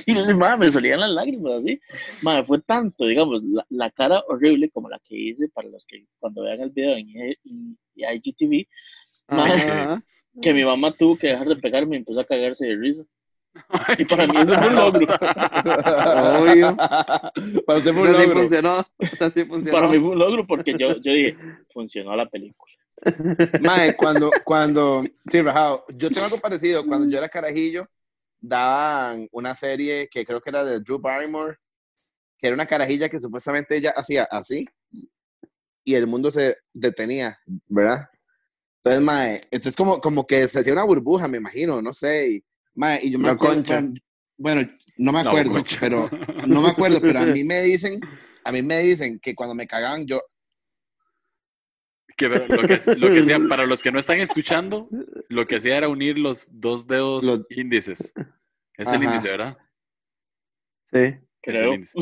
Y 0.07 0.15
madre, 0.35 0.57
me 0.59 0.69
salían 0.69 1.01
las 1.01 1.11
lágrimas 1.11 1.55
así. 1.63 1.81
Madre, 2.23 2.45
fue 2.45 2.61
tanto, 2.61 3.05
digamos, 3.07 3.43
la, 3.45 3.67
la 3.69 3.91
cara 3.91 4.23
horrible 4.29 4.71
como 4.71 4.89
la 4.89 4.99
que 5.07 5.17
hice 5.17 5.49
para 5.49 5.69
los 5.69 5.85
que 5.87 6.07
cuando 6.19 6.43
vean 6.43 6.61
el 6.61 6.71
video 6.71 6.97
en, 6.97 7.09
I- 7.09 7.39
en 7.45 7.77
IGTV, 7.97 8.67
Ajá. 9.29 10.03
que 10.41 10.55
mi 10.55 10.65
mamá 10.65 10.91
tuvo 10.93 11.17
que 11.19 11.29
dejar 11.29 11.47
de 11.49 11.57
pegarme 11.57 11.97
y 11.97 11.99
empezó 11.99 12.21
a 12.21 12.25
cagarse 12.25 12.67
de 12.67 12.77
risa. 12.77 13.05
Y 13.99 14.05
para 14.05 14.27
mí 14.29 14.35
eso 14.37 14.55
fue 14.55 14.69
un 14.69 14.77
logro. 14.77 15.07
Obvio. 16.41 16.77
Para 17.67 17.79
usted 17.79 17.93
fue 17.93 18.03
un 18.03 18.09
Eso 18.09 18.19
sí 18.21 18.27
logro. 18.27 18.41
funcionó. 18.41 18.87
Eso 18.99 19.31
sí 19.31 19.45
funcionó. 19.45 19.77
Para 19.79 19.89
mí 19.93 19.99
fue 19.99 20.09
un 20.11 20.19
logro 20.19 20.47
porque 20.47 20.75
yo, 20.79 20.97
yo 21.01 21.13
dije, 21.13 21.35
funcionó 21.73 22.15
la 22.17 22.27
película. 22.29 22.73
Mae, 23.61 23.97
cuando, 23.97 24.31
cuando, 24.45 25.03
sí, 25.27 25.41
rajado, 25.43 25.85
yo 25.97 26.11
tengo 26.11 26.27
algo 26.27 26.39
parecido. 26.39 26.87
Cuando 26.87 27.09
yo 27.11 27.19
era 27.19 27.29
carajillo, 27.29 27.89
daban 28.41 29.29
una 29.33 29.55
serie 29.55 30.09
que 30.11 30.25
creo 30.25 30.41
que 30.41 30.51
era 30.51 30.65
de 30.65 30.81
Drew 30.81 30.99
Barrymore, 30.99 31.57
que 32.39 32.49
era 32.49 32.55
una 32.55 32.67
carajilla 32.67 33.09
que 33.09 33.19
supuestamente 33.19 33.77
ella 33.77 33.93
hacía 33.97 34.25
así 34.31 34.65
y 35.85 35.95
el 35.95 36.07
mundo 36.07 36.31
se 36.31 36.55
detenía, 36.73 37.39
¿verdad? 37.67 38.09
Entonces, 38.83 39.03
mae, 39.03 39.41
entonces 39.51 39.77
como, 39.77 40.01
como 40.01 40.25
que 40.25 40.49
se 40.49 40.61
hacía 40.61 40.73
una 40.73 40.85
burbuja, 40.85 41.29
me 41.29 41.39
imagino, 41.39 41.83
no 41.83 41.93
sé. 41.93 42.31
Y, 42.31 42.45
mae, 42.75 43.01
y 43.03 43.11
yo 43.11 43.19
me 43.19 43.31
acuerdo, 43.31 43.63
bueno, 44.39 44.67
no 44.97 45.13
me 45.13 45.21
acuerdo, 45.21 45.53
concha. 45.53 45.77
pero 45.81 46.09
no 46.47 46.63
me 46.63 46.71
acuerdo, 46.71 46.99
pero 47.01 47.19
a 47.19 47.27
mí 47.27 47.45
me 47.45 47.61
dicen, 47.63 48.01
a 48.45 48.53
mí 48.53 48.63
me 48.63 48.79
dicen 48.79 49.21
que 49.21 49.35
cuando 49.35 49.55
me 49.55 49.67
cagaban 49.67 50.07
yo, 50.07 50.21
Que 52.21 52.29
lo, 52.29 52.47
que, 52.47 52.81
lo 52.99 53.09
que 53.09 53.21
hacía, 53.21 53.39
para 53.49 53.65
los 53.65 53.83
que 53.83 53.91
no 53.91 53.99
están 53.99 54.19
escuchando, 54.21 54.89
lo 55.29 55.47
que 55.47 55.57
hacía 55.57 55.79
era 55.79 55.89
unir 55.89 56.19
los 56.19 56.49
dos 56.53 56.87
dedos 56.87 57.25
Los- 57.25 57.47
índices. 57.51 58.13
Es 58.77 58.89
el 58.93 58.97
Ajá. 58.97 59.05
índice, 59.05 59.29
¿verdad? 59.31 59.57
Sí. 60.85 60.99
Es 60.99 61.15
el 61.15 61.21
Creo. 61.41 61.75
índice. 61.75 61.99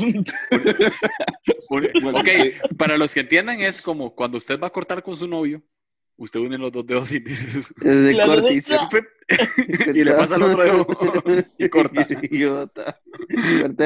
Ok, 1.70 2.28
para 2.76 2.96
los 2.96 3.14
que 3.14 3.20
entiendan, 3.20 3.60
es 3.60 3.80
como 3.82 4.14
cuando 4.14 4.38
usted 4.38 4.58
va 4.58 4.66
a 4.68 4.70
cortar 4.72 5.02
con 5.02 5.16
su 5.16 5.28
novio, 5.28 5.62
usted 6.16 6.40
une 6.40 6.58
los 6.58 6.72
dos 6.72 6.86
dedos 6.86 7.12
índices 7.12 7.54
Es 7.70 7.72
de 8.02 8.12
La 8.12 8.26
cortis. 8.26 8.66
derecha. 8.68 8.88
y 9.94 10.04
le 10.04 10.12
pasa 10.14 10.36
el 10.36 10.42
otro 10.42 10.62
dedo 10.64 10.86
y 11.58 11.68
corta. 11.68 12.06
Idiota. 12.22 13.00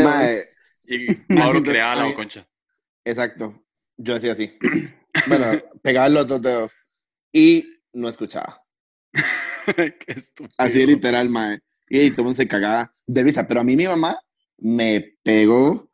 Mae, 0.03 0.45
Y 0.87 1.07
Mauro 1.29 1.63
creaba 1.63 2.07
la 2.07 2.15
concha. 2.15 2.47
Exacto. 3.05 3.63
Yo 3.97 4.15
hacía 4.17 4.33
así. 4.33 4.51
Bueno, 5.27 5.63
pegaba 5.83 6.09
los 6.09 6.27
dos 6.27 6.41
dedos 6.41 6.75
y 7.33 7.67
no 7.93 8.09
escuchaba. 8.09 8.63
Qué 9.67 10.13
estúpido. 10.13 10.55
Así 10.57 10.87
literal, 10.87 11.29
mae. 11.29 11.61
Y 11.89 12.11
todo 12.11 12.23
el 12.23 12.25
mundo 12.25 12.37
se 12.37 12.49
cagaba 12.49 12.91
de 13.07 13.23
risa. 13.23 13.47
Pero 13.47 13.61
a 13.61 13.65
mí 13.65 13.77
mi 13.77 13.87
mamá 13.87 14.19
me 14.59 15.17
pegó 15.23 15.91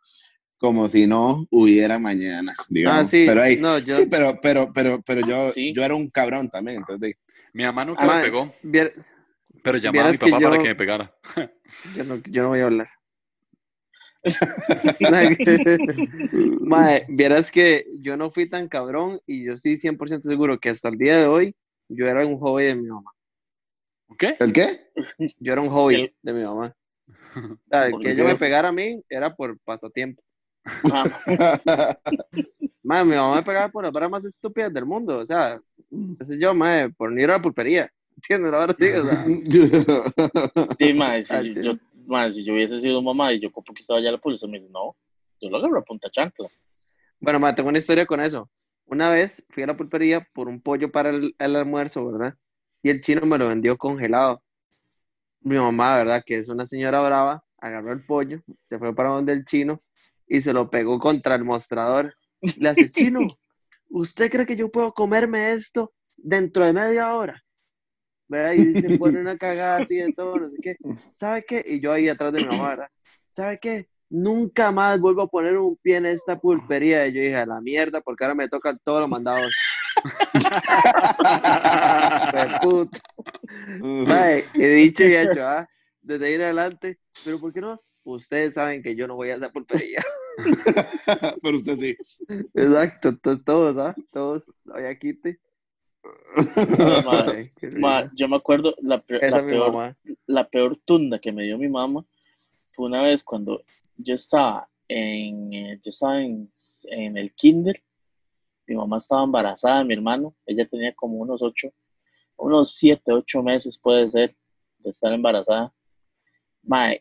como 0.58 0.88
si 0.88 1.06
no 1.06 1.46
hubiera 1.50 1.98
mañana, 1.98 2.54
digamos. 2.68 3.00
Ah, 3.00 3.04
sí. 3.04 3.24
Pero 3.26 3.42
ahí, 3.42 3.56
No, 3.56 3.78
yo. 3.78 3.92
sí, 3.94 4.06
pero, 4.06 4.38
pero, 4.40 4.72
pero, 4.72 5.02
pero 5.02 5.26
yo, 5.26 5.50
sí. 5.50 5.72
yo 5.74 5.84
era 5.84 5.94
un 5.94 6.08
cabrón 6.10 6.48
también. 6.50 6.78
Entonces, 6.78 7.14
Mi 7.52 7.64
mamá 7.64 7.84
nunca 7.84 8.04
Ah, 8.04 8.18
me 8.18 8.22
pegó, 8.22 8.52
pero 9.62 9.78
llamaba 9.78 10.08
a 10.08 10.12
mi 10.12 10.18
papá 10.18 10.38
para 10.40 10.58
que 10.58 10.68
me 10.68 10.74
pegara. 10.74 11.14
Yo 11.94 12.02
no, 12.04 12.16
yo 12.24 12.42
no 12.44 12.48
voy 12.48 12.60
a 12.60 12.64
hablar. 12.64 12.88
Mae, 16.60 17.04
vieras 17.08 17.50
que 17.50 17.86
yo 18.00 18.16
no 18.16 18.30
fui 18.30 18.48
tan 18.48 18.68
cabrón 18.68 19.20
y 19.26 19.44
yo 19.44 19.54
estoy 19.54 19.76
100% 19.76 20.22
seguro 20.22 20.58
que 20.58 20.70
hasta 20.70 20.88
el 20.88 20.98
día 20.98 21.18
de 21.18 21.26
hoy 21.26 21.54
yo 21.88 22.06
era 22.06 22.24
un 22.26 22.38
hobby 22.38 22.64
de 22.64 22.74
mi 22.74 22.88
mamá. 22.88 23.10
¿Qué? 24.18 24.36
¿el 24.38 24.52
qué? 24.52 24.90
Yo 25.38 25.52
era 25.52 25.60
un 25.62 25.70
hobby 25.70 25.94
El- 25.96 26.14
de 26.22 26.32
mi 26.32 26.42
mamá. 26.44 26.74
O 27.36 27.56
sea, 27.70 27.90
¿Por 27.90 28.00
que 28.00 28.10
ella 28.10 28.24
me 28.24 28.36
pegara 28.36 28.68
a 28.68 28.72
mí 28.72 29.02
era 29.08 29.34
por 29.34 29.58
pasatiempo. 29.60 30.22
Ajá. 30.64 31.04
Mae, 32.82 33.04
mi 33.04 33.16
mamá 33.16 33.36
me 33.36 33.42
pegaba 33.42 33.68
por 33.70 33.84
las 33.84 33.92
varas 33.92 34.10
más 34.10 34.24
estúpidas 34.24 34.72
del 34.72 34.86
mundo. 34.86 35.18
O 35.18 35.26
sea, 35.26 35.58
ese 36.20 36.38
yo, 36.38 36.54
mae, 36.54 36.90
por 36.90 37.12
no 37.12 37.20
ir 37.20 37.30
a 37.30 37.34
la 37.34 37.42
pulpería. 37.42 37.90
¿Entiendes? 38.16 38.52
Ahora 38.52 38.72
sí, 38.72 38.88
o 38.90 39.04
sea. 39.04 39.24
Sí, 40.78 40.96
Ah, 41.00 41.20
yo- 41.42 41.52
sí. 41.52 41.62
yo, 41.62 41.74
mae, 42.08 42.32
si 42.32 42.44
yo 42.44 42.54
hubiese 42.54 42.80
sido 42.80 43.02
mamá 43.02 43.32
y 43.32 43.40
yo 43.40 43.50
como 43.50 43.72
que 43.74 43.80
estaba 43.80 43.98
allá 43.98 44.10
la 44.10 44.18
policía, 44.18 44.48
me 44.48 44.58
dice, 44.58 44.70
no, 44.72 44.96
yo 45.40 45.50
lo 45.50 45.58
agarro 45.58 45.78
a 45.78 45.84
punta 45.84 46.10
chancla. 46.10 46.48
Bueno, 47.20 47.38
ma, 47.38 47.54
tengo 47.54 47.68
una 47.68 47.78
historia 47.78 48.06
con 48.06 48.20
eso. 48.20 48.50
Una 48.86 49.10
vez 49.10 49.44
fui 49.50 49.62
a 49.62 49.66
la 49.66 49.76
pulpería 49.76 50.26
por 50.32 50.48
un 50.48 50.60
pollo 50.60 50.90
para 50.90 51.10
el, 51.10 51.34
el 51.38 51.56
almuerzo, 51.56 52.10
¿verdad? 52.10 52.34
Y 52.82 52.90
el 52.90 53.00
chino 53.00 53.26
me 53.26 53.38
lo 53.38 53.48
vendió 53.48 53.76
congelado. 53.76 54.42
Mi 55.40 55.56
mamá, 55.56 55.96
¿verdad? 55.96 56.22
Que 56.24 56.36
es 56.36 56.48
una 56.48 56.66
señora 56.66 57.00
brava, 57.00 57.44
agarró 57.58 57.92
el 57.92 58.02
pollo, 58.04 58.40
se 58.64 58.78
fue 58.78 58.94
para 58.94 59.10
donde 59.10 59.32
el 59.32 59.44
chino 59.44 59.82
y 60.26 60.40
se 60.40 60.52
lo 60.52 60.70
pegó 60.70 60.98
contra 60.98 61.34
el 61.34 61.44
mostrador. 61.44 62.14
Le 62.40 62.68
hace, 62.68 62.90
chino, 62.90 63.20
¿usted 63.90 64.30
cree 64.30 64.46
que 64.46 64.56
yo 64.56 64.70
puedo 64.70 64.92
comerme 64.92 65.52
esto 65.52 65.92
dentro 66.16 66.64
de 66.64 66.72
media 66.72 67.14
hora? 67.14 67.42
¿Verdad? 68.28 68.52
Y 68.52 68.80
se 68.80 68.88
pone 68.98 69.20
una 69.20 69.36
cagada 69.36 69.78
así 69.78 69.96
de 69.96 70.12
todo, 70.12 70.38
no 70.38 70.50
sé 70.50 70.58
qué. 70.60 70.76
¿Sabe 71.14 71.44
qué? 71.46 71.62
Y 71.66 71.80
yo 71.80 71.92
ahí 71.92 72.08
atrás 72.08 72.32
de 72.32 72.40
mi 72.40 72.46
mamá, 72.46 72.70
¿verdad? 72.70 72.88
¿Sabe 73.28 73.58
qué? 73.58 73.88
Nunca 74.10 74.72
más 74.72 74.98
vuelvo 75.00 75.22
a 75.22 75.28
poner 75.28 75.58
un 75.58 75.76
pie 75.76 75.96
en 75.96 76.06
esta 76.06 76.38
pulpería. 76.38 77.06
Y 77.06 77.12
yo 77.12 77.20
dije, 77.20 77.36
a 77.36 77.46
la 77.46 77.60
mierda, 77.60 78.00
porque 78.00 78.24
ahora 78.24 78.34
me 78.34 78.48
tocan 78.48 78.78
todos 78.82 79.02
los 79.02 79.10
mandados. 79.10 79.52
Puto. 82.62 82.98
He 84.54 84.68
dicho 84.68 85.04
y 85.04 85.14
hecho, 85.14 85.46
¿ah? 85.46 85.68
Desde 86.00 86.26
ahí 86.26 86.34
en 86.34 86.42
adelante. 86.42 86.98
Pero 87.24 87.38
¿por 87.38 87.52
qué 87.52 87.60
no? 87.60 87.80
Ustedes 88.04 88.54
saben 88.54 88.82
que 88.82 88.96
yo 88.96 89.06
no 89.06 89.16
voy 89.16 89.30
a 89.30 89.36
esa 89.36 89.50
pulpería. 89.50 90.02
Pero 91.42 91.56
usted 91.56 91.76
sí. 91.76 91.96
Exacto, 92.54 93.16
to- 93.18 93.42
todos, 93.42 93.76
¿ah? 93.76 93.94
Todos, 94.10 94.50
vaya 94.64 94.94
quite. 94.94 95.32
Ma, 95.32 95.47
Ay, 97.06 97.50
risa. 97.60 98.10
yo 98.14 98.28
me 98.28 98.36
acuerdo 98.36 98.74
la, 98.80 98.96
la 98.96 99.46
peor, 99.48 99.72
mamá. 99.72 99.96
la 100.26 100.48
peor 100.48 100.76
tunda 100.84 101.18
que 101.18 101.32
me 101.32 101.44
dio 101.44 101.58
mi 101.58 101.68
mamá 101.68 102.04
fue 102.74 102.86
una 102.86 103.02
vez 103.02 103.24
cuando 103.24 103.60
yo 103.96 104.14
estaba 104.14 104.68
en, 104.88 105.52
eh, 105.52 105.80
yo 105.82 105.90
estaba 105.90 106.22
en, 106.22 106.50
en 106.90 107.16
el 107.16 107.32
kinder, 107.34 107.82
mi 108.66 108.76
mamá 108.76 108.98
estaba 108.98 109.24
embarazada 109.24 109.84
mi 109.84 109.94
hermano, 109.94 110.34
ella 110.46 110.66
tenía 110.68 110.94
como 110.94 111.16
unos 111.18 111.42
ocho, 111.42 111.72
unos 112.36 112.72
siete, 112.72 113.12
ocho 113.12 113.42
meses 113.42 113.78
puede 113.78 114.10
ser 114.10 114.36
de 114.78 114.90
estar 114.90 115.12
embarazada, 115.12 115.72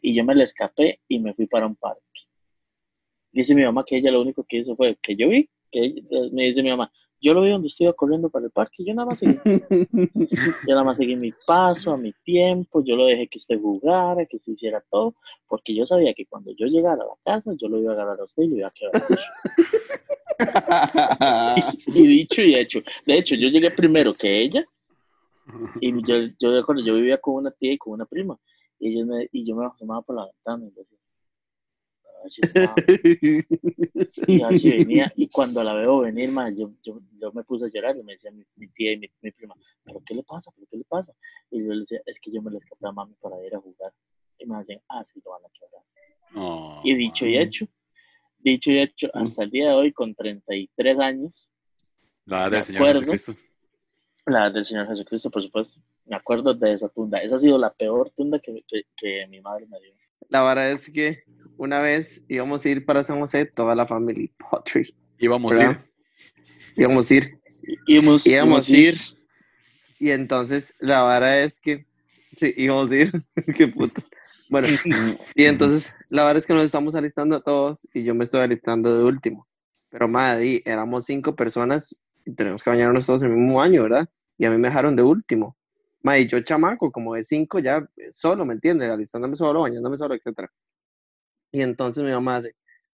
y 0.02 0.16
yo 0.16 0.24
me 0.24 0.34
le 0.36 0.46
escapé 0.46 1.00
y 1.08 1.20
me 1.20 1.34
fui 1.34 1.46
para 1.48 1.68
un 1.68 1.76
parque. 1.76 2.02
Dice 3.32 3.54
mi 3.54 3.64
mamá 3.64 3.84
que 3.86 3.98
ella 3.98 4.10
lo 4.12 4.22
único 4.22 4.44
que 4.46 4.58
hizo 4.58 4.76
fue 4.76 4.96
que 5.02 5.16
yo 5.16 5.30
vi, 5.30 5.50
que 5.72 5.80
ella- 5.84 6.02
me 6.32 6.44
dice 6.46 6.64
mi 6.64 6.70
mamá, 6.70 6.92
yo 7.22 7.34
lo 7.34 7.42
vi 7.42 7.52
donde 7.52 7.68
estuve 7.68 7.94
corriendo 7.94 8.30
para 8.30 8.46
el 8.46 8.52
parque, 8.52 8.84
yo 8.84 8.94
nada 8.94 9.08
más 9.08 9.20
seguí 9.20 9.38
yo 10.68 10.74
nada 10.74 10.84
más 10.84 10.98
seguí 10.98 11.16
mi 11.16 11.32
paso, 11.46 11.94
a 11.94 11.98
mi 11.98 12.14
tiempo, 12.24 12.84
yo 12.84 12.96
lo 12.96 13.06
dejé 13.06 13.28
que 13.28 13.38
usted 13.38 13.60
jugara, 13.60 14.26
que 14.26 14.38
usted 14.38 14.54
hiciera 14.54 14.84
todo, 14.90 15.16
porque 15.48 15.76
yo 15.76 15.86
sabía 15.86 16.14
que 16.14 16.26
cuando 16.26 16.52
yo 16.52 16.68
llegara 16.68 17.04
a 17.04 17.08
la 17.08 17.16
casa, 17.24 17.54
yo 17.58 17.68
lo 17.68 17.80
iba 17.80 17.92
a 17.92 17.96
agarrar 17.96 18.20
a 18.20 18.24
usted 18.24 18.44
y 18.44 18.48
lo 18.50 18.58
iba 18.58 18.68
a 18.68 18.72
quebrar. 18.72 19.04
y 21.88 22.08
dicho 22.08 22.42
y 22.42 22.54
hecho. 22.54 22.82
De 23.06 23.18
hecho, 23.18 23.36
yo 23.36 23.48
llegué 23.50 23.72
primero 23.72 24.14
que 24.14 24.42
ella, 24.42 24.66
y 25.80 25.92
yo, 26.06 26.16
yo 26.40 26.58
acuerdo, 26.58 26.84
yo 26.84 26.96
vivía 26.96 27.18
con 27.18 27.36
una 27.36 27.52
tía 27.52 27.74
y 27.74 27.78
con 27.78 27.94
una 27.94 28.06
prima, 28.06 28.38
y, 28.80 28.90
ellos 28.90 29.08
me, 29.08 29.28
y 29.32 29.46
yo 29.46 29.56
me 29.56 29.66
asomaba 29.66 30.02
por 30.02 30.16
la 30.16 30.26
ventana 30.26 30.66
y 30.66 30.70
decía, 30.70 30.98
estaba, 32.26 32.76
y 34.28 34.72
venía, 34.78 35.12
y 35.16 35.30
cuando 35.30 35.64
la 35.64 35.74
veo 35.74 36.00
venir, 36.00 36.32
ma, 36.32 36.50
yo, 36.50 36.72
yo, 36.84 37.00
yo 37.20 37.32
me 37.34 37.44
puse 37.44 37.66
a 37.66 37.70
llorar 37.70 37.98
y 37.98 38.04
me 38.04 38.14
decía 38.14 38.32
mi, 38.32 38.44
mi 38.56 38.68
tía 38.70 38.94
y 38.94 38.98
mi, 38.98 39.10
mi 39.22 39.32
prima, 39.32 39.56
¿pero 39.84 40.02
qué 40.06 40.14
le 40.16 40.24
pasa? 40.24 40.52
¿pero 40.56 40.68
qué 40.70 40.78
le 40.78 40.84
pasa? 40.86 41.14
Y 41.52 41.64
yo 41.64 41.74
le 41.74 41.82
decía, 41.82 42.02
es 42.06 42.20
que 42.20 42.32
yo 42.32 42.42
me 42.42 42.52
le 42.52 42.58
escapé 42.58 42.88
a 42.88 42.92
mami 42.92 43.16
para 43.22 43.44
ir 43.46 43.56
a 43.56 43.60
jugar. 43.60 43.94
Y 44.40 44.46
me 44.46 44.58
decían, 44.60 44.82
ah, 44.90 45.04
sí, 45.06 45.22
lo 45.26 45.32
van 45.32 45.42
a 45.46 45.50
quebrar. 45.50 45.84
No, 46.32 46.82
Y 46.84 46.96
dicho 46.96 47.26
y 47.26 47.38
man. 47.38 47.44
hecho, 47.44 47.68
dicho 48.40 48.72
y 48.72 48.80
hecho, 48.80 49.08
hasta 49.14 49.44
el 49.44 49.52
día 49.52 49.70
de 49.70 49.76
hoy, 49.76 49.94
con 49.94 50.14
33 50.16 51.00
años, 51.00 51.52
La 52.26 52.44
edad 52.44 52.52
del 52.52 52.64
Señor 52.64 52.84
acuerdo. 52.84 53.02
Jesucristo. 53.02 53.36
la 54.26 54.50
del 54.50 54.66
Señor 54.66 54.88
Jesucristo, 54.88 55.32
por 55.32 55.42
supuesto, 55.44 55.82
me 56.06 56.16
acuerdo 56.16 56.54
de 56.54 56.74
esa 56.74 56.90
tunda. 56.90 57.20
Esa 57.20 57.36
ha 57.36 57.40
sido 57.40 57.58
la 57.58 57.74
peor 57.74 58.12
tunda 58.12 58.40
que, 58.40 58.64
que, 58.68 58.84
que 58.96 59.28
mi 59.28 59.42
madre 59.42 59.66
me 59.68 59.80
dio. 59.80 59.94
La 60.30 60.44
verdad 60.44 60.70
es 60.72 60.92
que 60.92 61.24
una 61.58 61.80
vez 61.80 62.24
íbamos 62.28 62.66
a 62.66 62.70
ir 62.70 62.86
para 62.86 63.04
San 63.04 63.20
José, 63.20 63.46
toda 63.46 63.76
la 63.76 63.88
familia 63.88 64.30
Pottery. 64.38 64.94
Íbamos 65.20 65.58
a 65.58 65.72
ir. 65.72 65.78
Íbamos 66.76 67.10
a 67.10 67.16
ir, 67.16 67.40
Íbamos, 67.88 68.28
íbamos 68.28 68.70
a 68.70 68.78
ir. 68.78 68.96
Y 70.00 70.12
entonces 70.12 70.76
la 70.80 71.02
vara 71.02 71.40
es 71.40 71.60
que, 71.60 71.88
sí, 72.36 72.54
íbamos 72.56 72.92
a 72.92 72.96
ir, 72.96 73.12
qué 73.56 73.68
putas. 73.68 74.10
Bueno, 74.50 74.68
y 75.36 75.46
entonces 75.46 75.96
la 76.10 76.24
verdad 76.24 76.38
es 76.38 76.46
que 76.46 76.54
nos 76.54 76.66
estamos 76.66 76.94
alistando 76.96 77.42
todos 77.42 77.88
y 77.94 78.04
yo 78.04 78.14
me 78.14 78.26
estoy 78.26 78.42
alistando 78.42 78.96
de 78.96 79.04
último. 79.04 79.48
Pero 79.90 80.08
madre, 80.08 80.62
éramos 80.66 81.06
cinco 81.06 81.36
personas 81.36 82.02
y 82.26 82.34
tenemos 82.34 82.64
que 82.64 82.70
bañarnos 82.70 83.08
todos 83.08 83.24
el 83.24 83.30
mismo 83.30 83.62
año, 83.62 83.84
¿verdad? 83.84 84.08
Y 84.38 84.46
a 84.46 84.52
mí 84.52 84.58
me 84.58 84.68
dejaron 84.68 84.96
de 84.96 85.04
último. 85.04 85.58
Madre, 86.08 86.22
y 86.22 86.28
yo 86.28 86.40
chamaco, 86.40 86.90
como 86.90 87.16
de 87.16 87.24
cinco, 87.26 87.60
ya 87.60 87.78
eh, 87.98 88.12
solo, 88.12 88.46
¿me 88.46 88.54
entiendes? 88.54 88.90
Alistándome 88.90 89.36
solo, 89.36 89.60
bañándome 89.60 89.98
solo, 89.98 90.16
etcétera. 90.16 90.50
Y 91.52 91.62
entonces 91.62 92.02
mi 92.02 92.12
mamá 92.12 92.36
hace, 92.36 92.54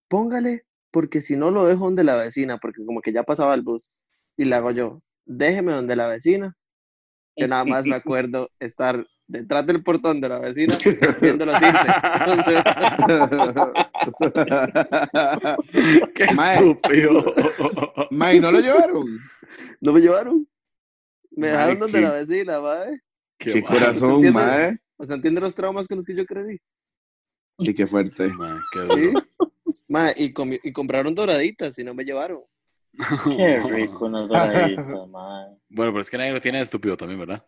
póngale, 0.08 0.64
porque 0.92 1.20
si 1.20 1.36
no 1.36 1.52
lo 1.52 1.66
dejo 1.66 1.84
donde 1.86 2.06
la 2.06 2.16
vecina, 2.16 2.58
porque 2.58 2.86
como 2.86 3.02
que 3.02 3.12
ya 3.12 3.24
pasaba 3.24 3.54
el 3.54 3.64
bus. 3.64 4.08
Y 4.38 4.46
le 4.46 4.56
hago 4.56 4.72
yo, 4.72 5.02
déjeme 5.26 5.74
donde 5.74 5.98
la 5.98 6.08
vecina. 6.08 6.56
Yo 7.36 7.50
nada 7.50 7.66
más 7.66 7.86
me 7.86 7.96
acuerdo 7.96 8.50
estar 8.60 9.06
detrás 9.28 9.68
del 9.68 9.84
portón 9.84 10.22
de 10.22 10.30
la 10.30 10.40
vecina 10.40 10.74
viéndolos 11.22 11.56
irse. 11.62 11.92
O 12.28 12.44
sea, 12.44 12.64
Qué 16.16 16.28
Mae. 16.34 16.56
estúpido. 16.56 17.36
Mae, 18.12 18.40
¿no 18.40 18.52
lo 18.52 18.60
llevaron? 18.60 19.06
no 19.82 19.92
me 19.92 20.00
llevaron. 20.00 20.48
Me 21.32 21.48
Mae, 21.48 21.52
dejaron 21.52 21.80
donde 21.80 21.98
qué- 22.00 22.06
la 22.06 22.12
vecina, 22.12 22.62
madre. 22.62 23.02
Qué, 23.38 23.54
mal. 23.54 23.64
corazón, 23.64 24.12
¿Entiendes? 24.16 24.34
mae. 24.34 24.78
O 24.98 25.06
sea, 25.06 25.16
¿entiende 25.16 25.42
los 25.42 25.56
traumas 25.56 25.88
con 25.88 25.98
los 25.98 26.06
que 26.06 26.16
yo 26.16 26.26
crecí? 26.26 26.60
Sí, 27.58 27.74
qué 27.74 27.88
fuerte. 27.88 28.28
Mae, 28.38 28.60
qué 28.72 28.84
Sí. 28.84 29.14
Mae, 29.90 30.14
y, 30.18 30.34
y 30.64 30.74
compraron 30.74 31.16
doraditas 31.16 31.78
y 31.80 31.84
no 31.84 31.94
me 31.94 32.04
llevaron. 32.04 32.42
Qué 33.38 33.58
rico 33.60 34.06
unas 34.06 34.28
doraditas, 34.28 34.86
madre. 35.10 35.56
Bueno, 35.70 35.92
pero 35.94 36.02
es 36.02 36.10
que 36.10 36.18
nadie 36.18 36.34
lo 36.34 36.42
tiene 36.42 36.58
de 36.58 36.66
estúpido 36.66 36.98
también, 36.98 37.20
¿verdad? 37.22 37.46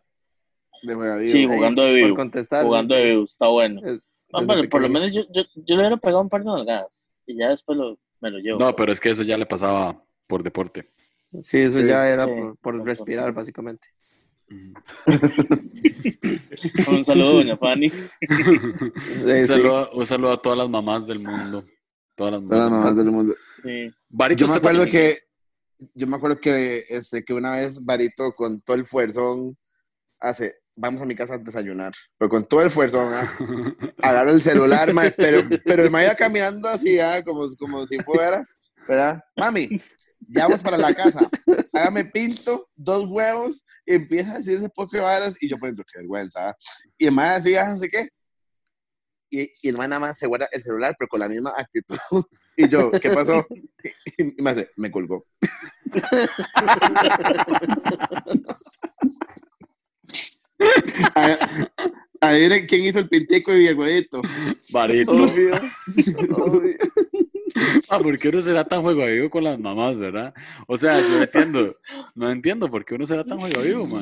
De 0.84 0.96
juega 0.96 1.18
vivo. 1.18 1.32
Sí, 1.32 1.46
jugando 1.46 1.82
de 1.84 1.90
Por 1.92 2.04
vivo. 2.06 2.16
contestar. 2.16 2.64
Jugando 2.64 2.96
de 2.96 3.06
vivo, 3.10 3.24
está 3.26 3.48
bueno. 3.48 3.82
Es- 3.86 4.10
Ah, 4.36 4.40
desde 4.42 4.54
bueno, 4.56 4.70
por 4.70 4.82
lo 4.82 4.90
menos 4.90 5.12
yo, 5.14 5.22
yo, 5.32 5.44
yo 5.54 5.76
le 5.76 5.82
hubiera 5.82 5.98
pegado 5.98 6.22
un 6.22 6.30
par 6.30 6.42
de 6.42 6.48
nalgadas 6.48 7.12
y 7.28 7.38
ya 7.38 7.50
después 7.50 7.78
lo, 7.78 8.00
me 8.20 8.32
lo 8.32 8.40
llevo. 8.40 8.58
No, 8.58 8.76
pero 8.76 8.92
es 8.92 9.00
que 9.00 9.12
eso 9.12 9.22
ya 9.22 9.38
le 9.38 9.46
pasaba 9.46 10.02
por 10.26 10.42
deporte. 10.42 10.90
Sí, 11.42 11.62
eso 11.62 11.80
Sí. 11.80 11.88
ya 11.88 12.08
era 12.10 12.26
Sí. 12.26 12.32
por, 12.34 12.58
por 12.60 12.86
respirar, 12.86 13.32
básicamente. 13.34 13.88
Un 16.88 17.04
saludo, 17.04 17.34
doña 17.36 17.58
Fanny. 17.58 17.88
Un 19.24 19.30
Eh, 19.30 19.44
sí. 19.46 19.54
saludo, 19.54 19.90
un 19.94 20.06
saludo 20.06 20.32
a 20.34 20.42
todas 20.42 20.58
las 20.60 20.70
mamás 20.70 21.06
del 21.08 21.20
mundo. 21.20 21.64
Todas 22.16 22.34
las 22.34 22.46
Todas 22.46 22.62
las 22.64 22.72
mamás. 22.72 22.96
del 22.96 23.12
mundo. 23.12 23.34
Sí. 23.64 23.92
Barito, 24.10 24.46
Yo 24.46 24.52
me 24.52 24.58
acuerdo 24.58 24.86
que 24.86 25.18
yo 25.96 26.08
me 26.08 26.16
acuerdo 26.16 26.40
que 26.40 26.86
este 26.88 27.26
que 27.26 27.34
una 27.34 27.58
vez 27.58 27.84
Barito 27.84 28.32
con 28.34 28.60
todo 28.62 28.78
el 28.78 28.86
fuerzón 28.86 29.58
hace 30.20 30.54
vamos 30.76 31.02
a 31.02 31.06
mi 31.06 31.14
casa 31.16 31.36
a 31.36 31.40
desayunar, 31.40 31.92
pero 32.18 32.30
con 32.30 32.46
todo 32.46 32.62
el 32.62 32.70
fuerzón, 32.70 33.14
¿ah? 33.14 33.38
agarra 34.02 34.32
el 34.32 34.42
celular, 34.42 34.94
mae, 34.94 35.12
pero 35.12 35.42
pero 35.66 35.84
el 35.84 35.92
mae 35.92 36.06
iba 36.06 36.16
caminando 36.16 36.70
así, 36.70 37.00
¿ah? 37.00 37.22
como 37.24 37.48
como 37.60 37.86
si 37.86 37.98
fuera, 38.00 38.48
¿verdad? 38.88 39.22
Mami, 39.36 39.70
ya 40.28 40.44
vamos 40.46 40.64
para 40.64 40.78
la 40.78 40.94
casa. 40.94 41.30
Hágame 41.74 42.06
pinto, 42.06 42.70
dos 42.76 43.06
huevos, 43.10 43.64
y 43.86 43.96
empieza 43.96 44.34
a 44.34 44.38
decir 44.38 44.58
ese 44.58 44.70
poco 44.70 44.96
de 44.98 45.04
varas 45.04 45.38
y 45.42 45.50
yo 45.50 45.58
por 45.58 45.70
dentro, 45.70 45.86
qué 45.92 46.00
vergüenza. 46.00 46.56
Y 46.98 47.06
el 47.08 47.12
mae 47.12 47.36
así, 47.36 47.54
no 47.54 47.78
sé 47.78 47.90
qué. 47.90 48.08
Y, 49.30 49.50
y 49.64 49.70
el 49.70 49.78
mae 49.78 49.88
nada 49.88 50.00
más 50.00 50.18
se 50.18 50.28
guarda 50.28 50.48
el 50.52 50.62
celular, 50.62 50.96
pero 50.98 51.08
con 51.08 51.20
la 51.20 51.28
misma 51.30 51.54
actitud. 51.58 51.98
Y 52.56 52.70
yo, 52.70 52.92
¿qué 52.92 53.10
pasó? 53.10 53.44
Y 54.16 54.40
me 54.40 54.52
hace, 54.52 54.70
me 54.76 54.92
colgó. 54.92 55.20
A- 61.16 61.38
Adivinen 62.22 62.66
quién 62.68 62.84
hizo 62.84 63.00
el 63.00 63.10
pintico 63.10 63.54
y 63.54 63.68
el 63.68 63.78
huevito. 63.78 64.22
Barito. 64.72 65.12
Obvio. 65.12 65.56
Obvio. 66.38 66.78
Ah, 67.90 68.00
¿por 68.00 68.18
qué 68.18 68.30
uno 68.30 68.42
será 68.42 68.64
tan 68.64 68.82
juego 68.82 69.06
vivo 69.06 69.30
con 69.30 69.44
las 69.44 69.60
mamás, 69.60 69.98
verdad? 69.98 70.34
O 70.68 70.78
sea, 70.78 71.00
yo 71.02 71.10
no 71.10 71.22
entiendo. 71.24 71.78
No 72.16 72.30
entiendo 72.32 72.70
por 72.70 72.84
qué 72.86 72.96
uno 72.96 73.06
será 73.06 73.24
tan 73.24 73.40
juego 73.40 73.62
vivo, 73.62 73.88
man. 73.88 74.02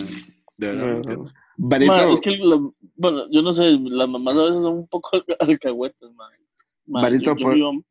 De 0.57 0.67
verdad, 0.67 0.85
no 0.85 0.95
entiendo. 0.97 1.31
Barito, 1.57 1.93
Ma, 1.93 2.13
es 2.13 2.21
que, 2.21 2.31
la- 2.37 2.71
bueno, 2.95 3.29
yo 3.31 3.41
no 3.41 3.53
sé, 3.53 3.63
las 3.71 4.07
mamás 4.09 4.37
a 4.37 4.43
veces 4.45 4.61
son 4.63 4.73
un 4.79 4.87
poco 4.87 5.09
alcahuetas, 5.39 6.11
man. 6.13 6.31
Ma, 6.85 7.01
Barito, 7.01 7.31
yo- 7.31 7.35
yo 7.35 7.41
por- 7.41 7.55
vivo- 7.55 7.85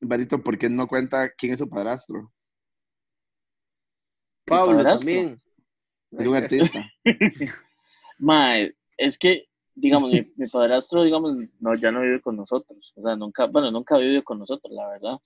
Barito, 0.00 0.38
¿por 0.42 0.58
qué 0.58 0.68
no 0.68 0.86
cuenta 0.86 1.30
quién 1.30 1.52
es 1.52 1.58
su 1.58 1.68
padrastro? 1.68 2.32
Pablo 4.44 4.76
padrastro. 4.76 4.98
también. 4.98 5.42
Es 6.18 6.26
un 6.26 6.34
artista. 6.36 6.90
Mae, 8.18 8.74
es 8.96 9.18
que, 9.18 9.46
digamos, 9.76 10.10
mi, 10.10 10.20
mi 10.36 10.46
padrastro, 10.48 11.04
digamos, 11.04 11.36
no, 11.60 11.74
ya 11.76 11.92
no 11.92 12.00
vive 12.00 12.20
con 12.20 12.34
nosotros. 12.36 12.92
O 12.96 13.02
sea, 13.02 13.14
nunca, 13.14 13.46
bueno, 13.46 13.70
nunca 13.70 13.94
ha 13.94 13.98
vivido 13.98 14.24
con 14.24 14.38
nosotros, 14.40 14.72
la 14.74 14.88
verdad. 14.88 15.16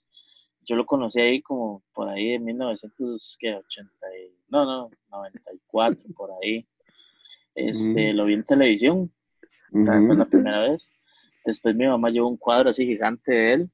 yo 0.67 0.77
lo 0.77 0.85
conocí 0.85 1.19
ahí 1.21 1.41
como 1.41 1.83
por 1.95 2.09
ahí 2.11 2.33
en 2.35 2.45
1980, 2.45 3.91
y- 4.19 4.35
no, 4.51 4.65
no, 4.65 4.91
94, 5.11 6.01
por 6.17 6.31
ahí. 6.43 6.67
Este, 7.55 8.13
Mm. 8.13 8.17
Lo 8.17 8.25
vi 8.27 8.35
en 8.35 8.45
televisión, 8.45 9.11
esa 9.73 9.93
fue 10.07 10.17
la 10.17 10.25
primera 10.27 10.61
vez. 10.69 10.91
Después 11.45 11.75
mi 11.75 11.87
mamá 11.87 12.11
llevó 12.11 12.29
un 12.29 12.37
cuadro 12.37 12.71
así 12.71 12.85
gigante 12.87 13.33
de 13.33 13.53
él. 13.55 13.71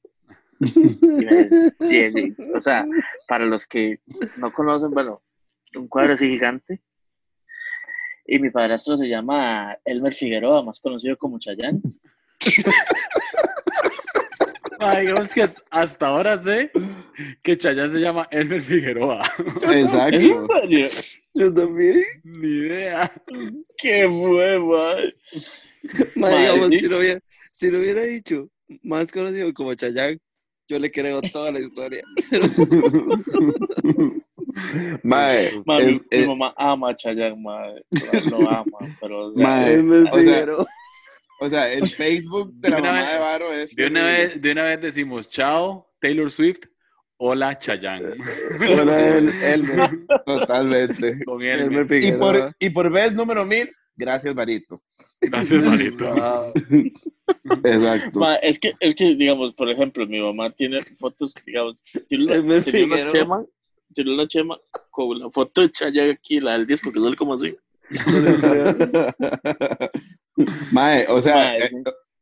Y 0.61 1.25
me- 1.25 1.49
y- 1.91 2.29
y- 2.29 2.37
o 2.55 2.61
sea, 2.61 2.87
para 3.29 3.45
los 3.45 3.67
que 3.67 4.01
no 4.39 4.53
conocen, 4.53 4.91
bueno, 4.93 5.21
un 5.75 5.89
cuadro 5.89 6.15
así 6.15 6.29
gigante. 6.29 6.81
Y 8.27 8.39
mi 8.39 8.51
padrastro 8.51 8.97
se 8.97 9.09
llama 9.09 9.77
Elmer 9.85 10.15
Figueroa, 10.15 10.63
más 10.63 10.81
conocido 10.81 11.17
como 11.17 11.39
Chayán. 11.39 11.81
Digamos 15.01 15.33
que 15.35 15.43
as- 15.43 15.63
hasta 15.71 16.09
ahora 16.09 16.37
sé 16.41 16.71
que 17.43 17.57
Chayanne 17.57 17.91
se 17.91 17.99
llama 18.01 18.29
Elmer 18.31 18.61
Figueroa. 18.61 19.23
¿Es 19.63 19.73
en 19.73 19.79
Exacto. 19.79 20.47
Yo 21.35 21.53
también. 21.53 22.03
Ni 22.25 22.49
idea. 22.49 23.11
¡Qué 23.79 24.07
hueva! 24.07 24.97
Digamos, 26.15 26.69
sí. 26.71 26.79
si 26.79 26.87
lo, 26.89 26.99
hubiera, 26.99 27.21
si 27.53 27.71
lo 27.71 27.79
hubiera 27.79 28.03
dicho 28.03 28.49
más 28.83 29.11
conocido 29.13 29.53
como 29.55 29.75
Chayanne, 29.75 30.19
yo 30.69 30.79
le 30.79 30.91
creo 30.91 31.21
toda 31.23 31.53
la 31.53 31.61
historia. 31.61 32.03
Mae, 35.03 35.63
Mami, 35.67 35.83
es- 35.83 36.01
mi 36.01 36.07
es- 36.11 36.27
mamá 36.29 36.55
ama 36.57 36.91
a 36.91 36.97
Chayanne, 36.97 37.37
madre. 37.37 37.85
Lo 38.31 38.51
ama, 38.51 38.79
pero... 39.01 39.27
o 39.29 39.35
sea, 39.37 39.47
Mae, 39.47 39.79
o 39.79 39.91
sea, 39.91 40.13
Figueroa. 40.13 40.67
o 41.41 41.49
sea, 41.49 41.73
el 41.73 41.89
Facebook 42.03 42.53
de 42.55 42.71
la 42.71 42.77
De 42.77 42.83
mamá 42.83 43.01
vez- 43.01 43.13
de 43.13 43.19
Varo 43.19 43.53
es. 43.53 43.77
De 43.77 43.87
una, 43.87 44.05
vez, 44.05 44.41
de 44.41 44.53
una 44.53 44.63
vez 44.65 44.81
decimos, 44.81 45.29
chao, 45.29 45.93
Taylor 46.01 46.31
Swift, 46.31 46.61
hola, 47.19 47.59
Chayanne. 47.59 48.09
Hola, 48.61 49.19
Elmer. 49.19 49.91
Totalmente. 50.25 51.25
Con. 51.25 51.43
Y 51.43 52.13
por, 52.13 52.55
y 52.59 52.71
por 52.71 52.91
vez 52.93 53.13
número 53.15 53.45
mil, 53.45 53.69
gracias, 53.95 54.35
Varito. 54.35 54.81
Gracias, 55.21 55.65
Marito. 55.65 56.15
Wow. 56.15 56.53
Exacto. 57.65 58.21
Ma, 58.21 58.37
es 58.37 58.59
que, 58.59 58.75
es 58.81 58.95
que, 58.95 59.15
digamos, 59.15 59.55
por 59.55 59.71
ejemplo, 59.71 60.07
mi 60.07 60.21
mamá 60.21 60.51
tiene 60.55 60.81
fotos, 60.81 61.35
digamos, 61.47 61.83
tiene 62.09 62.39
una, 62.39 62.63
chema, 62.63 63.45
tiene 63.97 64.15
una 64.15 64.29
chema 64.29 64.57
con 64.91 65.19
la 65.19 65.31
foto 65.31 65.63
de 65.63 65.71
Chayanne 65.71 66.13
aquí, 66.13 66.39
la 66.39 66.53
del 66.53 66.67
disco, 66.67 66.93
que 66.93 67.01
sale 67.01 67.17
como 67.17 67.35
así. 67.35 67.57
Mae, 70.73 71.07
o 71.09 71.21
sea, 71.21 71.35
Mae, 71.35 71.65
eh, 71.65 71.71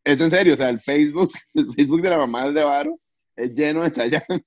es 0.05 0.21
en 0.21 0.31
serio, 0.31 0.55
o 0.55 0.57
sea, 0.57 0.71
el 0.71 0.79
Facebook, 0.79 1.33
el 1.55 1.67
Facebook 1.75 2.03
de 2.03 2.11
la 2.11 2.19
mamá 2.19 2.51
de 2.51 2.63
Varo 2.63 2.99
es 3.37 3.53
lleno 3.53 3.83
de 3.83 3.91
Chayanne. 3.91 4.45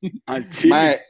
Mae, 0.68 1.02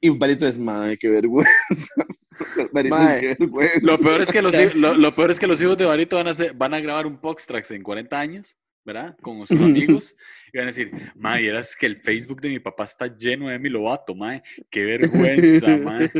y 0.00 0.08
Varito 0.10 0.46
es, 0.48 0.58
mae, 0.58 0.96
qué 0.98 1.08
vergüenza. 1.08 1.52
Varito 2.72 2.96
Mae. 2.96 3.14
es, 3.14 3.20
qué 3.20 3.36
vergüenza. 3.38 3.78
Lo 3.82 3.98
peor 3.98 4.22
es 4.22 4.32
que 4.32 4.42
los, 4.42 4.74
lo, 4.74 4.94
lo 4.94 5.12
peor 5.12 5.30
es 5.30 5.38
que 5.38 5.46
los 5.46 5.60
hijos 5.60 5.76
de 5.76 5.84
Barito 5.84 6.16
van 6.16 6.26
a, 6.26 6.30
hacer- 6.32 6.54
van 6.54 6.74
a 6.74 6.80
grabar 6.80 7.06
un 7.06 7.20
Box 7.20 7.46
Tracks 7.46 7.70
en 7.70 7.82
40 7.82 8.18
años, 8.18 8.56
¿verdad? 8.84 9.16
Con 9.22 9.46
sus 9.46 9.60
amigos. 9.60 10.16
Y 10.54 10.58
van 10.58 10.66
a 10.66 10.66
decir, 10.66 10.90
mae, 11.14 11.46
eras 11.46 11.74
que 11.74 11.86
el 11.86 11.96
Facebook 11.96 12.42
de 12.42 12.50
mi 12.50 12.58
papá 12.58 12.84
está 12.84 13.06
lleno 13.06 13.48
de 13.48 13.58
mi 13.58 13.70
lobato, 13.70 14.14
mae. 14.14 14.42
Qué 14.68 14.84
vergüenza, 14.84 15.78
mae. 15.78 16.10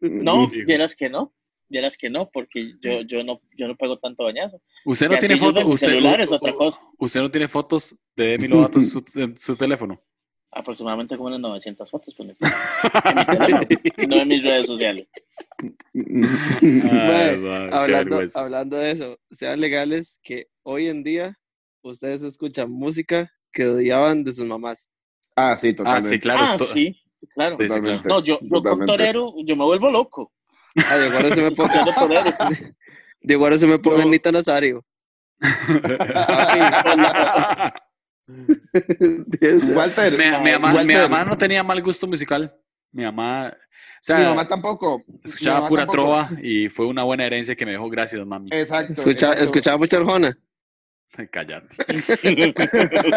No, 0.00 0.48
vieras 0.48 0.96
que 0.96 1.10
no, 1.10 1.34
vieras 1.68 1.98
que 1.98 2.08
no, 2.08 2.30
porque 2.30 2.76
yo, 2.80 3.02
yo 3.02 3.22
no, 3.22 3.42
yo 3.54 3.68
no 3.68 3.76
pego 3.76 3.98
tanto 3.98 4.24
bañazo. 4.24 4.62
Usted 4.86 5.10
no 5.10 5.18
tiene 5.18 5.36
fotos. 5.36 5.64
Usted, 5.66 5.98
usted 6.98 7.20
no 7.20 7.30
tiene 7.30 7.46
fotos 7.46 8.02
de 8.16 8.24
Demi 8.28 8.48
Lovato 8.48 8.78
en 8.78 8.86
su, 8.86 9.04
en 9.16 9.36
su 9.36 9.54
teléfono. 9.54 10.02
Aproximadamente 10.50 11.14
como 11.18 11.26
unas 11.26 11.40
900 11.40 11.90
fotos, 11.90 12.14
pues, 12.16 12.26
en 12.26 12.36
mi 12.38 13.26
teléfono, 13.26 13.60
no 14.08 14.16
en 14.16 14.28
mis 14.28 14.48
redes 14.48 14.66
sociales. 14.66 15.06
Ay, 15.60 15.70
qué 16.60 17.68
hablando, 17.70 18.20
hablando 18.34 18.76
de 18.78 18.92
eso, 18.92 19.20
sean 19.30 19.60
legales 19.60 20.20
que 20.22 20.46
hoy 20.62 20.88
en 20.88 21.02
día 21.02 21.38
ustedes 21.90 22.22
escuchan 22.22 22.70
música 22.70 23.30
que 23.52 23.66
odiaban 23.66 24.24
de 24.24 24.32
sus 24.32 24.46
mamás. 24.46 24.90
Ah, 25.36 25.56
sí, 25.56 25.68
Ah, 25.70 25.74
totalmente. 25.76 26.08
sí, 26.08 26.20
claro. 26.20 26.40
ah, 26.42 26.56
sí, 26.58 26.96
claro. 27.32 27.56
Sí, 27.56 27.62
sí, 27.62 27.68
Totalmente. 27.68 28.08
No, 28.08 28.20
yo, 28.22 28.38
yo 28.42 28.62
con 28.62 28.86
torero, 28.86 29.32
yo 29.44 29.56
me 29.56 29.64
vuelvo 29.64 29.90
loco. 29.90 30.32
Ah, 30.88 30.96
de 30.96 31.06
igual 31.08 31.32
se 31.32 31.42
me 31.42 31.50
pone, 31.52 31.72
de 33.20 33.34
igual 33.34 33.58
se 33.58 33.66
me 33.66 33.78
pone 33.78 34.02
Yo- 34.02 34.08
Anita 34.08 34.32
Nazario. 34.32 34.84
Walter, 39.74 40.12
mi, 40.18 40.24
mi 40.44 40.52
mamá, 40.58 40.82
mi 40.84 40.94
mamá 40.94 41.24
no 41.24 41.36
tenía 41.36 41.62
mal 41.62 41.82
gusto 41.82 42.06
musical. 42.06 42.54
Mi 42.92 43.04
mamá, 43.04 43.48
o 43.52 43.56
sea, 44.00 44.18
mi 44.18 44.24
mamá 44.24 44.46
tampoco. 44.46 45.02
Escuchaba 45.24 45.56
mamá 45.56 45.68
pura 45.68 45.82
tampoco. 45.86 45.96
trova 46.02 46.30
y 46.42 46.68
fue 46.68 46.86
una 46.86 47.02
buena 47.02 47.24
herencia 47.26 47.54
que 47.56 47.66
me 47.66 47.72
dejó. 47.72 47.88
Gracias, 47.90 48.24
mami. 48.26 48.50
Exacto. 48.52 48.92
Escucha, 48.94 49.26
exacto. 49.26 49.44
escuchaba 49.44 49.78
mucho 49.78 49.96
Arjona. 49.98 50.38
Cállate. 51.30 51.66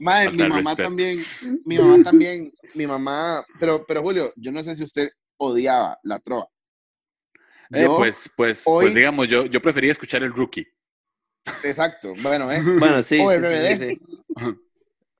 Mae, 0.00 0.26
Falta 0.26 0.42
mi 0.42 0.48
mamá 0.48 0.70
respeto. 0.70 0.88
también, 0.88 1.22
mi 1.64 1.78
mamá 1.78 2.02
también, 2.02 2.52
mi 2.74 2.86
mamá, 2.86 3.44
pero, 3.58 3.84
pero 3.86 4.02
Julio, 4.02 4.32
yo 4.36 4.52
no 4.52 4.62
sé 4.62 4.74
si 4.74 4.84
usted 4.84 5.10
odiaba 5.38 5.98
la 6.02 6.18
trova. 6.20 6.46
Eh, 7.70 7.82
Yo- 7.82 7.96
pues, 7.98 8.30
pues, 8.36 8.62
hoy- 8.66 8.86
pues 8.86 8.94
digamos, 8.94 9.28
yo, 9.28 9.44
yo 9.46 9.60
prefería 9.60 9.92
escuchar 9.92 10.22
el 10.22 10.32
rookie. 10.32 10.66
Exacto, 11.62 12.12
bueno, 12.22 12.50
¿eh? 12.52 12.60
Bueno, 12.62 13.02
sí. 13.02 13.18
O 13.20 13.30
sí, 13.30 13.36
RBD. 13.38 13.78
sí, 13.78 13.88
sí. 13.88 14.00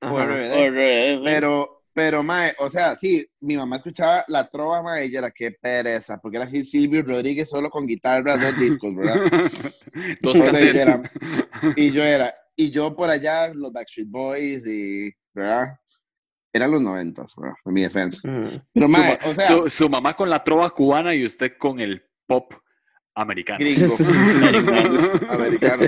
O. 0.01 0.19
RBD. 0.19 1.23
Pero, 1.23 1.78
pero, 1.99 2.23
mae, 2.23 2.53
o 2.59 2.69
sea, 2.69 2.95
sí, 2.95 3.27
mi 3.41 3.57
mamá 3.57 3.75
escuchaba 3.75 4.23
la 4.29 4.47
trova, 4.47 4.81
mae, 4.81 5.07
y 5.07 5.11
yo 5.11 5.19
era 5.19 5.31
qué 5.31 5.51
pereza, 5.51 6.17
porque 6.17 6.37
era 6.37 6.45
así 6.45 6.63
Silvio 6.63 7.01
Rodríguez 7.03 7.49
solo 7.49 7.69
con 7.69 7.85
guitarra, 7.85 8.37
dos 8.37 8.57
discos, 8.57 8.95
¿verdad? 8.95 9.15
Dos 10.21 10.37
O 10.39 10.49
sea, 10.49 10.51
yo 10.61 10.79
era- 10.79 11.01
y 11.75 11.91
yo 11.91 12.01
era, 12.01 12.33
y 12.55 12.71
yo 12.71 12.95
por 12.95 13.09
allá, 13.09 13.53
los 13.53 13.73
Backstreet 13.73 14.07
Boys, 14.09 14.65
y, 14.65 15.11
¿verdad? 15.33 15.65
Eran 16.53 16.71
los 16.71 16.79
noventas, 16.79 17.35
¿verdad? 17.37 17.55
En 17.65 17.73
mi 17.73 17.81
defensa. 17.81 18.21
Ujú. 18.23 18.61
Pero, 18.73 18.87
Su, 18.87 18.97
mae, 18.97 19.19
ma- 19.21 19.29
o 19.29 19.33
sea, 19.33 19.47
su- 19.47 19.69
su 19.69 19.89
mamá 19.89 20.15
con 20.15 20.29
la 20.29 20.41
trova 20.41 20.69
cubana 20.69 21.13
y 21.13 21.25
usted 21.25 21.51
con 21.59 21.81
el 21.81 22.01
pop 22.25 22.53
americano. 23.13 23.59
gringo, 23.59 23.93
americano. 25.29 25.83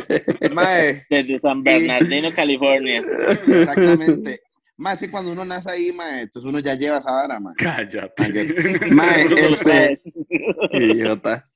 Mae, 0.52 1.04
Desde 1.10 1.40
San 1.40 1.64
Bernardino, 1.64 2.30
California. 2.36 3.02
exactamente. 3.48 4.42
Más 4.82 5.00
que 5.00 5.12
cuando 5.12 5.32
uno 5.32 5.46
nace 5.46 5.70
ahí, 5.70 5.92
mae, 5.94 6.22
entonces 6.24 6.50
uno 6.50 6.58
ya 6.60 6.74
lleva 6.74 6.98
esa 6.98 7.12
vara, 7.12 7.40
mae. 7.40 7.54
Cállate. 7.56 8.88
Mae, 8.92 9.26
este, 9.38 10.02
Idiota. 10.72 11.48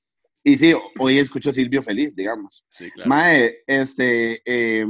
y 0.43 0.55
sí, 0.57 0.73
hoy 0.99 1.17
escucho 1.17 1.51
Silvio 1.51 1.81
Feliz, 1.81 2.13
digamos. 2.13 2.65
Sí, 2.69 2.91
claro. 2.91 3.09
Mae, 3.09 3.55
este, 3.65 4.41
eh, 4.45 4.85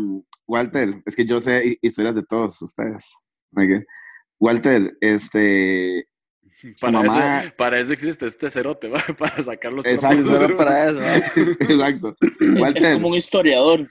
Walter, 0.46 0.90
es 1.06 1.16
que 1.16 1.24
yo 1.26 1.40
sé 1.40 1.66
hi- 1.66 1.80
historias 1.82 2.14
de 2.16 2.24
todos 2.24 2.62
ustedes. 2.62 3.26
Walter, 4.38 4.98
este, 5.00 6.10
para, 6.82 6.92
mamá- 6.92 7.44
eso, 7.46 7.54
para 7.58 7.80
eso 7.80 7.94
existe 7.94 8.26
este 8.26 8.52
cerote, 8.52 8.90
¿va? 8.90 9.02
para 9.18 9.42
sacar 9.42 9.72
los 9.72 9.86
Exacto. 9.86 10.58
para 10.58 10.90
eso. 10.90 11.02
exacto. 11.62 12.16
Es 12.22 12.60
Walter, 12.60 12.94
como 12.96 13.08
un 13.08 13.16
historiador. 13.16 13.90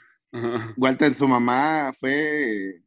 Walter, 0.77 1.15
su 1.15 1.27
mamá 1.27 1.93
fue 1.99 2.83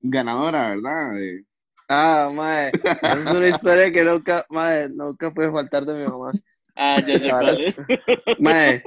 ganadora, 0.00 0.70
¿verdad? 0.70 1.14
De- 1.14 1.44
Ah. 1.90 2.30
Esa 2.74 3.12
es 3.14 3.30
una 3.34 3.48
historia 3.56 3.90
que 3.90 4.04
nunca, 4.04 4.44
mae, 4.50 4.90
nunca 4.90 5.32
puede 5.32 5.50
faltar 5.50 5.86
de 5.86 5.94
mi 5.94 6.04
mamá. 6.04 6.32
Ah, 6.76 6.96
ya 7.00 7.18
sé 7.18 7.30
Ahora 7.30 7.48
cuál 7.54 7.58
es. 7.58 7.74
Mae, 8.40 8.82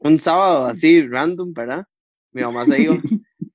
un 0.00 0.20
sábado 0.20 0.66
así, 0.66 1.00
random, 1.08 1.54
¿verdad? 1.54 1.84
Mi 2.32 2.42
mamá 2.42 2.66
se 2.66 2.82
iba, 2.82 2.98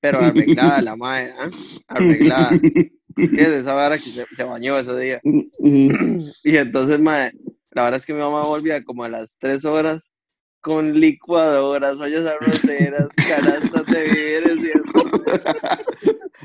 pero 0.00 0.18
arreglada 0.18 0.82
la 0.82 0.96
mae, 0.96 1.30
¿ah? 1.38 1.48
Arreglada. 1.88 2.50
¿Qué 2.60 3.26
de 3.48 3.58
esa 3.60 3.72
vara 3.72 3.96
que 3.96 4.02
se, 4.02 4.26
se 4.26 4.42
bañó 4.44 4.76
ese 4.78 4.94
día? 4.98 5.20
Y 5.62 6.56
entonces, 6.56 7.00
mae, 7.00 7.32
la 7.70 7.84
verdad 7.84 8.00
es 8.00 8.04
que 8.06 8.14
mi 8.14 8.20
mamá 8.20 8.40
volvía 8.42 8.82
como 8.84 9.04
a 9.04 9.08
las 9.08 9.38
tres 9.38 9.64
horas 9.64 10.12
con 10.60 10.98
licuadoras, 10.98 12.00
ollas 12.00 12.26
arroceras, 12.26 13.06
canastas 13.28 13.86
de 13.86 14.02
víveres 14.02 14.56
y 14.58 14.78
Frutas 14.90 15.86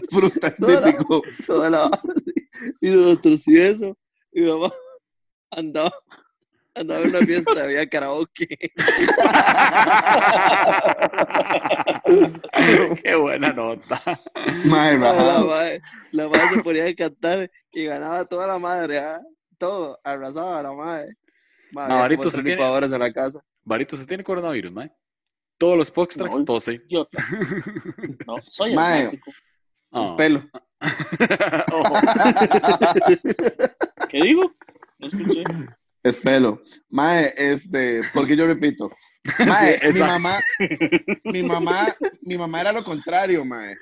Toda 0.09 0.79
la- 0.81 0.91
típico. 0.91 1.21
toda 1.45 1.69
la 1.69 1.77
vara 1.89 1.95
así. 1.95 2.09
Y 2.81 2.89
nosotros 2.89 3.47
y 3.47 3.57
eso. 3.59 3.97
Y 4.31 4.41
mi 4.41 4.49
mamá 4.51 4.71
andaba, 5.51 5.91
andaba 6.75 7.01
en 7.01 7.09
una 7.09 7.19
fiesta, 7.25 7.51
había 7.63 7.85
karaoke. 7.87 8.47
Qué 13.03 13.15
buena 13.15 13.49
nota. 13.53 13.99
Mae, 14.65 14.97
La 14.97 15.11
rajado. 15.13 15.47
madre, 15.47 15.81
la 16.11 16.27
madre 16.29 16.49
se 16.51 16.63
ponía 16.63 16.85
a 16.85 16.93
cantar 16.93 17.49
y 17.71 17.85
ganaba 17.85 18.25
toda 18.25 18.47
la 18.47 18.59
madre, 18.59 18.99
¿ah? 18.99 19.19
todo, 19.57 19.99
arrasaba 20.03 20.59
a 20.59 20.63
la 20.63 20.73
madre. 20.73 21.15
Madre, 21.71 21.93
No, 21.93 22.03
usted 22.21 22.41
tres 22.43 22.57
tiene- 22.57 22.95
en 22.95 22.99
la 22.99 23.13
casa. 23.13 23.39
Barito, 23.63 23.95
¿se 23.95 24.05
tiene 24.05 24.23
coronavirus, 24.23 24.71
mae? 24.71 24.91
Todos 25.57 25.77
los 25.77 25.91
Poxtrax 25.91 26.39
No. 26.39 26.45
tose. 26.45 26.73
Idiota. 26.73 27.17
No, 28.25 28.41
soy 28.41 28.73
Mae. 28.73 29.21
Asmático. 29.91 29.93
Ah. 29.93 30.03
Es 30.03 30.11
pelo. 30.13 30.49
¿Qué 34.09 34.19
digo? 34.21 34.41
No 34.99 35.07
escuché. 35.07 35.43
Es 36.03 36.17
pelo. 36.17 36.61
Mae, 36.89 37.33
este, 37.37 38.01
porque 38.13 38.35
yo 38.35 38.47
repito. 38.47 38.91
Mae, 39.45 39.77
Sí, 39.77 39.93
mi 39.93 39.99
mamá, 39.99 40.39
mi 41.25 41.43
mamá, 41.43 41.87
mi 42.21 42.37
mamá 42.37 42.61
era 42.61 42.71
lo 42.71 42.83
contrario, 42.83 43.45
mae. 43.45 43.75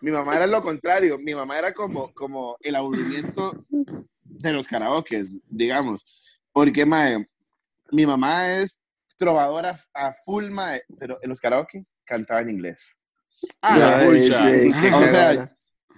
Mi 0.00 0.10
mamá 0.10 0.36
era 0.36 0.46
lo 0.46 0.62
contrario. 0.62 1.18
Mi 1.18 1.34
mamá 1.34 1.58
era 1.58 1.72
como, 1.72 2.12
como 2.12 2.56
el 2.60 2.74
aburrimiento 2.74 3.64
de 4.24 4.52
los 4.52 4.66
karaokes, 4.66 5.40
digamos. 5.48 6.04
Porque, 6.52 6.84
mae, 6.84 7.26
mi 7.90 8.04
mamá 8.04 8.50
es 8.50 8.84
trovadora 9.16 9.74
a 9.94 10.12
full, 10.12 10.50
mae, 10.50 10.82
pero 10.98 11.18
en 11.22 11.30
los 11.30 11.40
karaokes 11.40 11.94
cantaba 12.04 12.42
en 12.42 12.50
inglés. 12.50 12.98
Ah, 13.62 14.00
sí, 14.06 14.70
qué 14.80 14.92
O 14.92 15.08
sea. 15.08 15.52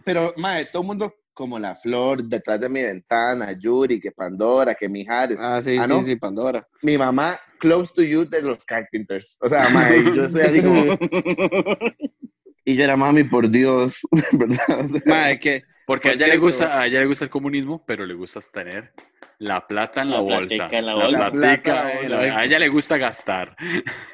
Pero, 0.05 0.33
mae, 0.37 0.67
todo 0.67 0.83
el 0.83 0.89
mundo 0.89 1.15
como 1.33 1.59
la 1.59 1.75
flor 1.75 2.23
detrás 2.25 2.61
de 2.61 2.69
mi 2.69 2.83
ventana, 2.83 3.53
Yuri, 3.59 4.01
que 4.01 4.13
Pandora, 4.13 4.75
que 4.75 4.89
Mijares. 4.89 5.41
Ah, 5.43 5.61
sí, 5.61 5.77
Ah, 5.79 5.85
sí, 5.87 5.93
¿no? 5.93 6.03
sí, 6.03 6.17
Pandora. 6.17 6.67
mi 6.83 6.97
mamá 6.97 7.37
close 7.59 7.93
to 7.95 8.03
you 8.03 8.25
de 8.25 8.41
los 8.43 8.65
Carpenters. 8.65 9.37
O 9.41 9.49
sea, 9.49 9.69
y 9.97 10.15
yo 10.17 10.29
soy 10.31 10.43
así 10.43 10.63
como. 10.63 10.99
Y 12.67 12.77
yo 12.77 12.85
era 12.85 12.97
mami, 12.97 13.25
por 13.25 13.51
Dios, 13.51 14.07
¿verdad? 14.33 14.81
O 14.81 14.89
sea, 14.89 15.03
Mae, 15.05 15.39
que 15.39 15.65
Porque 15.87 16.09
a 16.09 16.13
ella, 16.13 16.27
le 16.29 16.39
gusta, 16.39 16.81
a 16.81 16.87
ella 16.87 17.01
le 17.01 17.07
gusta 17.07 17.25
el 17.27 17.31
comunismo, 17.31 17.85
pero 17.87 18.07
le 18.07 18.15
gusta 18.15 18.41
tener 18.53 18.93
la 19.39 19.67
plata 19.67 20.03
en 20.03 20.11
la, 20.11 20.17
La 20.17 20.23
bolsa. 20.23 20.57
platica 20.57 20.79
en 20.79 20.87
la 20.87 20.95
bolsa. 20.95 21.19
La 21.19 21.31
platica 21.31 21.73
plata 21.73 22.01
en 22.01 22.11
la 22.11 22.17
bolsa. 22.17 22.39
A 22.39 22.45
ella 22.45 22.59
le 22.59 22.69
gusta 22.69 22.97
gastar. 22.99 23.57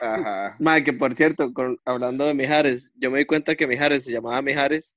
Ajá. 0.00 0.56
Que 0.85 0.92
por 0.92 1.14
cierto, 1.14 1.52
con- 1.52 1.78
hablando 1.85 2.26
de 2.26 2.35
Mijares, 2.35 2.92
yo 2.96 3.11
me 3.11 3.18
di 3.18 3.24
cuenta 3.24 3.54
que 3.54 3.66
Mijares 3.66 4.04
se 4.04 4.12
llamaba 4.12 4.40
Mijares 4.42 4.96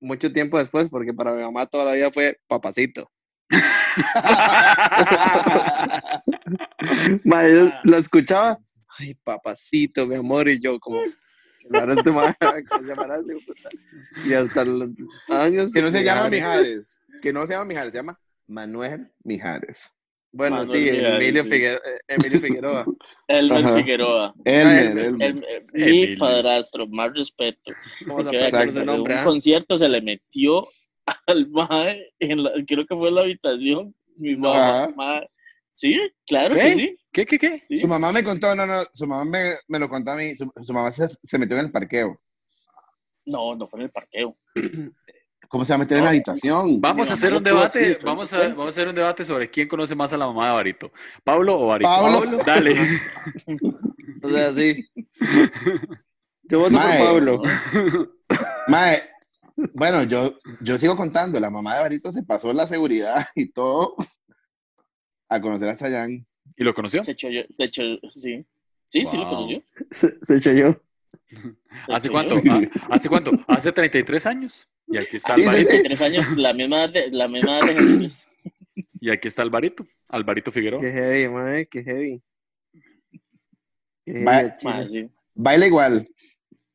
mucho 0.00 0.32
tiempo 0.32 0.58
después, 0.58 0.88
porque 0.88 1.12
para 1.14 1.32
mi 1.32 1.42
mamá 1.42 1.66
toda 1.66 1.84
la 1.84 1.92
vida 1.92 2.10
fue 2.12 2.38
papacito. 2.46 3.10
Mae, 7.24 7.52
yo 7.54 7.70
lo 7.84 7.96
escuchaba, 7.96 8.58
ay, 8.98 9.14
papacito, 9.24 10.06
mi 10.06 10.16
amor, 10.16 10.48
y 10.48 10.60
yo 10.60 10.78
como, 10.80 11.00
¿qué 11.70 11.78
raro 11.78 11.92
este 11.92 12.10
mae, 12.10 12.34
¿cómo 12.68 12.82
se 12.82 12.88
llamará 12.88 13.16
este 13.18 13.32
hijo 13.32 13.40
de 13.40 13.46
puta? 13.46 13.70
Y 14.26 14.32
hasta 14.34 14.64
los 14.64 14.90
años... 15.28 15.72
Que 15.72 15.82
no 15.82 15.90
se 15.90 16.04
llama 16.04 16.28
Mijares. 16.28 17.00
Que 17.22 17.32
no 17.32 17.46
se 17.46 17.54
llama 17.54 17.64
Mijares, 17.66 17.92
se 17.92 17.98
llama 17.98 18.18
Manuel 18.46 19.12
Mijares. 19.24 19.96
Bueno, 20.32 20.56
Manuel 20.56 20.70
sí, 20.70 20.90
Mijares, 20.90 21.22
Emilio, 21.22 21.44
sí. 21.44 21.50
Figueroa, 21.50 21.82
Emilio 22.08 22.40
Figueroa. 22.40 22.84
Elmer 23.28 23.64
Ajá. 23.64 23.76
Figueroa. 23.76 24.34
Elmer, 24.44 24.86
Elmer. 24.86 25.04
Elmer. 25.04 25.28
El- 25.72 25.82
eh, 25.82 25.90
mi 25.90 26.16
padrastro, 26.16 26.86
más 26.86 27.12
respeto. 27.14 27.72
Porque 28.06 28.38
en 28.38 28.86
nombre, 28.86 29.14
un 29.14 29.20
¿ah? 29.20 29.24
concierto 29.24 29.76
se 29.78 29.88
le 29.88 30.00
metió 30.00 30.62
al 31.26 31.48
mae, 31.50 32.12
en 32.18 32.44
la, 32.44 32.52
creo 32.66 32.86
que 32.86 32.94
fue 32.94 33.08
en 33.08 33.14
la 33.14 33.20
habitación. 33.22 33.94
Mi 34.16 34.36
mamá, 34.36 35.20
sí, 35.80 35.98
claro 36.26 36.54
¿Qué? 36.54 36.60
que 36.60 36.74
sí. 36.74 36.96
¿Qué, 37.12 37.26
qué, 37.26 37.38
qué? 37.38 37.62
sí. 37.66 37.76
Su 37.76 37.88
mamá 37.88 38.12
me 38.12 38.22
contó, 38.22 38.54
no, 38.54 38.66
no, 38.66 38.82
su 38.92 39.06
mamá 39.06 39.24
me, 39.24 39.54
me 39.68 39.78
lo 39.78 39.88
contó 39.88 40.12
a 40.12 40.16
mí. 40.16 40.34
Su, 40.34 40.50
su 40.60 40.72
mamá 40.72 40.90
se, 40.90 41.08
se 41.08 41.38
metió 41.38 41.58
en 41.58 41.66
el 41.66 41.72
parqueo. 41.72 42.20
No, 43.24 43.54
no 43.54 43.68
fue 43.68 43.80
en 43.80 43.84
el 43.84 43.90
parqueo. 43.90 44.36
¿Cómo 45.48 45.64
se 45.64 45.72
va 45.72 45.76
a 45.76 45.78
meter 45.78 45.98
en 45.98 46.04
la 46.04 46.10
habitación? 46.10 46.80
Vamos 46.80 47.10
a 47.10 47.14
hacer 47.14 47.34
un 47.34 47.42
debate, 47.42 47.98
vamos 48.04 48.32
a, 48.32 48.38
vamos 48.50 48.66
a 48.66 48.68
hacer 48.68 48.86
un 48.86 48.94
debate 48.94 49.24
sobre 49.24 49.50
quién 49.50 49.66
conoce 49.66 49.96
más 49.96 50.12
a 50.12 50.16
la 50.16 50.28
mamá 50.28 50.46
de 50.46 50.54
Barito. 50.54 50.92
¿Pablo 51.24 51.58
o 51.58 51.66
Barito? 51.66 51.90
Pablo. 51.90 52.38
Dale. 52.46 52.76
O 54.22 54.28
sea, 54.28 54.52
sí. 54.52 54.86
Yo 56.42 56.58
voto 56.58 56.72
Mae. 56.72 56.98
por 56.98 57.06
Pablo. 57.06 57.42
Mae, 58.68 59.02
bueno, 59.74 60.02
yo, 60.02 60.38
yo 60.60 60.76
sigo 60.76 60.94
contando. 60.94 61.40
La 61.40 61.48
mamá 61.48 61.76
de 61.76 61.82
Barito 61.82 62.12
se 62.12 62.22
pasó 62.22 62.52
la 62.52 62.66
seguridad 62.66 63.26
y 63.34 63.50
todo 63.50 63.96
a 65.30 65.40
conocer 65.40 65.68
a 65.70 65.74
Chayanne. 65.74 66.24
¿Y 66.56 66.64
lo 66.64 66.74
conoció? 66.74 67.02
Se 67.02 67.12
echó, 67.12 67.30
yo- 67.30 67.42
se 67.48 67.64
echó, 67.64 67.82
sí. 68.14 68.44
Sí, 68.88 69.04
sí 69.04 69.16
lo 69.16 69.28
conoció. 69.28 69.62
Se, 69.90 70.18
se 70.20 70.36
echó 70.36 70.52
yo. 70.52 70.72
Se 71.26 71.56
¿Hace 71.92 72.08
cuánto? 72.10 72.36
Ah, 72.50 72.60
¿Hace 72.90 73.08
cuánto? 73.08 73.32
Hace 73.48 73.72
33 73.72 74.26
años. 74.26 74.70
Y 74.86 74.96
aquí 74.96 75.16
está 75.16 75.32
Sí, 75.34 75.42
Alvarito. 75.42 75.70
sí. 75.70 75.82
Tres 75.82 76.00
años, 76.02 76.36
la 76.36 76.52
misma 76.52 76.84
edad 76.84 76.92
de, 76.92 77.10
la 77.10 77.26
misma 77.28 77.58
edad 77.58 77.66
de 77.66 77.74
Jesús. 77.74 78.26
Y 79.00 79.10
aquí 79.10 79.26
está 79.28 79.42
Alvarito. 79.42 79.84
Alvarito 80.08 80.52
Figueroa. 80.52 80.80
Qué 80.80 80.90
heavy, 80.92 81.28
mae, 81.28 81.66
qué 81.66 81.82
heavy. 81.82 82.22
Qué 84.04 84.12
heavy, 84.12 84.50
sí. 84.90 85.08
Baila 85.34 85.66
igual. 85.66 86.04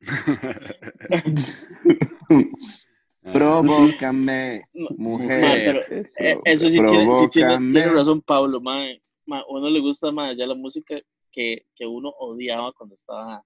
Provócame, 3.32 4.62
mujer. 4.96 5.84
Pero 5.88 6.00
eh, 6.18 6.40
eso 6.44 6.68
sí 6.70 6.76
tiene, 6.76 7.16
sí 7.16 7.28
tiene, 7.30 7.56
tiene 7.58 7.92
razón 7.92 8.20
Pablo, 8.22 8.60
mae. 8.60 8.92
Mae, 9.26 9.42
uno 9.48 9.68
le 9.68 9.80
gusta 9.80 10.12
más 10.12 10.36
ya 10.36 10.46
la 10.46 10.54
música 10.54 10.96
que, 11.32 11.66
que 11.74 11.86
uno 11.86 12.10
odiaba 12.18 12.72
cuando 12.72 12.94
estaba 12.94 13.42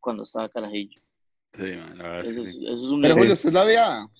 cuando 0.00 0.22
estaba 0.24 0.48
carajillo. 0.48 1.00
Sí, 1.52 1.62
man, 1.62 1.98
la 1.98 2.04
verdad 2.04 2.20
es 2.20 2.26
Eso 2.28 2.34
que 2.34 2.40
es, 2.42 2.58
sí. 2.58 2.64
eso 2.64 2.74
es 2.74 2.90
un 2.92 3.02
Pero. 3.02 3.16
Julio, 3.16 3.32
¿usted 3.32 3.52
la 3.52 3.62
odiaba? 3.62 4.10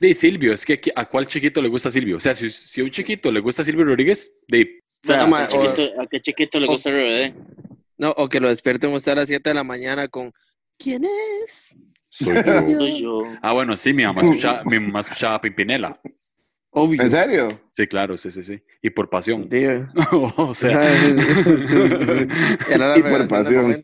De 0.00 0.14
Silvio, 0.14 0.52
es 0.54 0.64
que 0.64 0.80
¿a 0.94 1.04
cuál 1.06 1.26
chiquito 1.26 1.60
le 1.60 1.68
gusta 1.68 1.90
Silvio? 1.90 2.16
O 2.16 2.20
sea, 2.20 2.34
si, 2.34 2.48
si 2.48 2.80
a 2.80 2.84
un 2.84 2.90
chiquito 2.90 3.30
le 3.30 3.40
gusta 3.40 3.62
Silvio 3.62 3.84
Rodríguez, 3.84 4.38
de, 4.48 4.80
o 4.82 4.82
sea, 4.86 5.26
Bueno, 5.26 5.28
ma- 5.28 5.42
¿A 5.44 5.48
qué 5.48 5.58
chiquito, 5.58 6.00
a 6.00 6.06
qué 6.06 6.20
chiquito 6.20 6.60
le 6.60 6.66
o- 6.66 6.70
gusta 6.70 6.90
RBD? 6.90 7.34
No, 7.98 8.10
o 8.16 8.28
que 8.28 8.40
lo 8.40 8.48
despierten 8.48 8.90
usted 8.92 9.12
a 9.12 9.16
las 9.16 9.28
7 9.28 9.50
de 9.50 9.54
la 9.54 9.64
mañana 9.64 10.08
con 10.08 10.32
¿Quién 10.78 11.04
es? 11.04 11.74
Soy 12.24 12.34
yo. 12.72 12.78
Soy 12.78 13.00
yo. 13.02 13.18
Ah, 13.42 13.52
bueno, 13.52 13.76
sí, 13.76 13.92
mi 13.92 14.04
mamá 14.04 14.22
escuchaba, 14.22 14.62
mi 14.64 14.78
mamá 14.78 15.00
escuchaba 15.00 15.40
Pimpinela. 15.40 16.00
Obvio. 16.78 17.00
¿En 17.00 17.10
serio? 17.10 17.48
Sí, 17.72 17.86
claro, 17.86 18.18
sí, 18.18 18.30
sí, 18.30 18.42
sí. 18.42 18.62
Y 18.82 18.90
por 18.90 19.08
pasión. 19.08 19.48
O 20.36 20.52
sea, 20.54 20.78
la 22.76 22.98
Y 22.98 23.02
por 23.02 23.26
pasión. 23.28 23.82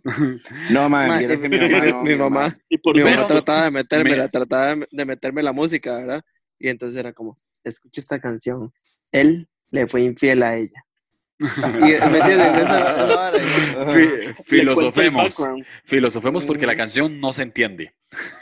No, 0.71 0.89
man, 0.91 1.09
Ma, 1.09 1.19
vieras 1.19 1.37
es 1.37 1.41
que 1.41 1.49
que 1.49 1.59
mi 1.59 1.71
mamá 1.71 1.85
mi, 1.85 1.91
no, 1.93 2.03
mi 2.03 2.11
mi 2.11 2.17
mamá, 2.17 2.57
Y 2.69 2.79
por 2.79 2.95
mi 2.95 3.03
mamá 3.03 3.15
Pero- 3.17 3.27
trataba 3.29 3.65
de 3.65 3.71
metérmela, 3.71 4.17
Mira. 4.17 4.29
trataba 4.29 4.75
de, 4.91 5.05
meterme 5.07 5.43
la 5.43 5.53
música, 5.53 5.97
¿verdad? 5.97 6.23
Y 6.59 6.69
entonces 6.69 6.99
era 7.01 7.13
como, 7.15 7.35
escucha 7.65 8.01
esta 8.01 8.21
canción. 8.21 8.71
Él 9.11 9.49
le 9.71 9.87
fue 9.87 10.03
infiel 10.03 10.43
a 10.43 10.57
ella. 10.57 10.85
Y 11.41 12.11
¿me 12.11 12.19
entiendes? 12.19 12.53
Filosofemos. 14.45 15.43
Filosofemos 15.85 16.45
porque 16.47 16.67
la 16.67 16.75
Mm. 16.75 16.77
canción 16.77 17.21
no 17.21 17.33
se 17.33 17.43
entiende. 17.43 17.93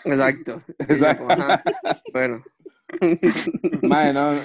Exacto. 0.05 0.63
Yo 0.67 0.85
Exacto. 0.95 1.31
ajá, 1.31 1.63
Bueno, 2.13 2.43
no, 4.15 4.41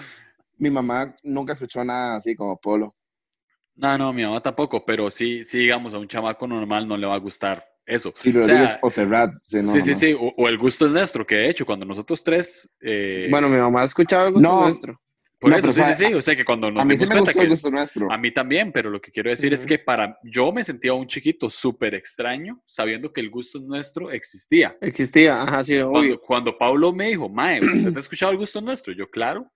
mi 0.58 0.70
mamá 0.70 1.14
nunca 1.24 1.54
escuchó 1.54 1.84
nada 1.84 2.18
así 2.18 2.36
como 2.36 2.58
Polo. 2.60 2.94
No, 3.76 3.98
no, 3.98 4.14
mi 4.14 4.24
mamá 4.24 4.42
tampoco, 4.42 4.86
pero 4.86 5.10
sí, 5.12 5.44
sí, 5.44 5.60
digamos, 5.60 5.94
a 5.94 6.00
un 6.00 6.08
chamaco 6.08 6.48
normal 6.48 6.88
no 6.88 6.96
le 6.96 7.08
va 7.08 7.16
a 7.16 7.20
gustar 7.20 7.66
eso. 7.86 8.12
Sí, 8.14 8.36
O 8.38 8.42
sea, 8.42 8.80
o 8.82 8.90
Serrat. 8.90 9.34
Sí, 9.42 9.62
no, 9.62 9.68
sí, 9.68 9.82
sí, 9.82 9.92
no. 9.92 9.98
sí, 9.98 10.16
o, 10.18 10.34
o 10.38 10.48
el 10.48 10.58
gusto 10.58 10.86
es 10.86 10.92
nuestro, 10.94 11.26
que 11.28 11.36
de 11.36 11.50
hecho, 11.50 11.66
cuando 11.66 11.86
nosotros 11.86 12.24
tres... 12.24 12.74
eh, 12.82 13.28
bueno, 13.30 13.50
mi 13.50 13.58
mamá 13.58 13.84
escuchaba 13.84 14.28
algo 14.28 14.40
No. 14.40 14.62
nuestro. 14.62 15.00
Por 15.40 15.52
no, 15.52 15.58
eso, 15.58 15.74
sí, 15.74 15.82
sabe, 15.82 15.96
sí, 15.96 16.06
sí, 16.08 16.14
o 16.14 16.22
sea, 16.22 16.36
que 16.36 16.46
cuando 16.46 16.72
nos 16.72 16.82
A 16.82 16.86
mí 16.86 16.96
sí 16.98 17.06
me 17.08 17.20
gustó 17.20 17.42
el 17.42 17.50
gusto 17.50 17.70
nuestro. 17.70 18.12
A 18.12 18.18
mí 18.18 18.32
también, 18.32 18.72
pero 18.72 18.90
lo 18.90 19.00
que 19.00 19.12
quiero 19.12 19.30
decir 19.30 19.54
es 19.54 19.62
Ujú. 19.62 19.68
que 19.70 19.80
para 19.80 20.18
yo 20.24 20.52
me 20.52 20.64
sentía 20.64 20.94
un 20.94 21.08
chiquito 21.08 21.50
súper 21.50 21.94
extraño 21.96 22.62
sabiendo 22.66 23.12
que 23.12 23.22
el 23.22 23.30
gusto 23.30 23.60
nuestro 23.60 24.12
existía. 24.12 24.76
Existía, 24.82 25.44
ajá, 25.44 25.64
sí, 25.64 25.76
Cuando, 25.80 26.00
obvio. 26.00 26.18
cuando 26.26 26.58
Pablo 26.58 26.94
me 26.94 27.10
dijo, 27.10 27.30
Mae, 27.30 27.60
¿usted 27.62 27.96
ha 27.96 28.00
escuchado 28.00 28.32
el 28.32 28.38
gusto 28.38 28.62
nuestro? 28.62 28.94
Yo, 28.94 29.10
claro. 29.10 29.52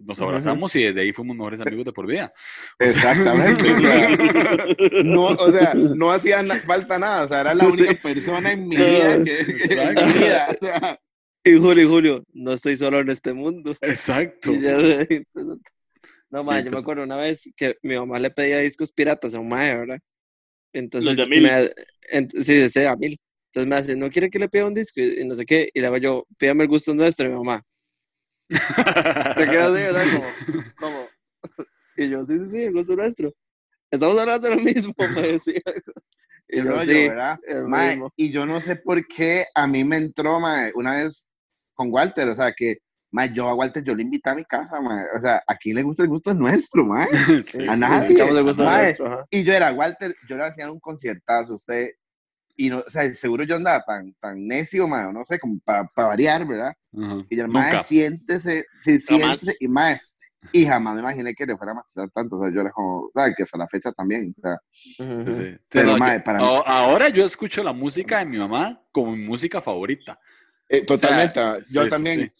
nos 0.00 0.20
abrazamos 0.20 0.74
y 0.76 0.82
desde 0.84 1.00
ahí 1.00 1.12
fuimos 1.12 1.36
mejores 1.36 1.60
amigos 1.60 1.84
de 1.84 1.92
por 1.92 2.06
vida. 2.08 2.32
Exactamente. 2.78 3.72
o 3.72 3.78
sea, 3.78 4.08
no, 5.04 5.24
o 5.26 5.52
sea, 5.52 5.74
no 5.74 6.10
hacía 6.10 6.42
na- 6.42 6.56
falta 6.56 6.98
nada. 6.98 7.24
O 7.24 7.28
sea, 7.28 7.40
era 7.42 7.54
la 7.54 7.66
única 7.68 7.94
persona 7.94 8.52
en 8.52 8.68
mi 8.68 8.76
vida 8.76 9.16
que, 9.24 9.44
que- 9.56 9.74
en 9.80 9.94
mi 9.94 10.12
vida. 10.14 10.46
O 10.50 10.64
sea, 10.64 10.98
Y 11.42 11.56
Julio, 11.56 11.88
Julio, 11.88 12.24
no 12.32 12.52
estoy 12.52 12.76
solo 12.76 13.00
en 13.00 13.08
este 13.08 13.32
mundo. 13.32 13.74
Exacto. 13.80 14.52
Ya 14.60 14.76
pues, 14.76 15.08
no, 16.30 16.44
ma, 16.44 16.58
Sí, 16.58 16.64
yo 16.66 16.70
me 16.70 16.78
acuerdo 16.78 17.02
una 17.02 17.16
vez 17.16 17.50
que 17.56 17.76
mi 17.82 17.96
mamá 17.96 18.18
le 18.18 18.30
pedía 18.30 18.58
discos 18.58 18.92
piratas 18.92 19.34
a 19.34 19.40
un 19.40 19.48
mae, 19.48 19.76
¿verdad? 19.76 19.98
Entonces, 20.72 21.16
Los 21.16 21.28
de 21.28 21.34
Mil. 21.34 21.42
me, 21.42 21.50
ent- 22.12 22.42
sí, 22.42 22.54
de 22.54 22.66
ese 22.66 22.86
a 22.86 22.94
mil. 22.94 23.18
Entonces 23.46 23.68
me 23.68 23.76
hace, 23.76 23.96
¿no 23.96 24.08
quiere 24.10 24.30
que 24.30 24.38
le 24.38 24.48
pida 24.48 24.66
un 24.66 24.74
disco? 24.74 25.00
Y, 25.00 25.22
y 25.22 25.24
no 25.24 25.34
sé 25.34 25.44
qué. 25.44 25.68
Y 25.74 25.80
le 25.80 25.88
hago 25.88 25.96
yo, 25.96 26.24
pídame 26.38 26.62
el 26.62 26.68
gusto 26.68 26.94
nuestro, 26.94 27.26
y 27.26 27.30
mi 27.30 27.34
mamá. 27.36 27.64
Me 29.36 29.50
queda 29.50 29.66
así, 29.66 29.82
¿verdad? 29.82 30.04
Como, 30.12 30.70
como. 30.78 31.08
Y 31.96 32.08
yo, 32.08 32.24
sí, 32.24 32.38
sí, 32.38 32.46
sí, 32.50 32.62
el 32.62 32.72
gusto 32.72 32.94
nuestro. 32.96 33.34
Estamos 33.90 34.18
hablando 34.18 34.48
de 34.48 34.54
lo 34.54 34.62
mismo, 34.62 34.94
me 35.14 35.22
decía. 35.22 35.60
Y 36.52 36.60
rollo, 36.60 36.92
sí, 36.92 37.08
¿verdad? 37.08 37.38
Mae, 37.66 38.00
y 38.16 38.30
yo 38.30 38.46
no 38.46 38.60
sé 38.60 38.76
por 38.76 39.06
qué 39.06 39.44
a 39.54 39.66
mí 39.66 39.84
me 39.84 39.96
entró, 39.96 40.40
mae, 40.40 40.72
una 40.74 40.92
vez 40.92 41.32
con 41.74 41.92
Walter, 41.92 42.28
o 42.28 42.34
sea, 42.34 42.52
que, 42.52 42.78
mae, 43.12 43.32
yo 43.32 43.48
a 43.48 43.54
Walter 43.54 43.82
yo 43.82 43.94
lo 43.94 44.02
invité 44.02 44.30
a 44.30 44.34
mi 44.34 44.44
casa, 44.44 44.80
mae, 44.80 45.04
o 45.16 45.20
sea, 45.20 45.42
¿a 45.46 45.56
quién 45.56 45.76
le 45.76 45.82
gusta 45.82 46.02
el 46.02 46.08
gusto 46.08 46.34
nuestro, 46.34 46.84
mae? 46.84 47.08
Sí, 47.44 47.66
A 47.68 47.74
sí, 47.74 47.80
nadie. 47.80 48.24
Mae, 48.32 48.42
nuestro. 48.42 49.26
Y 49.30 49.42
yo 49.42 49.52
era, 49.52 49.72
Walter, 49.72 50.14
yo 50.28 50.36
le 50.36 50.44
hacía 50.44 50.70
un 50.70 50.80
conciertazo 50.80 51.52
a 51.52 51.56
usted, 51.56 51.90
y 52.56 52.68
no, 52.68 52.78
o 52.78 52.90
sea, 52.90 53.12
seguro 53.14 53.44
yo 53.44 53.56
andaba 53.56 53.82
tan, 53.84 54.12
tan 54.20 54.46
necio, 54.46 54.86
mae, 54.86 55.12
no 55.12 55.24
sé, 55.24 55.38
como 55.38 55.58
para 55.60 55.86
variar, 55.96 56.46
¿verdad? 56.46 56.72
Ajá. 57.02 57.18
Y 57.28 57.40
el 57.40 57.48
mae, 57.48 57.82
siéntese, 57.82 58.66
sí, 58.70 58.98
siéntese, 58.98 59.56
y 59.60 59.68
mae, 59.68 60.00
y 60.52 60.66
jamás 60.66 60.94
me 60.94 61.00
imaginé 61.00 61.34
que 61.34 61.46
le 61.46 61.56
fuera 61.56 61.72
a 61.72 61.74
matar 61.76 62.10
tanto, 62.10 62.38
o 62.38 62.42
sea, 62.42 62.52
yo 62.52 62.60
era 62.62 62.70
como, 62.72 63.08
¿sabes? 63.12 63.34
Que 63.36 63.42
hasta 63.42 63.58
la 63.58 63.68
fecha 63.68 63.92
también, 63.92 64.32
o 64.36 64.40
sea, 64.40 64.58
Ujú. 65.06 65.32
Sí, 65.32 65.32
sí. 65.50 65.58
Pero, 65.68 65.92
yo- 65.96 66.22
para 66.24 66.38
mí- 66.40 66.44
ahora 66.66 67.08
yo 67.10 67.24
escucho 67.24 67.62
la 67.62 67.72
música 67.72 68.18
de 68.18 68.26
mi 68.26 68.38
mamá 68.38 68.82
como 68.92 69.12
mi 69.16 69.24
música 69.24 69.60
favorita. 69.60 70.18
eh, 70.68 70.84
totalmente, 70.86 71.40
O 71.40 71.54
sea, 71.54 71.62
yo 71.72 71.82
sí, 71.84 71.88
también, 71.88 72.32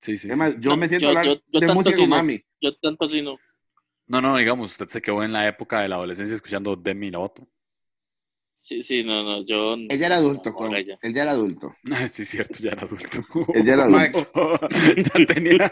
Sí, 0.00 0.12
sí. 0.12 0.18
sí, 0.18 0.30
es 0.30 0.36
más, 0.36 0.52
sí. 0.52 0.56
yo 0.60 0.70
No, 0.70 0.76
me 0.76 0.88
siento 0.88 1.04
yo- 1.06 1.10
hablar 1.10 1.24
yo- 1.26 1.34
yo 1.34 1.60
de 1.60 1.66
tanto 1.66 1.74
música 1.74 1.96
con 1.98 2.08
mami, 2.08 2.42
Yo 2.60 2.76
tanto 2.78 3.04
así 3.04 3.22
no. 3.22 3.38
No, 4.06 4.20
no, 4.20 4.36
digamos, 4.36 4.72
usted 4.72 4.88
se 4.88 5.00
quedó 5.00 5.22
en 5.22 5.32
la 5.32 5.46
época 5.46 5.80
de 5.80 5.88
la 5.88 5.94
adolescencia 5.94 6.34
escuchando 6.34 6.74
Demi 6.74 7.10
Lovato. 7.10 7.46
Sí, 8.62 8.82
sí, 8.82 9.02
no, 9.02 9.22
no, 9.22 9.42
yo... 9.42 9.72
él 9.72 9.98
ya 9.98 10.04
era 10.06 10.16
adulto, 10.16 10.52
Juan, 10.52 10.70
ya. 10.84 10.98
él 11.00 11.14
ya 11.14 11.22
era 11.22 11.30
adulto, 11.32 11.72
Ah, 11.92 12.06
Sí, 12.08 12.26
cierto, 12.26 12.58
ya 12.60 12.72
era 12.72 12.82
adulto. 12.82 13.22
él 13.54 13.64
ya 13.64 13.72
era 13.72 13.84
adulto. 13.86 14.30
ya 15.16 15.26
tenía, 15.26 15.70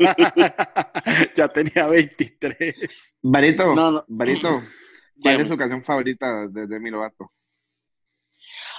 ya 1.37 1.49
tenía 1.49 1.87
23. 1.87 3.17
Barito, 3.21 3.75
No, 3.75 3.91
no. 3.91 4.05
Barito, 4.09 4.63
¿cuál 5.23 5.39
es 5.41 5.49
su 5.49 5.57
canción 5.59 5.85
favorita 5.85 6.49
de 6.49 6.67
Demi 6.67 6.89
Lovato? 6.89 7.31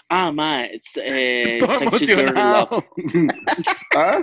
Ah, 0.10 0.32
ma, 0.32 0.66
it's, 0.66 0.94
eh, 0.98 1.58
Todo 1.60 1.78
Sexy 1.78 2.16
Dirty. 2.16 2.34
Love. 2.34 2.86
¿Ah? 3.96 4.18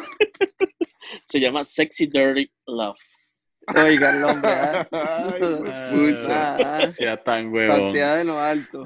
Se 1.29 1.39
llama 1.39 1.65
Sexy 1.65 2.07
Dirty 2.09 2.51
Love. 2.67 2.99
Oiga, 3.75 4.17
el 4.17 4.25
hombre, 4.25 4.51
¿ah? 4.51 4.87
Ay, 4.93 5.41
Ah, 5.67 5.91
pucha. 5.93 6.57
Ah, 6.57 6.89
sea 6.89 7.17
tan 7.23 7.53
huevón. 7.53 7.77
Santidad 7.77 8.17
de 8.19 8.25
lo 8.25 8.39
alto. 8.41 8.85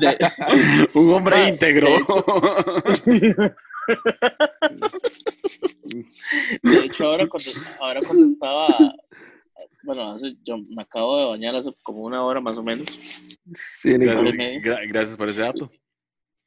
De- 0.00 0.18
Un 0.94 1.12
hombre 1.14 1.36
Ah, 1.36 1.48
íntegro. 1.48 1.88
de 3.06 3.54
De 6.62 6.84
hecho, 6.86 7.04
ahora 7.06 7.26
cuando, 7.28 7.50
ahora 7.80 8.00
cuando 8.06 8.26
estaba, 8.32 8.66
bueno, 9.84 10.12
hace- 10.14 10.36
yo 10.44 10.56
me 10.58 10.82
acabo 10.82 11.18
de 11.18 11.24
bañar 11.26 11.54
hace 11.56 11.70
como 11.82 12.02
una 12.02 12.24
hora 12.24 12.40
más 12.40 12.56
o 12.58 12.62
menos. 12.62 12.88
Sí, 13.54 13.92
Gracias, 13.96 14.62
gracias 14.88 15.16
por 15.16 15.28
ese 15.28 15.40
dato. 15.40 15.70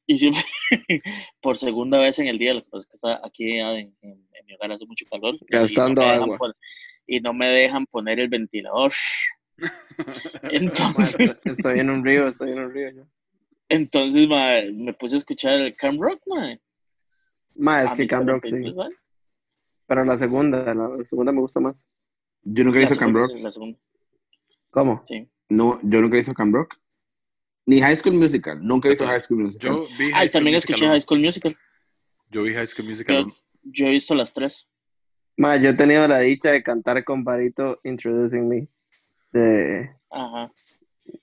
Y 0.08 0.18
siempre, 0.18 0.41
por 1.41 1.58
segunda 1.58 1.97
vez 1.99 2.18
en 2.20 2.28
el 2.28 2.38
día, 2.39 2.53
lo 2.53 2.64
que 2.64 2.70
pasa 2.70 2.80
es 2.80 2.88
que 2.88 2.95
está 2.95 3.22
aquí 3.26 3.60
en, 3.60 3.68
en- 4.01 4.28
en 4.34 4.45
mi 4.45 4.53
hogar 4.55 4.72
hace 4.72 4.86
mucho 4.86 5.05
calor. 5.10 5.36
y 5.36 5.39
no 5.53 5.60
Gastando 5.60 6.01
me 6.01 6.08
dejan 6.08 6.24
agua. 6.24 6.38
y 7.05 7.20
no 7.20 7.34
me 7.34 7.47
dejan 7.47 7.86
poner 7.88 8.20
el 8.20 8.30
ventilador. 8.30 8.93
Ma, 9.58 9.68
Entonces, 10.51 11.20
estoy- 11.20 11.51
Estoy 11.51 11.80
en 11.80 11.89
un 11.89 12.05
río, 12.05 12.28
estoy 12.28 12.51
en 12.51 12.60
un 12.60 12.74
río. 12.74 12.89
yo. 12.91 13.03
entonces 13.70 14.28
ma, 14.30 14.62
me 14.74 14.93
puse 14.93 15.16
a 15.16 15.18
escuchar 15.20 15.53
el 15.55 15.76
Cam 15.76 15.97
Rock, 15.99 16.22
ma. 16.28 16.58
Ma, 17.58 17.84
es 17.84 17.91
A 17.91 17.95
que 17.95 18.08
Cam 18.08 18.26
Rock, 18.28 18.41
43 18.49 18.76
sí. 18.76 18.95
Pero 19.88 20.03
la 20.03 20.16
segunda, 20.18 20.74
la, 20.74 20.88
la 20.89 21.05
segunda 21.05 21.32
me 21.32 21.41
gusta 21.41 21.60
más. 21.60 21.88
Yo 22.43 22.64
nunca 22.64 22.78
La 22.78 22.84
hice 22.86 22.97
Cam 22.97 23.14
Rock. 23.14 23.32
sí, 23.36 23.39
la 23.43 23.51
segunda, 23.51 23.80
¿Cómo? 24.70 25.03
sí. 25.08 25.28
No, 25.49 25.80
yo 25.82 26.01
nunca 26.01 26.18
hice 26.18 26.34
Cam 26.34 26.53
Rock. 26.53 26.76
Ni 27.68 27.80
High 27.82 27.95
School 27.97 28.15
Musical. 28.15 28.59
Nunca 28.63 28.88
hice 28.89 29.03
Exacto. 29.03 29.11
High 29.11 29.20
School 29.22 29.39
Musical. 29.43 29.70
Yo 29.72 29.88
vi 29.97 30.05
Ay, 30.05 30.11
High 30.13 30.30
School 30.30 30.32
también 30.32 30.55
Musical 30.55 30.74
escuché 30.74 30.86
uno. 30.86 30.93
High 30.93 31.01
School 31.01 31.20
Musical. 31.20 31.55
Yo 32.32 32.43
vi 32.43 32.53
High 32.53 32.65
School 32.68 32.88
Musical 32.88 33.15
Yo, 33.26 33.32
yo 33.63 33.86
he 33.88 33.89
visto 33.91 34.15
las 34.15 34.34
tres. 34.34 34.68
Ma, 35.38 35.55
yo 35.57 35.70
he 35.70 35.74
tenido 35.74 36.07
la 36.07 36.20
dicha 36.20 36.51
de 36.51 36.63
cantar 36.63 37.03
con 37.03 37.24
Barito 37.24 37.80
Introducing 37.84 38.47
Me 38.47 38.68
de, 39.34 39.89
Ajá. 40.09 40.49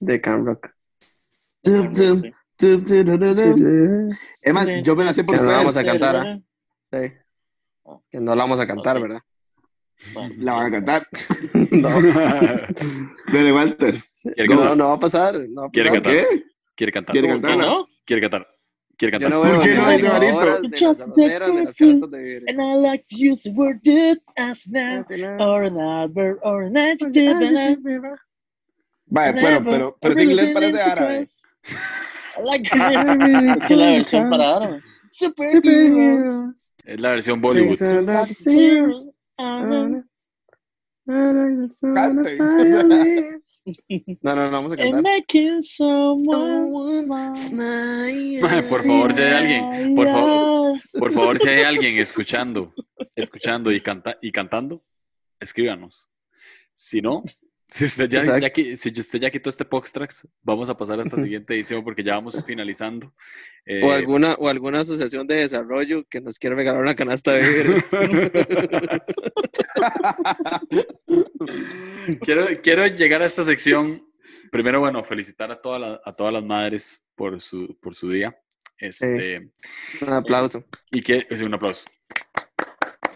de 0.01 0.21
Cam 0.21 0.45
Rock. 0.45 0.69
Es 1.65 1.73
más, 4.55 4.69
yo 4.85 4.95
me 4.97 5.05
la 5.05 5.13
sé 5.13 5.25
por 5.25 5.37
Que 5.37 5.43
no 5.43 5.51
la 5.51 5.59
ustedes. 5.59 5.65
vamos 5.65 5.77
a 5.77 5.85
cantar, 5.85 6.17
¿ah? 6.17 6.41
Sí. 6.93 7.13
Que 8.11 8.19
no 8.21 8.35
la 8.35 8.45
vamos 8.45 8.61
a 8.61 8.67
cantar. 8.67 9.01
¿verdad? 9.01 9.21
Bueno, 10.13 10.35
La 10.39 10.53
van 10.53 10.67
a 10.67 10.71
cantar. 10.71 11.07
No, 11.71 11.89
Dale, 13.33 13.53
Walter. 13.53 13.95
¿Quiere 14.23 14.49
no, 14.49 14.57
cantar? 14.57 14.77
no 14.77 14.89
va 14.89 14.95
a 14.95 15.01
pasar. 15.01 15.35
No 15.49 15.63
va 15.63 15.67
a 15.69 15.71
¿Quiere 15.71 15.91
pasar. 15.91 16.03
cantar? 16.03 16.29
¿Qué? 16.29 16.45
¿Quiere 16.77 16.93
cantar? 16.93 17.13
¿Quiere 17.13 17.29
¿cómo 17.29 17.41
cantarla? 17.41 17.67
no? 17.67 17.89
¿Quiere 18.05 18.23
cantar? 18.23 18.49
¿Quiere 18.97 19.13
cantar? 19.13 19.31
no 19.31 19.43
¿Por 19.43 19.59
qué 19.63 19.75
no 19.75 19.91
dice 19.91 20.87
Just 20.87 21.09
las 21.17 22.11
de 22.11 22.45
And 22.49 22.61
I 22.61 22.75
like 22.77 23.05
to 23.09 23.17
use 23.17 23.43
the 23.43 23.53
word 23.53 23.81
did 23.83 24.19
as 24.37 24.67
now, 24.69 25.03
or 25.41 25.65
an 25.65 25.79
adverb, 25.79 26.39
or 26.43 26.71
Vale, 29.07 29.35
pero, 29.41 29.65
pero, 29.69 29.97
pero 30.01 30.15
ese 30.15 30.25
inglés 30.25 30.51
parece 30.51 30.81
árabe. 30.81 31.25
Like 32.43 32.69
es 32.69 33.65
que 33.67 33.77
la 33.77 33.87
versión 33.93 34.29
para 34.29 34.57
árabe. 34.57 34.81
Superheroes. 35.13 36.75
Es 36.85 37.01
la 37.01 37.11
versión 37.11 37.41
Bollywood. 37.41 37.77
Canten. 41.95 43.43
No, 44.23 44.35
no, 44.35 44.45
no 44.47 44.51
vamos 44.51 44.73
a 44.73 44.77
cantar. 44.77 45.03
por 48.69 48.83
favor, 48.85 49.13
si 49.13 49.23
hay 49.23 49.33
alguien, 49.33 49.95
por 49.95 50.09
favor, 50.09 50.81
por 50.99 51.13
favor, 51.13 51.39
si 51.39 51.49
hay 51.49 51.63
alguien 51.63 51.99
escuchando, 51.99 52.75
escuchando 53.15 53.71
y, 53.73 53.81
canta, 53.81 54.19
y 54.21 54.33
cantando, 54.33 54.83
escríbanos. 55.41 56.09
Si 56.75 57.01
no, 57.01 57.23
si 57.75 57.85
usted 57.87 58.09
ya, 58.09 58.23
si 58.77 59.01
usted 59.01 59.19
ya 59.19 59.31
quitó 59.31 59.51
este 59.51 59.65
Poxtrax, 59.65 60.29
vamos 60.43 60.69
a 60.69 60.77
pasar 60.77 61.01
a 61.01 61.03
esta 61.03 61.17
siguiente 61.23 61.55
edición 61.55 61.83
porque 61.83 62.05
ya 62.05 62.15
vamos 62.15 62.45
finalizando. 62.45 63.13
Eh, 63.67 63.81
O 63.83 63.91
alguna, 63.93 64.35
o 64.35 64.49
alguna 64.49 64.81
asociación 64.81 65.27
de 65.27 65.37
desarrollo 65.37 66.05
que 66.09 66.21
nos 66.21 66.39
quiera 66.39 66.55
regalar 66.55 66.83
una 66.83 66.95
canasta 66.95 67.33
de 67.33 67.41
víveres. 67.41 67.85
quiero, 72.21 72.47
quiero 72.63 72.87
llegar 72.87 73.23
a 73.23 73.27
esta 73.27 73.45
sección. 73.45 74.07
Primero, 74.53 74.79
bueno, 74.81 75.03
felicitar 75.05 75.51
a, 75.51 75.61
todas 75.61 75.81
las- 75.81 76.01
a 76.05 76.13
todas 76.13 76.33
las 76.33 76.45
madres 76.45 77.09
por 77.17 77.41
su, 77.41 77.77
por 77.81 77.95
su 77.97 78.09
día. 78.09 78.39
Este, 78.79 79.51
Un 80.01 80.13
aplauso. 80.13 80.65
Y 80.93 81.03
que, 81.03 81.27
sí, 81.35 81.43
un 81.45 81.55
aplauso. 81.55 81.85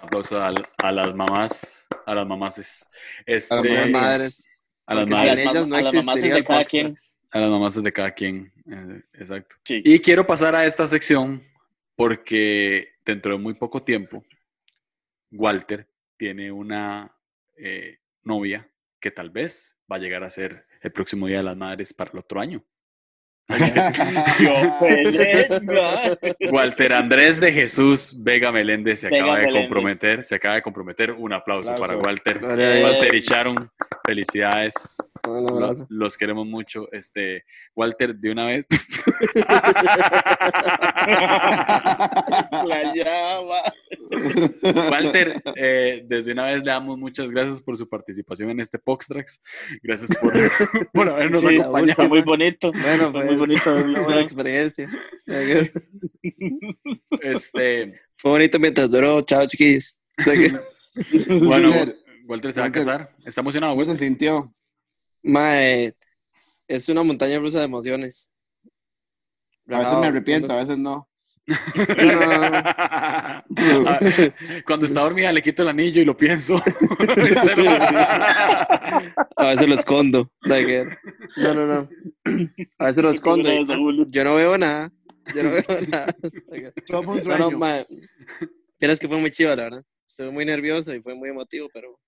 Un 0.02 0.09
aplauso 0.09 0.42
a, 0.42 0.92
las 0.92 1.14
mamás, 1.14 1.86
a 2.06 2.14
las 2.14 2.26
mamases. 2.26 2.88
Este, 3.26 3.54
A 3.54 3.62
las 3.62 3.84
Sí. 3.86 3.90
madres. 3.90 4.47
A 4.89 4.95
las 4.95 5.11
madres, 5.11 5.41
sin 5.41 5.51
ellas 5.51 5.66
no 5.66 5.76
a 5.76 5.82
las 5.82 5.95
existiría 5.95 6.34
de 6.34 6.45
cada 6.45 6.59
Boxtrax. 6.61 7.16
a 7.30 7.39
las 7.41 7.51
mamás 7.51 7.82
de 7.82 7.93
cada 7.93 8.11
quien. 8.11 8.53
eh, 8.66 9.03
exacto. 9.12 9.57
Sí. 9.64 9.82
Y 9.84 9.99
quiero 10.01 10.26
pasar 10.26 10.55
a 10.55 10.64
esta 10.64 10.86
sección 10.86 11.43
porque 11.95 12.95
dentro 13.05 13.32
de 13.32 13.39
muy 13.39 13.53
poco 13.55 13.82
tiempo, 13.82 14.22
Walter 15.30 15.86
tiene 16.16 16.51
una 16.51 17.14
eh, 17.57 17.99
novia 18.22 18.66
que 18.99 19.11
tal 19.11 19.30
vez 19.30 19.76
va 19.91 19.97
a 19.97 19.99
llegar 19.99 20.24
a 20.24 20.30
ser 20.30 20.66
el 20.80 20.91
próximo 20.91 21.26
Día 21.26 21.39
de 21.39 21.45
las 21.45 21.57
Madres 21.57 21.93
para 21.93 22.11
el 22.12 22.18
otro 22.18 22.41
año. 22.41 22.64
Pues. 24.78 26.53
Walter 26.53 26.92
Andrés 26.92 27.40
de 27.40 27.51
Jesús 27.53 28.22
Vega 28.22 28.53
Meléndez 28.53 29.01
se 29.01 29.09
Vega 29.09 29.22
acaba 29.24 29.38
de 29.38 29.46
Meléndez. 29.46 29.62
comprometer, 29.68 30.24
se 30.24 30.34
acaba 30.34 30.55
de 30.57 30.62
comprometer. 30.62 31.12
Un 31.12 31.32
aplauso, 31.32 31.72
Aplauso. 31.72 31.99
para 31.99 32.07
Walter. 32.07 32.38
Walter 32.42 33.14
y 33.14 33.20
Sharon, 33.20 33.57
felicidades. 34.07 34.96
Un 35.26 35.44
Lo- 35.44 35.49
abrazo. 35.57 35.86
Los 35.88 36.16
queremos 36.16 36.46
mucho. 36.46 36.88
Este, 36.92 37.44
Walter, 37.74 38.14
de 38.14 38.30
una 38.30 38.44
vez, 38.46 38.66
La 42.66 42.82
llama. 42.94 43.62
Walter, 44.90 45.34
eh, 45.57 46.03
desde 46.07 46.32
una 46.32 46.44
vez 46.44 46.62
le 46.62 46.70
damos 46.70 46.99
muchas 46.99 47.30
gracias 47.30 47.61
por 47.62 47.76
su 47.76 47.88
participación 47.88 48.51
en 48.51 48.61
este 48.61 48.78
Poxtrax. 48.78 49.40
Gracias 49.82 50.16
por, 50.18 50.32
por 50.92 51.09
habernos 51.11 51.42
Sí, 51.42 51.59
acompañado. 51.59 51.94
Fue 51.96 52.09
muy 52.09 52.20
bonito. 52.22 52.72
Bueno, 52.72 53.11
Fue 53.12 53.12
pues, 53.12 53.26
muy 53.26 53.36
bonito. 53.39 53.74
una 53.74 54.03
buena 54.05 54.20
experiencia. 54.20 54.89
Este, 57.20 57.95
Fue 58.16 58.30
bonito 58.30 58.59
mientras 58.59 58.91
duró. 58.91 59.20
Chao, 59.22 59.47
chiquillos. 59.47 59.99
Bueno, 61.28 61.68
Walter, 61.68 61.97
Walter 62.26 62.53
se 62.53 62.61
va 62.61 62.66
a 62.66 62.72
casar. 62.72 63.11
¿Está 63.24 63.41
emocionado, 63.41 63.74
¿Cómo 63.74 63.84
se 63.84 63.95
sintió? 63.97 64.53
Mae, 65.22 65.95
es 66.66 66.89
una 66.89 67.05
montaña 67.05 67.39
rusa 67.39 67.61
de 67.61 67.66
emociones. 67.66 68.34
A 69.68 69.78
veces 69.78 69.97
me 69.99 70.07
arrepiento, 70.07 70.53
a 70.53 70.59
veces 70.59 70.76
no. 70.76 71.09
Cuando 74.66 74.86
está 74.86 75.01
dormida 75.01 75.32
le 75.32 75.42
quito 75.42 75.62
el 75.62 75.68
anillo 75.68 76.03
y 76.03 76.05
lo 76.05 76.16
pienso. 76.16 76.61
A 79.36 79.46
veces 79.46 79.68
lo 79.68 79.74
escondo. 79.74 80.30
No, 81.36 81.55
no, 81.55 81.66
no. 81.66 81.88
A 82.78 82.86
veces 82.86 83.03
lo 83.03 83.11
escondo. 83.11 83.53
y 83.53 83.64
yo 84.11 84.24
no 84.24 84.34
veo 84.34 84.59
nada. 84.59 84.92
Yo 85.34 85.42
no 85.42 85.51
veo 85.51 85.64
nada. 85.88 86.07
Todo 86.86 87.03
fue 87.03 87.14
un 87.14 87.28
No, 87.28 87.51
no, 87.51 87.84
que 88.78 89.09
fue 89.09 89.18
muy 89.18 89.30
chido, 89.30 89.57
la 89.57 89.64
verdad. 89.64 89.82
Estuve 90.07 90.30
muy 90.30 90.44
nervioso 90.44 90.94
y 90.94 91.01
fue 91.01 91.14
muy 91.14 91.30
emotivo, 91.30 91.68
pero 91.72 91.99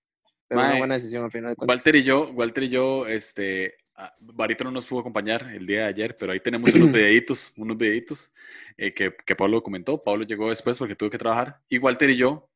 Pero 0.49 0.61
Mae, 0.61 0.71
una 0.71 0.79
buena 0.79 0.95
decisión 0.95 1.25
al 1.25 1.31
final 1.31 1.51
de 1.51 1.57
cuentas. 1.57 1.77
Walter 1.77 1.97
y 1.97 2.03
yo, 2.03 2.27
Walter 2.33 2.65
y 2.65 2.69
yo, 2.69 3.07
este, 3.07 3.75
ah, 4.01 4.15
Barito 4.35 4.65
no 4.65 4.71
nos 4.71 4.87
pudo 4.87 5.01
acompañar 5.01 5.51
el 5.55 5.67
día 5.67 5.81
de 5.81 5.87
ayer, 5.87 6.17
pero 6.19 6.33
ahí 6.33 6.41
tenemos 6.41 6.73
unos 6.75 6.91
videitos, 6.93 7.53
unos 7.57 7.79
videitos 7.79 8.33
eh, 8.77 8.91
que, 8.91 9.15
que 9.25 9.37
Pablo 9.37 9.63
comentó. 9.63 10.01
Pablo 10.01 10.25
llegó 10.25 10.49
después 10.49 10.79
porque 10.79 10.97
tuvo 10.97 11.11
que 11.11 11.19
trabajar. 11.19 11.59
Y 11.69 11.79
Walter 11.79 12.11
y 12.11 12.17
yo, 12.17 12.49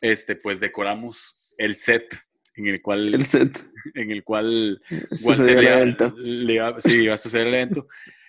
este, 0.00 0.36
pues 0.36 0.60
decoramos 0.60 1.54
el 1.58 1.74
set 1.74 2.14
en 2.54 2.66
el 2.66 2.82
cual, 2.82 3.14
El 3.14 3.24
set. 3.24 3.64
en 3.94 4.10
el 4.10 4.24
cual 4.24 4.80
Walter 5.24 5.58
el 5.58 5.64
le, 5.64 5.72
evento. 5.72 6.14
le 6.18 6.54
iba- 6.54 6.80
sí, 6.80 7.04
iba 7.04 7.14
a 7.14 7.16
suceder 7.16 7.46
el 7.46 7.54
evento. 7.54 7.86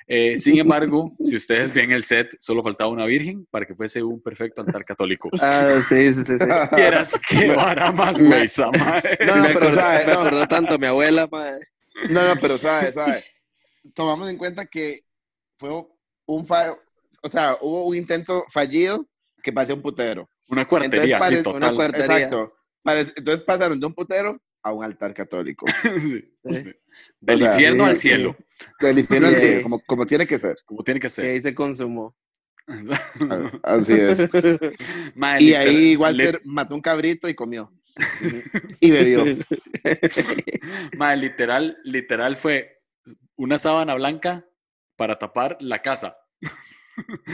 Eh, 0.07 0.38
sin 0.39 0.57
embargo, 0.59 1.15
si 1.22 1.36
ustedes 1.36 1.74
ven 1.74 1.91
el 1.91 2.03
set, 2.03 2.36
solo 2.39 2.63
faltaba 2.63 2.89
una 2.91 3.05
virgen 3.05 3.45
para 3.51 3.65
que 3.65 3.76
fuese 3.76 4.01
un 4.03 4.22
perfecto 4.22 4.61
altar 4.61 4.84
católico. 4.86 5.30
Ah, 5.41 5.82
sí, 5.88 6.11
sí, 6.13 6.24
sí. 6.24 6.38
sí. 6.38 6.45
Quieras 6.76 7.20
que 7.28 7.47
vara 7.55 7.91
más 7.91 8.22
güey. 8.22 8.45
No, 8.57 8.65
no, 8.72 9.41
me, 9.41 9.47
pero 9.47 9.67
acordó, 9.67 9.72
sabe, 9.74 10.05
me 10.05 10.13
no. 10.13 10.20
acordó 10.20 10.47
tanto 10.47 10.78
mi 10.78 10.86
abuela, 10.88 11.28
mae. 11.32 11.51
No, 12.10 12.28
no, 12.28 12.39
pero 12.41 12.58
sabe, 12.58 12.91
sabe. 12.91 13.24
Tomamos 13.93 14.30
en 14.30 14.38
cuenta 14.38 14.66
que 14.66 15.06
fue 15.58 15.70
un 16.26 16.45
fa- 16.45 16.76
o 17.24 17.28
sea, 17.28 17.58
hubo 17.62 17.86
un 17.88 17.95
intento 17.95 18.43
fallido 18.52 19.06
que 19.43 19.52
parecía 19.54 19.76
un 19.76 19.82
putero. 19.82 20.30
Una 20.50 20.68
cuartería, 20.68 21.16
Entonces, 21.18 21.38
sí, 21.39 21.43
total. 21.43 21.64
una 21.70 21.76
cuartería. 21.76 22.06
Exacto. 22.18 22.54
Parece- 22.84 23.14
entonces 23.16 23.45
pasaron 23.45 23.80
de 23.80 23.86
un 23.86 23.93
putero 23.93 24.41
a 24.64 24.74
un 24.74 24.84
altar 24.84 25.14
católico. 25.14 25.66
Sí. 26.00 26.32
Sí. 26.43 26.74
Del 27.22 27.36
O 27.36 27.38
sea, 27.38 27.52
infierno 27.54 27.84
sí, 27.86 27.89
al 27.89 27.95
sí. 27.97 28.02
cielo, 28.10 28.38
Del 28.80 29.00
infierno 29.00 29.28
al 29.28 29.38
cielo, 29.38 29.64
como, 29.64 29.80
como 29.82 30.06
tiene 30.06 30.26
que 30.26 30.39
ser. 30.39 30.56
como 30.66 30.84
tiene 30.84 31.00
que 31.00 31.06
Que 31.08 31.10
ser. 31.10 31.26
ahí 31.26 31.41
se 31.41 31.54
consumó. 31.56 32.16
Así 33.64 33.93
es. 33.93 34.30
Mae, 35.16 35.41
Y 35.41 35.45
literal- 35.47 35.68
ahí 35.68 35.95
Walter 35.95 36.41
mató 36.45 36.76
un 36.76 36.82
cabrito 36.82 37.28
y 37.28 37.36
comió. 37.36 37.72
Y 38.82 38.91
bebió. 38.91 39.26
mae, 40.97 41.18
literal, 41.18 41.78
literal 41.84 42.38
fue 42.38 42.76
una 43.36 43.60
sábana 43.60 43.95
blanca 43.95 44.45
para 44.95 45.18
tapar 45.18 45.58
la 45.60 45.82
casa. 45.82 46.16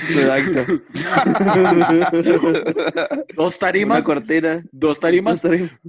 Exacto. 0.10 0.64
Dos 3.36 3.56
Una 3.56 3.60
tarimas, 3.60 4.04
cortina. 4.06 4.64
dos 4.72 5.00
tarimas 5.00 5.42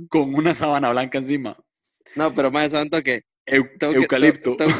con 0.08 0.34
una 0.34 0.54
sábana 0.54 0.90
blanca 0.90 1.18
encima. 1.18 1.56
No, 2.14 2.32
pero 2.32 2.50
más 2.50 2.72
santo 2.72 3.02
que 3.02 3.22
Eu- 3.46 3.68
tengo 3.78 3.92
que, 3.92 3.98
eucalipto. 4.00 4.56
tengo, 4.56 4.72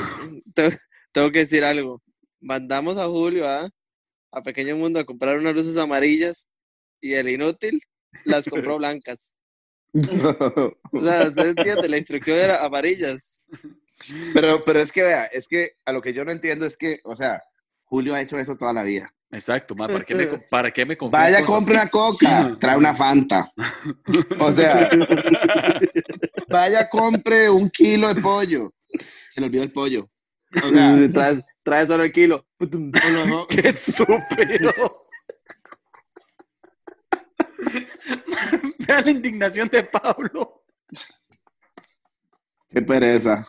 tengo- 0.55 0.77
tengo 1.13 1.31
que 1.31 1.41
decir 1.41 1.65
algo. 1.65 2.03
Mandamos 2.41 2.97
a 2.97 3.07
Julio 3.07 3.49
¿ah? 3.49 3.69
a 4.33 4.43
Pequeño 4.43 4.77
Mundo 4.77 4.99
a 5.01 5.05
comprar 5.05 5.39
unas 5.39 5.55
luces 5.55 5.77
amarillas 5.77 6.49
y 7.01 7.15
el 7.15 7.29
inútil 7.29 7.81
las 8.25 8.49
compró 8.49 8.79
blancas. 8.79 9.36
O 10.93 10.99
sea, 10.99 11.23
usted 11.23 11.47
entiende, 11.57 11.89
la 11.89 11.97
instrucción 11.97 12.39
era 12.39 12.65
amarillas. 12.65 13.41
pero, 14.35 14.65
pero 14.65 14.81
es 14.81 14.93
que 14.93 15.03
vea, 15.03 15.25
es 15.27 15.49
que 15.49 15.73
a 15.85 15.93
lo 15.93 16.03
que 16.03 16.13
yo 16.13 16.25
no 16.25 16.33
entiendo 16.33 16.67
es 16.67 16.77
que, 16.77 17.01
o 17.05 17.15
sea, 17.15 17.43
Julio 17.85 18.15
ha 18.15 18.21
hecho 18.21 18.39
eso 18.39 18.57
toda 18.57 18.73
la 18.73 18.83
vida. 18.83 19.13
Exacto, 19.31 19.75
¿para 19.75 20.01
qué 20.01 20.15
me, 20.15 20.27
para 20.51 20.71
qué 20.71 20.87
me 20.87 20.97
Vaya, 21.11 21.45
compre 21.45 21.75
una 21.75 21.89
coca, 21.89 22.57
trae 22.61 22.77
una 22.77 22.95
Fanta. 22.95 23.47
O 24.39 24.53
sea, 24.53 24.89
vaya, 26.49 26.89
compre 26.89 27.51
un 27.51 27.69
kilo 27.71 28.13
de 28.13 28.21
pollo. 28.21 28.73
Se 29.29 29.41
le 29.41 29.49
olvidó 29.49 29.65
el 29.65 29.73
pollo. 29.73 30.09
O 30.65 30.71
sea, 30.71 30.97
trae, 31.13 31.45
trae 31.63 31.87
solo 31.87 32.05
el 32.05 32.13
kilo. 32.13 32.47
¡Qué 33.49 33.69
estúpido! 33.69 34.71
Vea 38.87 39.01
la 39.03 39.11
indignación 39.11 39.69
de 39.69 39.83
Pablo. 39.85 40.63
qué 42.71 42.83
pereza. 42.83 43.45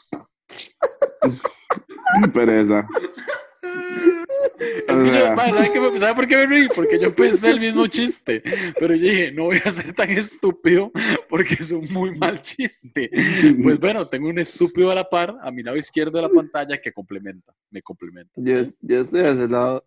Qué 2.21 2.27
pereza. 2.29 2.87
Es 4.87 4.97
que 4.99 5.05
yo, 5.05 5.11
sea. 5.11 5.35
mae, 5.35 5.53
¿sabe, 5.53 5.71
qué 5.71 5.79
me- 5.79 5.99
¿sabe 5.99 6.15
por 6.15 6.27
qué 6.27 6.37
me 6.37 6.45
reí? 6.45 6.67
Porque 6.73 6.99
yo 6.99 7.13
pensé 7.13 7.49
el 7.49 7.59
mismo 7.59 7.85
chiste. 7.87 8.41
Pero 8.79 8.95
yo 8.95 9.01
dije, 9.09 9.31
no 9.31 9.45
voy 9.45 9.59
a 9.63 9.71
ser 9.71 9.93
tan 9.93 10.09
estúpido 10.11 10.91
porque 11.29 11.55
es 11.59 11.71
un 11.71 11.85
muy 11.91 12.15
mal 12.17 12.41
chiste. 12.41 13.09
Pues 13.61 13.79
bueno, 13.79 14.07
tengo 14.07 14.29
un 14.29 14.39
estúpido 14.39 14.89
a 14.91 14.95
la 14.95 15.09
par, 15.09 15.35
a 15.41 15.51
mi 15.51 15.63
lado 15.63 15.77
izquierdo 15.77 16.11
de 16.17 16.21
la 16.23 16.29
pantalla, 16.29 16.79
que 16.81 16.91
complementa, 16.93 17.53
me 17.69 17.81
complementa. 17.81 18.31
Yo, 18.35 18.59
yo 18.81 18.99
estoy 19.01 19.21
a 19.21 19.29
ese 19.29 19.47
lado. 19.47 19.85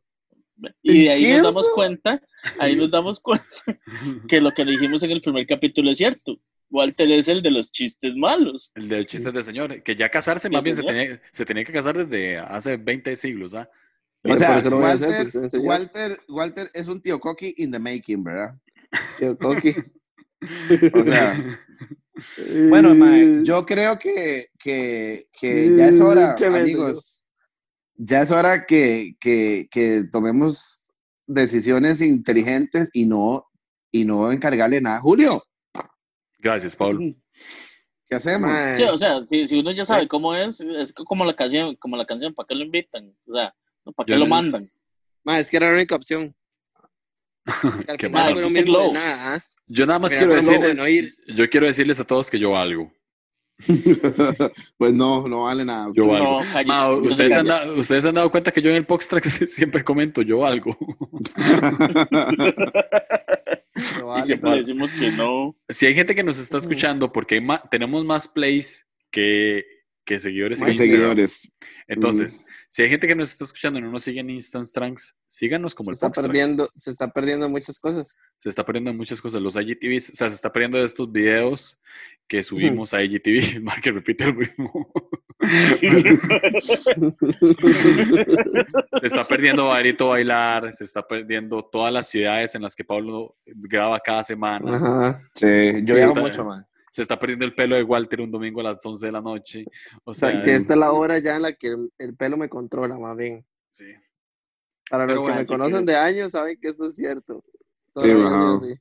Y 0.82 1.04
de 1.04 1.10
ahí 1.10 1.32
nos 1.32 1.42
damos 1.42 1.68
cuenta, 1.74 2.22
ahí 2.58 2.76
nos 2.76 2.90
damos 2.90 3.20
cuenta 3.20 3.46
que 4.28 4.40
lo 4.40 4.50
que 4.50 4.64
dijimos 4.64 5.02
en 5.02 5.10
el 5.10 5.22
primer 5.22 5.46
capítulo 5.46 5.90
es 5.90 5.98
cierto. 5.98 6.38
Walter 6.70 7.10
es 7.10 7.26
el 7.28 7.42
de 7.42 7.50
los 7.50 7.72
chistes 7.72 8.14
malos. 8.14 8.70
El 8.74 8.88
del 8.88 9.06
chiste 9.06 9.32
del 9.32 9.42
señor, 9.42 9.82
que 9.82 9.96
ya 9.96 10.08
casarse, 10.08 10.48
más 10.48 10.62
bien 10.62 10.76
se 10.76 10.82
tenía, 10.82 11.20
se 11.32 11.44
tenía 11.44 11.64
que 11.64 11.72
casar 11.72 11.96
desde 11.96 12.38
hace 12.38 12.76
20 12.76 13.16
siglos, 13.16 13.54
¿ah? 13.54 13.68
O 14.22 14.36
sea, 14.36 14.56
hacer, 14.56 14.74
Walter. 14.74 15.26
Walter, 15.60 16.18
Walter 16.28 16.70
es 16.74 16.88
un 16.88 17.00
tío 17.00 17.18
Coqui 17.18 17.54
in 17.56 17.72
the 17.72 17.78
making, 17.78 18.22
¿verdad? 18.22 18.54
Yo, 19.20 19.36
Coqui. 19.36 19.74
O 20.94 21.04
sea, 21.04 21.60
bueno, 22.70 22.94
yo 23.42 23.66
creo 23.66 23.98
que, 23.98 24.46
que, 24.58 25.28
que 25.38 25.76
ya 25.76 25.88
es 25.88 26.00
hora, 26.00 26.34
amigos. 26.46 27.28
Ya 28.02 28.22
es 28.22 28.30
hora 28.30 28.64
que, 28.64 29.14
que, 29.20 29.68
que 29.70 30.04
tomemos 30.10 30.92
decisiones 31.26 32.00
inteligentes 32.00 32.88
y 32.94 33.04
no, 33.06 33.46
y 33.92 34.04
no 34.06 34.32
encargarle 34.32 34.80
nada. 34.80 35.00
Julio, 35.00 35.42
Gracias, 36.38 36.74
Pablo. 36.74 37.00
¿qué 38.06 38.14
hacemos? 38.16 38.50
Sí, 38.78 38.82
o 38.84 38.96
sea, 38.96 39.24
si, 39.26 39.46
si 39.46 39.58
uno 39.58 39.70
ya 39.72 39.84
sabe 39.84 40.08
cómo 40.08 40.34
es, 40.34 40.60
es 40.60 40.94
como 40.94 41.26
la 41.26 41.36
canción, 41.36 41.76
como 41.76 41.98
la 41.98 42.06
canción, 42.06 42.32
¿para 42.34 42.46
qué 42.46 42.54
lo 42.54 42.64
invitan? 42.64 43.14
O 43.26 43.34
sea, 43.34 43.54
¿para 43.94 44.06
qué 44.06 44.12
Yo 44.12 44.18
lo 44.18 44.24
no- 44.24 44.30
mandan? 44.30 44.62
es 45.36 45.50
que 45.50 45.58
era 45.58 45.68
la 45.68 45.74
única 45.74 45.94
opción. 45.96 46.34
Qué 47.98 48.06
final 48.06 48.10
mal. 48.10 48.32
fue 48.32 48.40
lo 48.42 48.46
Existe 48.48 48.62
mismo 48.64 48.78
de 48.78 48.84
Glow. 48.84 48.92
nada, 48.94 49.34
¿ah? 49.34 49.44
Yo 49.66 49.86
nada 49.86 49.98
más 49.98 50.12
quiero 50.12 50.32
decirles, 50.34 50.74
bueno 50.74 50.88
ir. 50.88 51.14
yo 51.36 51.48
quiero 51.50 51.66
decirles 51.66 52.00
a 52.00 52.04
todos 52.04 52.30
que 52.30 52.38
yo 52.38 52.52
valgo. 52.52 52.90
pues 54.78 54.92
no, 54.92 55.26
no 55.28 55.44
vale 55.44 55.64
nada. 55.64 55.88
Yo 55.94 56.04
No, 56.06 56.40
Ma, 56.66 56.90
ustedes, 56.92 57.32
han 57.32 57.46
dado, 57.46 57.74
ustedes 57.74 58.04
han 58.06 58.14
dado 58.14 58.30
cuenta 58.30 58.50
que 58.52 58.62
yo 58.62 58.70
en 58.70 58.76
el 58.76 58.86
Poxtrack 58.86 59.24
siempre 59.48 59.84
comento, 59.84 60.22
yo 60.22 60.38
valgo. 60.38 60.76
Pero 63.94 64.00
Y 64.00 64.02
vale, 64.02 64.26
siempre 64.26 64.50
vale. 64.50 64.60
decimos 64.62 64.92
que 64.92 65.10
no. 65.12 65.56
Si 65.68 65.86
hay 65.86 65.94
gente 65.94 66.14
que 66.14 66.22
nos 66.24 66.38
está 66.38 66.58
escuchando, 66.58 67.12
porque 67.12 67.40
ma- 67.40 67.62
tenemos 67.70 68.04
más 68.04 68.28
plays 68.28 68.86
que, 69.10 69.64
que 70.04 70.20
seguidores. 70.20 70.60
Más 70.60 70.76
seguidores. 70.76 71.52
Entonces, 71.88 72.44
si 72.68 72.82
hay 72.82 72.88
gente 72.88 73.08
que 73.08 73.16
nos 73.16 73.30
está 73.30 73.44
escuchando 73.44 73.78
y 73.78 73.82
no 73.82 73.90
nos 73.90 74.02
sigue 74.04 74.20
en 74.20 74.30
Instant 74.30 74.68
Trunks, 74.72 75.16
síganos 75.26 75.74
como 75.74 75.86
se 75.86 75.90
el 75.90 75.94
está 75.94 76.06
Poxtrax. 76.08 76.26
perdiendo, 76.28 76.68
se 76.76 76.90
está 76.90 77.10
perdiendo 77.12 77.48
muchas 77.48 77.78
cosas. 77.80 78.16
Se 78.38 78.48
está 78.48 78.64
perdiendo 78.64 78.90
en 78.90 78.96
muchas 78.96 79.20
cosas. 79.20 79.40
Los 79.42 79.56
IGTVs, 79.56 80.10
o 80.10 80.14
sea, 80.14 80.28
se 80.28 80.36
está 80.36 80.52
perdiendo 80.52 80.78
de 80.78 80.84
estos 80.84 81.10
videos 81.10 81.80
que 82.30 82.44
subimos 82.44 82.94
a 82.94 83.02
IGTV, 83.02 83.60
más 83.62 83.80
que 83.80 83.90
repite 83.90 84.22
el 84.22 84.36
mismo. 84.36 84.88
se 89.00 89.06
está 89.06 89.24
perdiendo 89.26 89.66
Barito 89.66 90.08
Bailar, 90.08 90.72
se 90.72 90.84
está 90.84 91.06
perdiendo 91.06 91.64
todas 91.64 91.92
las 91.92 92.06
ciudades 92.06 92.54
en 92.54 92.62
las 92.62 92.76
que 92.76 92.84
Pablo 92.84 93.36
graba 93.44 93.98
cada 93.98 94.22
semana. 94.22 94.72
Ajá. 94.76 95.20
Sí, 95.34 95.72
yo 95.84 95.96
está- 95.96 96.20
mucho, 96.20 96.44
man. 96.44 96.64
Se 96.92 97.02
está 97.02 97.16
perdiendo 97.18 97.44
el 97.44 97.54
pelo 97.54 97.76
de 97.76 97.82
Walter 97.84 98.20
un 98.20 98.30
domingo 98.32 98.60
a 98.60 98.64
las 98.64 98.84
11 98.84 99.06
de 99.06 99.12
la 99.12 99.20
noche. 99.20 99.64
O 100.04 100.10
O 100.10 100.14
sea, 100.14 100.30
sea, 100.30 100.42
que 100.42 100.54
esta 100.54 100.72
es 100.74 100.78
la 100.78 100.90
hora 100.92 101.18
ya 101.20 101.36
en 101.36 101.42
la 101.42 101.52
que 101.52 101.68
el, 101.68 101.92
el 101.98 102.16
pelo 102.16 102.36
me 102.36 102.48
controla, 102.48 102.96
más 102.98 103.16
bien. 103.16 103.44
sí. 103.70 103.86
Para 104.88 105.04
Pero 105.06 105.14
los 105.14 105.18
que 105.18 105.22
bueno, 105.22 105.34
me 105.36 105.42
así 105.42 105.48
conocen 105.52 105.86
que- 105.86 105.92
de 105.92 105.98
años 105.98 106.32
saben 106.32 106.58
que 106.60 106.68
esto 106.68 106.86
es 106.86 106.96
cierto. 106.96 107.44
Todo 107.94 108.04
Sí, 108.04 108.08
lo 108.12 108.18
voy 108.18 108.24
a 108.26 108.28
ajá. 108.28 108.52
decir 108.54 108.80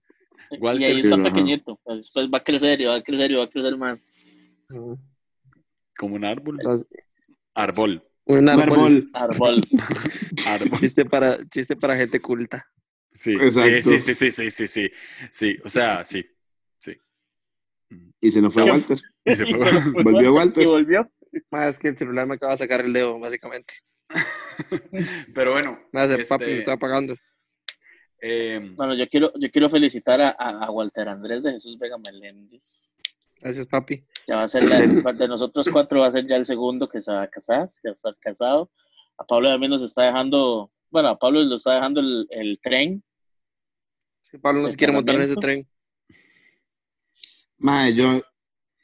Walter, 0.60 0.82
y 0.82 0.86
ahí 0.86 0.96
sí, 0.96 1.02
está 1.02 1.16
ajá. 1.16 1.24
pequeñito. 1.30 1.80
pues, 1.84 1.98
Después 1.98 2.28
va 2.34 2.38
a 2.40 2.44
crecer 2.44 2.82
y 2.82 2.86
va 2.86 2.96
a 2.96 3.04
crecer 3.04 3.32
y 3.32 3.36
va 3.36 3.44
a 3.44 3.50
crecer 3.50 3.78
más. 3.78 4.00
como 5.98 6.16
un 6.16 6.26
árbol. 6.26 6.58
Los- 6.64 6.88
Árbol. 7.54 8.02
un 8.26 8.48
árbol. 8.50 8.64
árbol. 8.70 9.12
Árbol. 9.14 9.62
Árbol. 10.48 10.80
Chiste 10.80 11.06
para, 11.06 11.48
chiste 11.50 11.76
para 11.76 11.96
gente 11.98 12.20
culta. 12.22 12.66
Sí, 13.12 13.36
sí, 13.52 13.82
sí, 13.82 14.00
sí, 14.00 14.32
sí, 14.32 14.52
sí, 14.52 14.68
sí. 14.68 14.92
Sí, 15.32 15.58
o 15.64 15.70
sea, 15.70 16.06
sí. 16.06 16.26
Sí. 16.80 16.96
Y 18.22 18.32
se 18.32 18.42
nos 18.42 18.54
fue. 18.54 18.64
Walter. 18.64 18.98
Y 19.26 19.36
se 19.36 19.44
Y 19.50 19.54
fue. 19.54 19.70
se 19.72 19.82
fue 19.82 20.04
Volvió 20.04 20.34
Walter. 20.34 20.64
Y 20.64 20.68
volvió. 20.68 21.12
Más 21.52 21.78
que 21.78 21.90
el 21.90 21.98
celular 21.98 22.28
me 22.28 22.36
acaba 22.36 22.54
de 22.54 22.58
sacar 22.60 22.82
el 22.82 22.94
dedo, 22.94 23.20
básicamente. 23.20 23.74
Pero 25.36 25.52
bueno. 25.54 25.80
Más 25.92 26.10
el 26.10 26.22
este, 26.22 26.30
papi 26.34 26.46
me 26.46 26.58
está 26.58 26.78
pagando. 26.78 27.16
Eh, 28.22 28.60
Bueno, 28.76 28.96
yo 28.96 29.08
quiero, 29.08 29.32
yo 29.40 29.50
quiero 29.52 29.70
felicitar 29.70 30.20
a, 30.22 30.30
a- 30.30 30.66
a 30.66 30.72
Walter 30.72 31.08
Andrés 31.10 31.44
de 31.44 31.52
Jesús 31.54 31.78
Vega 31.80 31.98
Meléndez. 31.98 32.94
Gracias, 33.42 33.68
papi. 33.68 34.04
Ya 34.28 34.36
va 34.38 34.44
a 34.44 34.48
ser 34.48 34.64
la, 34.66 34.80
de 35.14 35.28
nosotros 35.28 35.68
cuatro 35.72 36.02
va 36.02 36.08
a 36.08 36.12
ser 36.12 36.28
ya 36.28 36.36
el 36.36 36.46
segundo 36.46 36.90
que 36.90 37.02
se 37.02 37.12
va 37.12 37.22
a 37.24 37.30
casar, 37.30 37.70
que 37.82 37.88
va 37.90 37.92
a 37.92 37.96
estar 37.96 38.18
casado. 38.20 38.70
A 39.18 39.24
Pablo 39.26 39.50
también 39.50 39.70
nos 39.72 39.82
está 39.82 40.04
dejando, 40.04 40.72
bueno, 40.92 41.08
a 41.10 41.18
Pablo 41.20 41.42
lo 41.44 41.56
está 41.56 41.76
dejando 41.76 42.02
el, 42.02 42.28
el 42.30 42.60
tren. 42.62 43.02
Es 44.22 44.30
que 44.32 44.40
Pablo 44.40 44.60
no 44.62 44.66
¿El 44.68 44.72
se 44.72 44.78
quiere 44.78 44.92
montar 44.94 45.16
en 45.16 45.22
ese 45.22 45.36
tren. 45.36 45.66
Mae, 47.58 47.94
yo, 47.94 48.22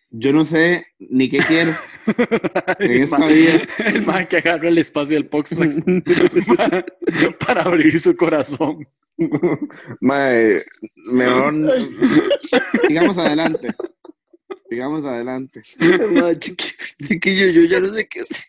yo 0.10 0.34
no 0.34 0.44
sé 0.46 0.86
ni 1.00 1.30
qué 1.30 1.38
quiero 1.40 1.74
en 2.80 3.02
esta 3.04 3.18
ma- 3.20 3.28
vida. 3.28 3.62
El 3.86 4.06
man 4.06 4.28
que 4.28 4.38
agarra 4.38 4.68
el 4.70 4.78
espacio 4.78 5.16
del 5.18 5.28
Poxtrax 5.28 5.82
para, 6.58 6.86
para 7.46 7.62
abrir 7.64 8.00
su 8.00 8.16
corazón. 8.16 8.88
Mae, 10.02 10.62
mejor 11.14 11.54
sigamos 12.88 13.18
adelante. 13.18 13.74
Sigamos 14.70 15.06
adelante. 15.06 15.62
Ma, 16.12 16.32
chiqui- 16.34 16.96
chiquillo, 17.08 17.48
yo 17.50 17.62
ya 17.66 17.80
no 17.80 17.88
sé 17.90 18.08
qué 18.08 18.20
hacer. 18.22 18.46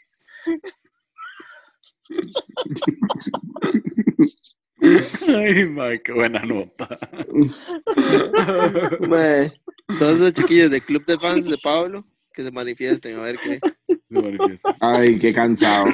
Ay, 5.37 5.67
man, 5.69 5.99
qué 6.05 6.13
buena 6.13 6.43
nota. 6.45 6.89
Ma, 9.09 9.53
todos 9.99 10.15
esos 10.17 10.33
chiquillos 10.33 10.71
del 10.71 10.83
club 10.83 11.05
de 11.07 11.19
fans 11.19 11.47
de 11.47 11.59
Pablo 11.59 12.05
que 12.33 12.43
se 12.43 12.51
manifiesten 12.51 13.17
a 13.19 13.23
ver 13.23 13.39
qué. 13.43 13.59
Se. 14.57 14.69
Ay, 14.81 15.19
qué 15.19 15.33
cansado. 15.33 15.87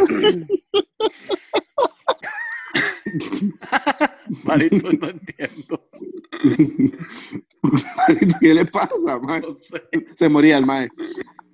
Marito, 4.53 4.93
no 4.93 5.09
entiendo. 5.09 5.89
¿Qué 8.41 8.55
le 8.55 8.65
pasa, 8.67 9.19
mae? 9.21 9.41
No 9.41 9.53
sé. 9.53 9.83
Se 10.17 10.29
moría 10.29 10.59
el 10.59 10.67
mae. 10.67 10.89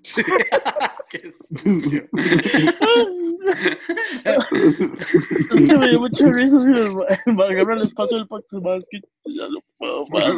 Qué 1.11 1.31
sucio. 1.31 2.09
Se 5.67 5.77
me 5.77 5.89
dio 5.89 6.01
mucha 6.01 6.31
risa. 6.31 6.61
si 6.61 6.69
el 6.69 7.41
agarra 7.41 7.77
el 7.77 7.81
espacio 7.83 8.19
del 8.19 8.29
pacto. 8.29 8.59
Es 8.77 8.87
que 8.91 9.01
ya 9.27 9.49
no 9.49 9.61
puedo 9.79 10.05
más. 10.09 10.35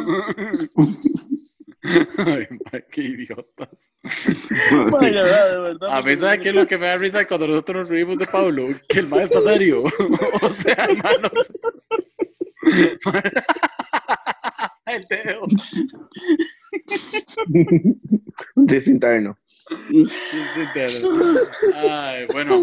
Ay, 1.83 2.47
man, 2.71 2.83
qué 2.91 3.01
idiotas. 3.01 3.93
Ma, 4.91 5.11
ya, 5.11 5.47
de 5.47 5.59
verdad. 5.59 5.89
A 5.89 6.01
mí, 6.03 6.15
¿sabe 6.15 6.39
qué 6.39 6.49
es 6.49 6.55
lo 6.55 6.67
que 6.67 6.77
me 6.77 6.85
da 6.87 6.97
risa 6.97 7.27
cuando 7.27 7.47
nosotros 7.47 7.81
nos 7.81 7.89
reímos 7.89 8.17
de 8.17 8.25
Pablo? 8.31 8.67
Que 8.87 8.99
el 8.99 9.07
man 9.07 9.21
está 9.21 9.41
serio. 9.41 9.83
O 10.41 10.53
sea, 10.53 10.73
hermanos. 10.73 11.51
El 14.85 15.03
dedo. 15.09 15.47
Un 18.55 18.65
chiste 18.67 18.91
interno. 18.91 19.37
Ay, 21.75 22.25
bueno, 22.31 22.61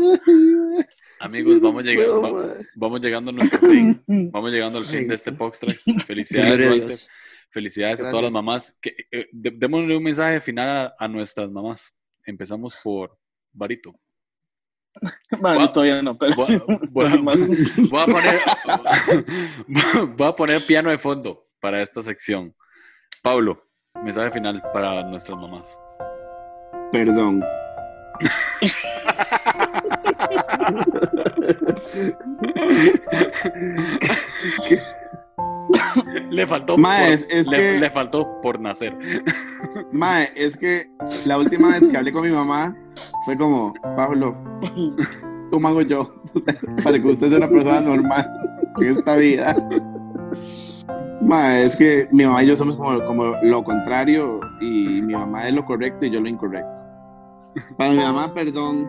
amigos, 1.21 1.61
vamos 1.61 1.85
llegando, 1.85 2.23
va- 2.23 2.57
vamos 2.75 3.01
llegando 3.01 3.31
a 3.31 3.35
nuestro 3.35 3.69
fin. 3.69 4.03
Vamos 4.07 4.51
llegando 4.53 4.79
al 4.79 4.85
fin 4.85 5.09
de 5.09 5.15
este 5.15 5.33
Poxtrax. 5.33 5.85
Felicidades. 6.07 7.09
Felicidades 7.51 8.01
a 8.01 8.11
todas 8.11 8.25
las 8.25 8.33
Gracias. 8.33 8.45
mamás. 8.45 8.79
Que, 8.83 8.95
eh, 9.11 9.27
démosle 9.33 9.97
un 9.97 10.03
mensaje 10.03 10.41
final 10.41 10.69
a, 10.69 10.95
a 10.99 11.09
nuestras 11.09 11.51
mamás. 11.51 11.99
Empezamos 12.27 12.77
por 12.85 13.17
Barito. 13.53 13.99
Yo 15.61 15.71
todavía 15.73 16.03
no, 16.03 16.17
pero 16.19 16.35
Voy, 16.37 16.47
sí, 16.47 16.63
voy- 16.91 17.07
alguien 17.07 17.25
más. 17.25 17.39
voy 17.91 18.01
a 18.03 18.07
poner, 18.07 18.41
voy 20.17 20.27
a 20.29 20.33
poner 20.33 20.67
piano 20.67 20.91
de 20.91 20.99
fondo 20.99 21.47
para 21.61 21.81
esta 21.83 22.03
sección. 22.03 22.55
Pablo, 23.23 23.63
mensaje 24.03 24.31
final 24.31 24.63
para 24.73 25.03
nuestras 25.05 25.39
mamás. 25.39 25.79
Perdón. 26.93 27.43
Le 36.31 36.47
faltó, 36.47 36.77
Mae, 36.77 37.17
por- 37.17 37.33
es- 37.33 37.49
le, 37.51 37.57
que- 37.57 37.81
le 37.81 37.91
faltó 37.91 38.41
por 38.43 38.61
nacer. 38.61 38.97
Mae, 39.93 40.31
es 40.37 40.57
que 40.57 40.91
la 41.27 41.39
última 41.39 41.69
vez 41.69 41.89
que 41.89 41.97
hablé 41.97 42.13
con 42.13 42.23
mi 42.23 42.31
mamá 42.31 42.77
fue 43.25 43.37
como, 43.37 43.73
Pablo, 43.97 44.37
¿cómo 45.51 45.69
hago 45.69 45.83
yo? 45.83 46.15
Para 46.85 46.99
que 47.01 47.07
usted 47.09 47.29
sea 47.29 47.39
una 47.39 47.49
persona 47.49 47.81
normal 47.81 48.31
en 48.81 48.87
esta 48.89 49.17
vida. 49.17 49.57
Mae, 51.23 51.65
es 51.65 51.77
que 51.77 52.09
mi 52.13 52.25
mamá 52.27 52.43
y 52.45 52.49
yo 52.49 52.57
somos 52.57 52.77
como, 52.77 53.05
como 53.07 53.35
lo 53.43 53.65
contrario 53.65 54.41
y 54.61 55.03
mi 55.03 55.15
mamá 55.15 55.49
es 55.49 55.55
lo 55.55 55.65
correcto 55.65 56.07
y 56.07 56.11
yo 56.11 56.21
lo 56.21 56.29
incorrecto. 56.29 56.83
Para 57.77 57.93
mi 57.93 57.99
mamá, 57.99 58.33
perdón 58.35 58.89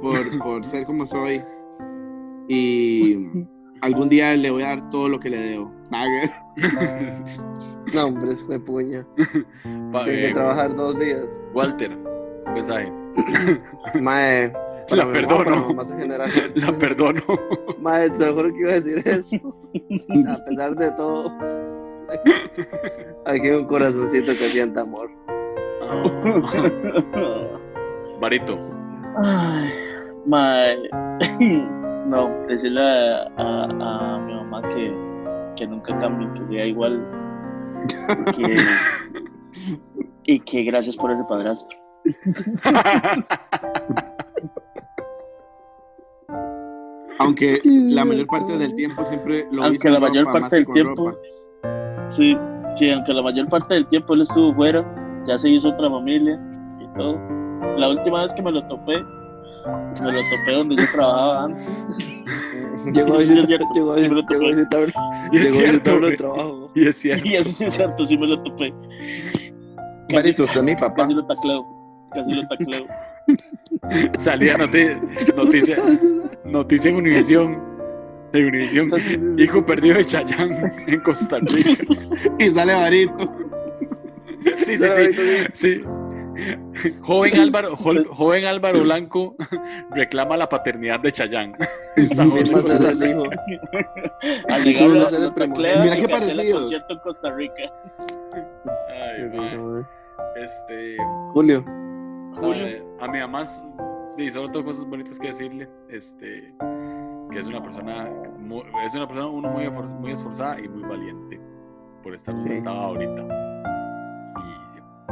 por, 0.00 0.38
por 0.38 0.64
ser 0.64 0.86
como 0.86 1.04
soy 1.06 1.42
y 2.48 3.16
algún 3.82 4.08
día 4.08 4.34
le 4.36 4.50
voy 4.50 4.62
a 4.62 4.68
dar 4.68 4.90
todo 4.90 5.08
lo 5.08 5.20
que 5.20 5.28
le 5.30 5.38
debo. 5.38 5.72
No, 7.92 8.06
hombre, 8.06 8.34
fue 8.36 8.58
puña. 8.58 9.06
Tengo 9.62 10.04
que 10.04 10.30
trabajar 10.32 10.74
dos 10.74 10.98
días. 10.98 11.44
Walter, 11.52 11.90
un 12.46 12.52
mensaje. 12.54 12.90
Mae, 14.00 14.50
para 14.88 15.04
La 15.04 15.04
mi 15.04 15.12
mamá, 15.12 15.12
perdono. 15.12 15.44
para 15.44 15.56
mamás 15.68 15.90
en 15.90 15.98
general. 15.98 16.30
La 16.54 16.72
perdono. 16.80 17.20
Mae, 17.78 18.08
te 18.08 18.24
lo 18.26 18.34
juro 18.34 18.54
que 18.54 18.60
iba 18.60 18.70
a 18.70 18.74
decir 18.80 19.02
eso. 19.06 19.36
A 20.30 20.44
pesar 20.44 20.74
de 20.76 20.90
todo. 20.92 21.30
Aquí 23.26 23.48
hay 23.48 23.56
un 23.56 23.66
corazoncito 23.66 24.32
que 24.32 24.48
siente 24.48 24.80
amor. 24.80 25.10
Barito. 28.20 28.58
Ay, 29.22 29.70
mae. 30.26 30.78
No, 32.06 32.28
decirle 32.48 32.80
a, 32.80 33.22
a- 33.36 34.14
a 34.14 34.18
mi 34.18 34.34
mamá 34.34 34.62
que, 34.68 34.92
que 35.56 35.66
nunca 35.66 35.96
cambie, 35.98 36.28
que 36.34 36.46
sea 36.48 36.66
igual. 36.66 37.06
y 38.18 38.32
Que, 38.32 38.56
y 40.34 40.40
que 40.40 40.62
gracias 40.64 40.96
por 40.96 41.10
ese 41.12 41.24
padrastro. 41.24 41.78
Aunque 47.18 47.60
la 47.64 48.04
mayor 48.04 48.26
parte 48.26 48.58
del 48.58 48.74
tiempo 48.74 49.04
siempre 49.04 49.46
lo 49.52 49.62
Aunque 49.62 49.76
hice 49.76 49.88
en 49.88 49.94
la 49.94 50.00
mayor 50.00 50.26
ropa, 50.26 50.40
parte 50.40 50.56
del 50.56 50.66
tiempo- 50.66 51.10
ropa. 51.10 52.08
Sí, 52.08 52.36
sí, 52.74 52.92
aunque 52.92 53.12
la 53.12 53.22
mayor 53.22 53.46
parte 53.48 53.74
del 53.74 53.86
tiempo 53.86 54.14
él 54.14 54.22
estuvo 54.22 54.52
fuera, 54.54 54.84
ya 55.26 55.38
se 55.38 55.48
hizo 55.50 55.68
otra 55.68 55.88
familia 55.88 56.40
y 56.80 56.98
todo. 56.98 57.16
La 57.76 57.90
última 57.90 58.22
vez 58.22 58.34
que 58.34 58.42
me 58.42 58.50
lo 58.50 58.66
topé, 58.66 58.94
me 59.66 60.12
lo 60.12 60.18
topé 60.30 60.52
donde 60.56 60.76
yo 60.76 60.92
trabajaba 60.92 61.44
antes. 61.44 61.66
Llegó 62.92 63.14
a 63.14 63.18
visitar, 63.18 63.60
llegó 63.74 63.92
a 63.92 63.98
sí 63.98 64.08
me 64.08 64.14
lo 64.16 64.22
visitar, 64.48 64.86
llegó 64.86 65.00
a 65.00 65.30
Y 65.32 65.38
es 65.38 65.54
cierto, 65.54 66.00
de 66.00 66.12
trabajo. 66.12 66.68
Y 66.74 66.88
es 66.88 66.96
cierto. 66.96 67.28
Y 67.28 67.34
eso 67.36 67.50
sí 67.50 67.64
es 67.64 67.74
cierto, 67.74 68.04
sí 68.04 68.16
me 68.16 68.26
lo 68.26 68.42
topé. 68.42 68.72
Barito, 70.12 70.44
usted 70.44 70.60
es 70.60 70.64
mi 70.64 70.74
papá. 70.74 71.02
Casi 71.02 71.14
lo 71.14 71.26
tacleo, 71.26 71.66
casi 72.12 72.32
lo 72.34 72.48
tacleo. 72.48 72.86
Salía 74.18 74.54
noti- 74.54 74.98
noticia, 75.36 75.76
noticia 76.44 76.90
en 76.90 76.96
Univisión. 76.96 77.72
Hijo 79.38 79.64
perdido 79.64 79.96
de 79.98 80.04
Chayán 80.06 80.72
en 80.86 81.00
Costa 81.00 81.38
Rica. 81.40 81.84
Y 82.38 82.46
sale 82.46 82.72
Barito. 82.72 83.26
Sí, 84.56 84.76
sí, 84.76 84.84
sí. 85.52 85.78
sí. 85.78 85.78
Joven 87.02 87.36
Álvaro, 87.40 87.76
jo- 87.76 88.04
joven 88.14 88.44
Álvaro 88.46 88.80
Blanco 88.82 89.36
reclama 89.90 90.36
la 90.36 90.48
paternidad 90.48 91.00
de 91.00 91.12
Chayán. 91.12 91.54
San 92.14 92.30
José, 92.30 92.52
Costa 92.52 92.90
el 92.90 93.10
hijo. 93.10 93.24
Al 94.48 94.62
llegar 94.64 94.90
a 94.96 95.10
ser 95.10 95.22
el 95.22 95.32
Mira 95.82 95.96
qué 95.96 96.06
concierto 96.52 96.92
en 96.94 96.98
Costa 97.00 97.30
Rica. 97.32 97.62
Ay. 98.90 99.30
Este, 100.42 100.96
Julio. 101.34 101.64
Julio. 102.34 102.66
eh, 102.66 102.82
a 103.00 103.08
mi 103.08 103.18
mamá, 103.18 103.44
sí, 103.44 104.30
solo 104.30 104.48
tengo 104.50 104.64
cosas 104.66 104.86
bonitas 104.86 105.18
que 105.18 105.28
decirle. 105.28 105.68
Este, 105.90 106.54
que 107.30 107.38
es 107.38 107.46
una 107.46 107.62
persona, 107.62 108.08
es 108.84 108.94
una 108.94 109.06
persona 109.06 109.26
uno 109.28 109.48
muy, 109.50 109.64
esfor- 109.66 109.94
muy 109.98 110.12
esforzada 110.12 110.58
y 110.60 110.68
muy 110.68 110.82
valiente 110.88 111.40
por 112.02 112.14
estar 112.14 112.34
donde 112.34 112.50
Sí. 112.50 112.58
estaba 112.58 112.84
ahorita. 112.86 113.51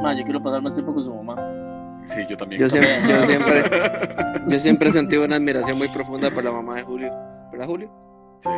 Ma, 0.02 0.14
yo 0.16 0.24
quiero 0.24 0.42
pasar 0.42 0.62
más 0.62 0.74
tiempo 0.74 0.94
con 0.94 1.04
su 1.04 1.14
mamá. 1.14 1.36
sí, 2.06 2.22
yo 2.28 2.36
también. 2.36 2.60
Yo 2.60 2.68
siempre, 2.68 2.90
yo 3.08 3.22
siempre, 3.26 3.62
yo 4.48 4.58
siempre 4.58 4.88
he 4.88 4.92
sentido 4.92 5.24
una 5.24 5.36
admiración 5.36 5.78
muy 5.78 5.88
profunda 5.88 6.30
por 6.30 6.44
la 6.44 6.52
mamá 6.52 6.76
de 6.76 6.82
Julio. 6.82 7.12
¿Verdad, 7.52 7.66
Julio? 7.66 7.90
Sí. 8.40 8.50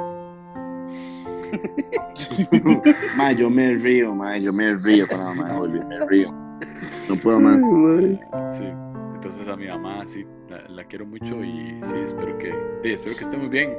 Ma, 3.16 3.32
yo 3.32 3.50
me 3.50 3.74
río, 3.74 4.14
ma, 4.14 4.38
yo 4.38 4.52
me 4.52 4.74
río 4.76 5.06
con 5.06 5.18
la 5.18 5.24
mamá 5.34 5.48
de 5.50 5.56
Julio, 5.58 5.82
me 5.88 6.06
río. 6.08 6.28
No 7.08 7.16
puedo 7.16 7.40
más. 7.40 7.60
Sí, 8.56 8.64
entonces 9.14 9.48
a 9.48 9.56
mi 9.56 9.66
mamá 9.66 10.04
sí, 10.06 10.24
la, 10.48 10.58
la 10.68 10.84
quiero 10.84 11.04
mucho 11.04 11.42
y 11.44 11.78
sí, 11.82 11.94
espero 12.04 12.38
que, 12.38 12.52
sí, 12.82 12.92
espero 12.92 13.16
que 13.16 13.24
esté 13.24 13.36
muy 13.36 13.48
bien. 13.48 13.76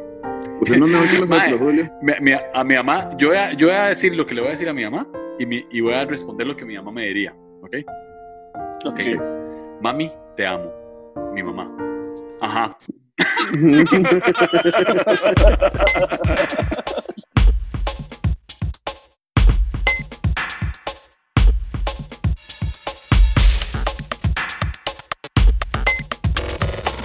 Usted 0.61 0.77
no 0.77 0.85
es 0.85 0.91
mejor 0.91 1.07
que 1.09 1.19
nosotros, 1.19 1.29
Mae. 1.49 1.57
Julio. 1.57 1.91
Mi- 2.01 2.13
mi- 2.31 2.37
a 2.53 2.63
mi 2.63 2.75
mamá, 2.75 3.09
yo 3.17 3.29
voy 3.29 3.37
a, 3.37 3.51
yo 3.53 3.67
voy 3.67 3.75
a 3.75 3.85
decir 3.87 4.15
lo 4.15 4.25
que 4.25 4.35
le 4.35 4.41
voy 4.41 4.49
a 4.49 4.51
decir 4.51 4.69
a 4.69 4.73
mi 4.73 4.83
mamá 4.83 5.07
y, 5.39 5.45
mi- 5.45 5.65
y 5.71 5.81
voy 5.81 5.93
a 5.93 6.05
responder 6.05 6.45
lo 6.45 6.55
que 6.55 6.65
mi 6.65 6.75
mamá 6.75 6.91
me 6.91 7.05
diría, 7.05 7.33
¿ok? 7.63 7.77
Okay. 8.85 9.15
Mami, 9.81 10.11
te 10.35 10.45
amo. 10.45 10.69
Mi 11.33 11.41
mamá. 11.41 11.71
Ajá. 12.41 12.77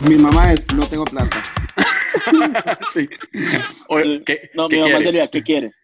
Mi 0.09 0.17
mamá 0.17 0.53
es, 0.53 0.67
no 0.75 0.85
tengo 0.87 1.05
plata. 1.05 1.43
sí. 2.93 3.07
Oye, 3.89 4.23
¿qué, 4.25 4.51
no, 4.55 4.69
¿qué 4.69 4.77
mi 4.77 4.83
mamá 4.83 4.91
quiere? 4.97 5.05
sería, 5.05 5.29
¿qué 5.29 5.43
quiere? 5.43 5.73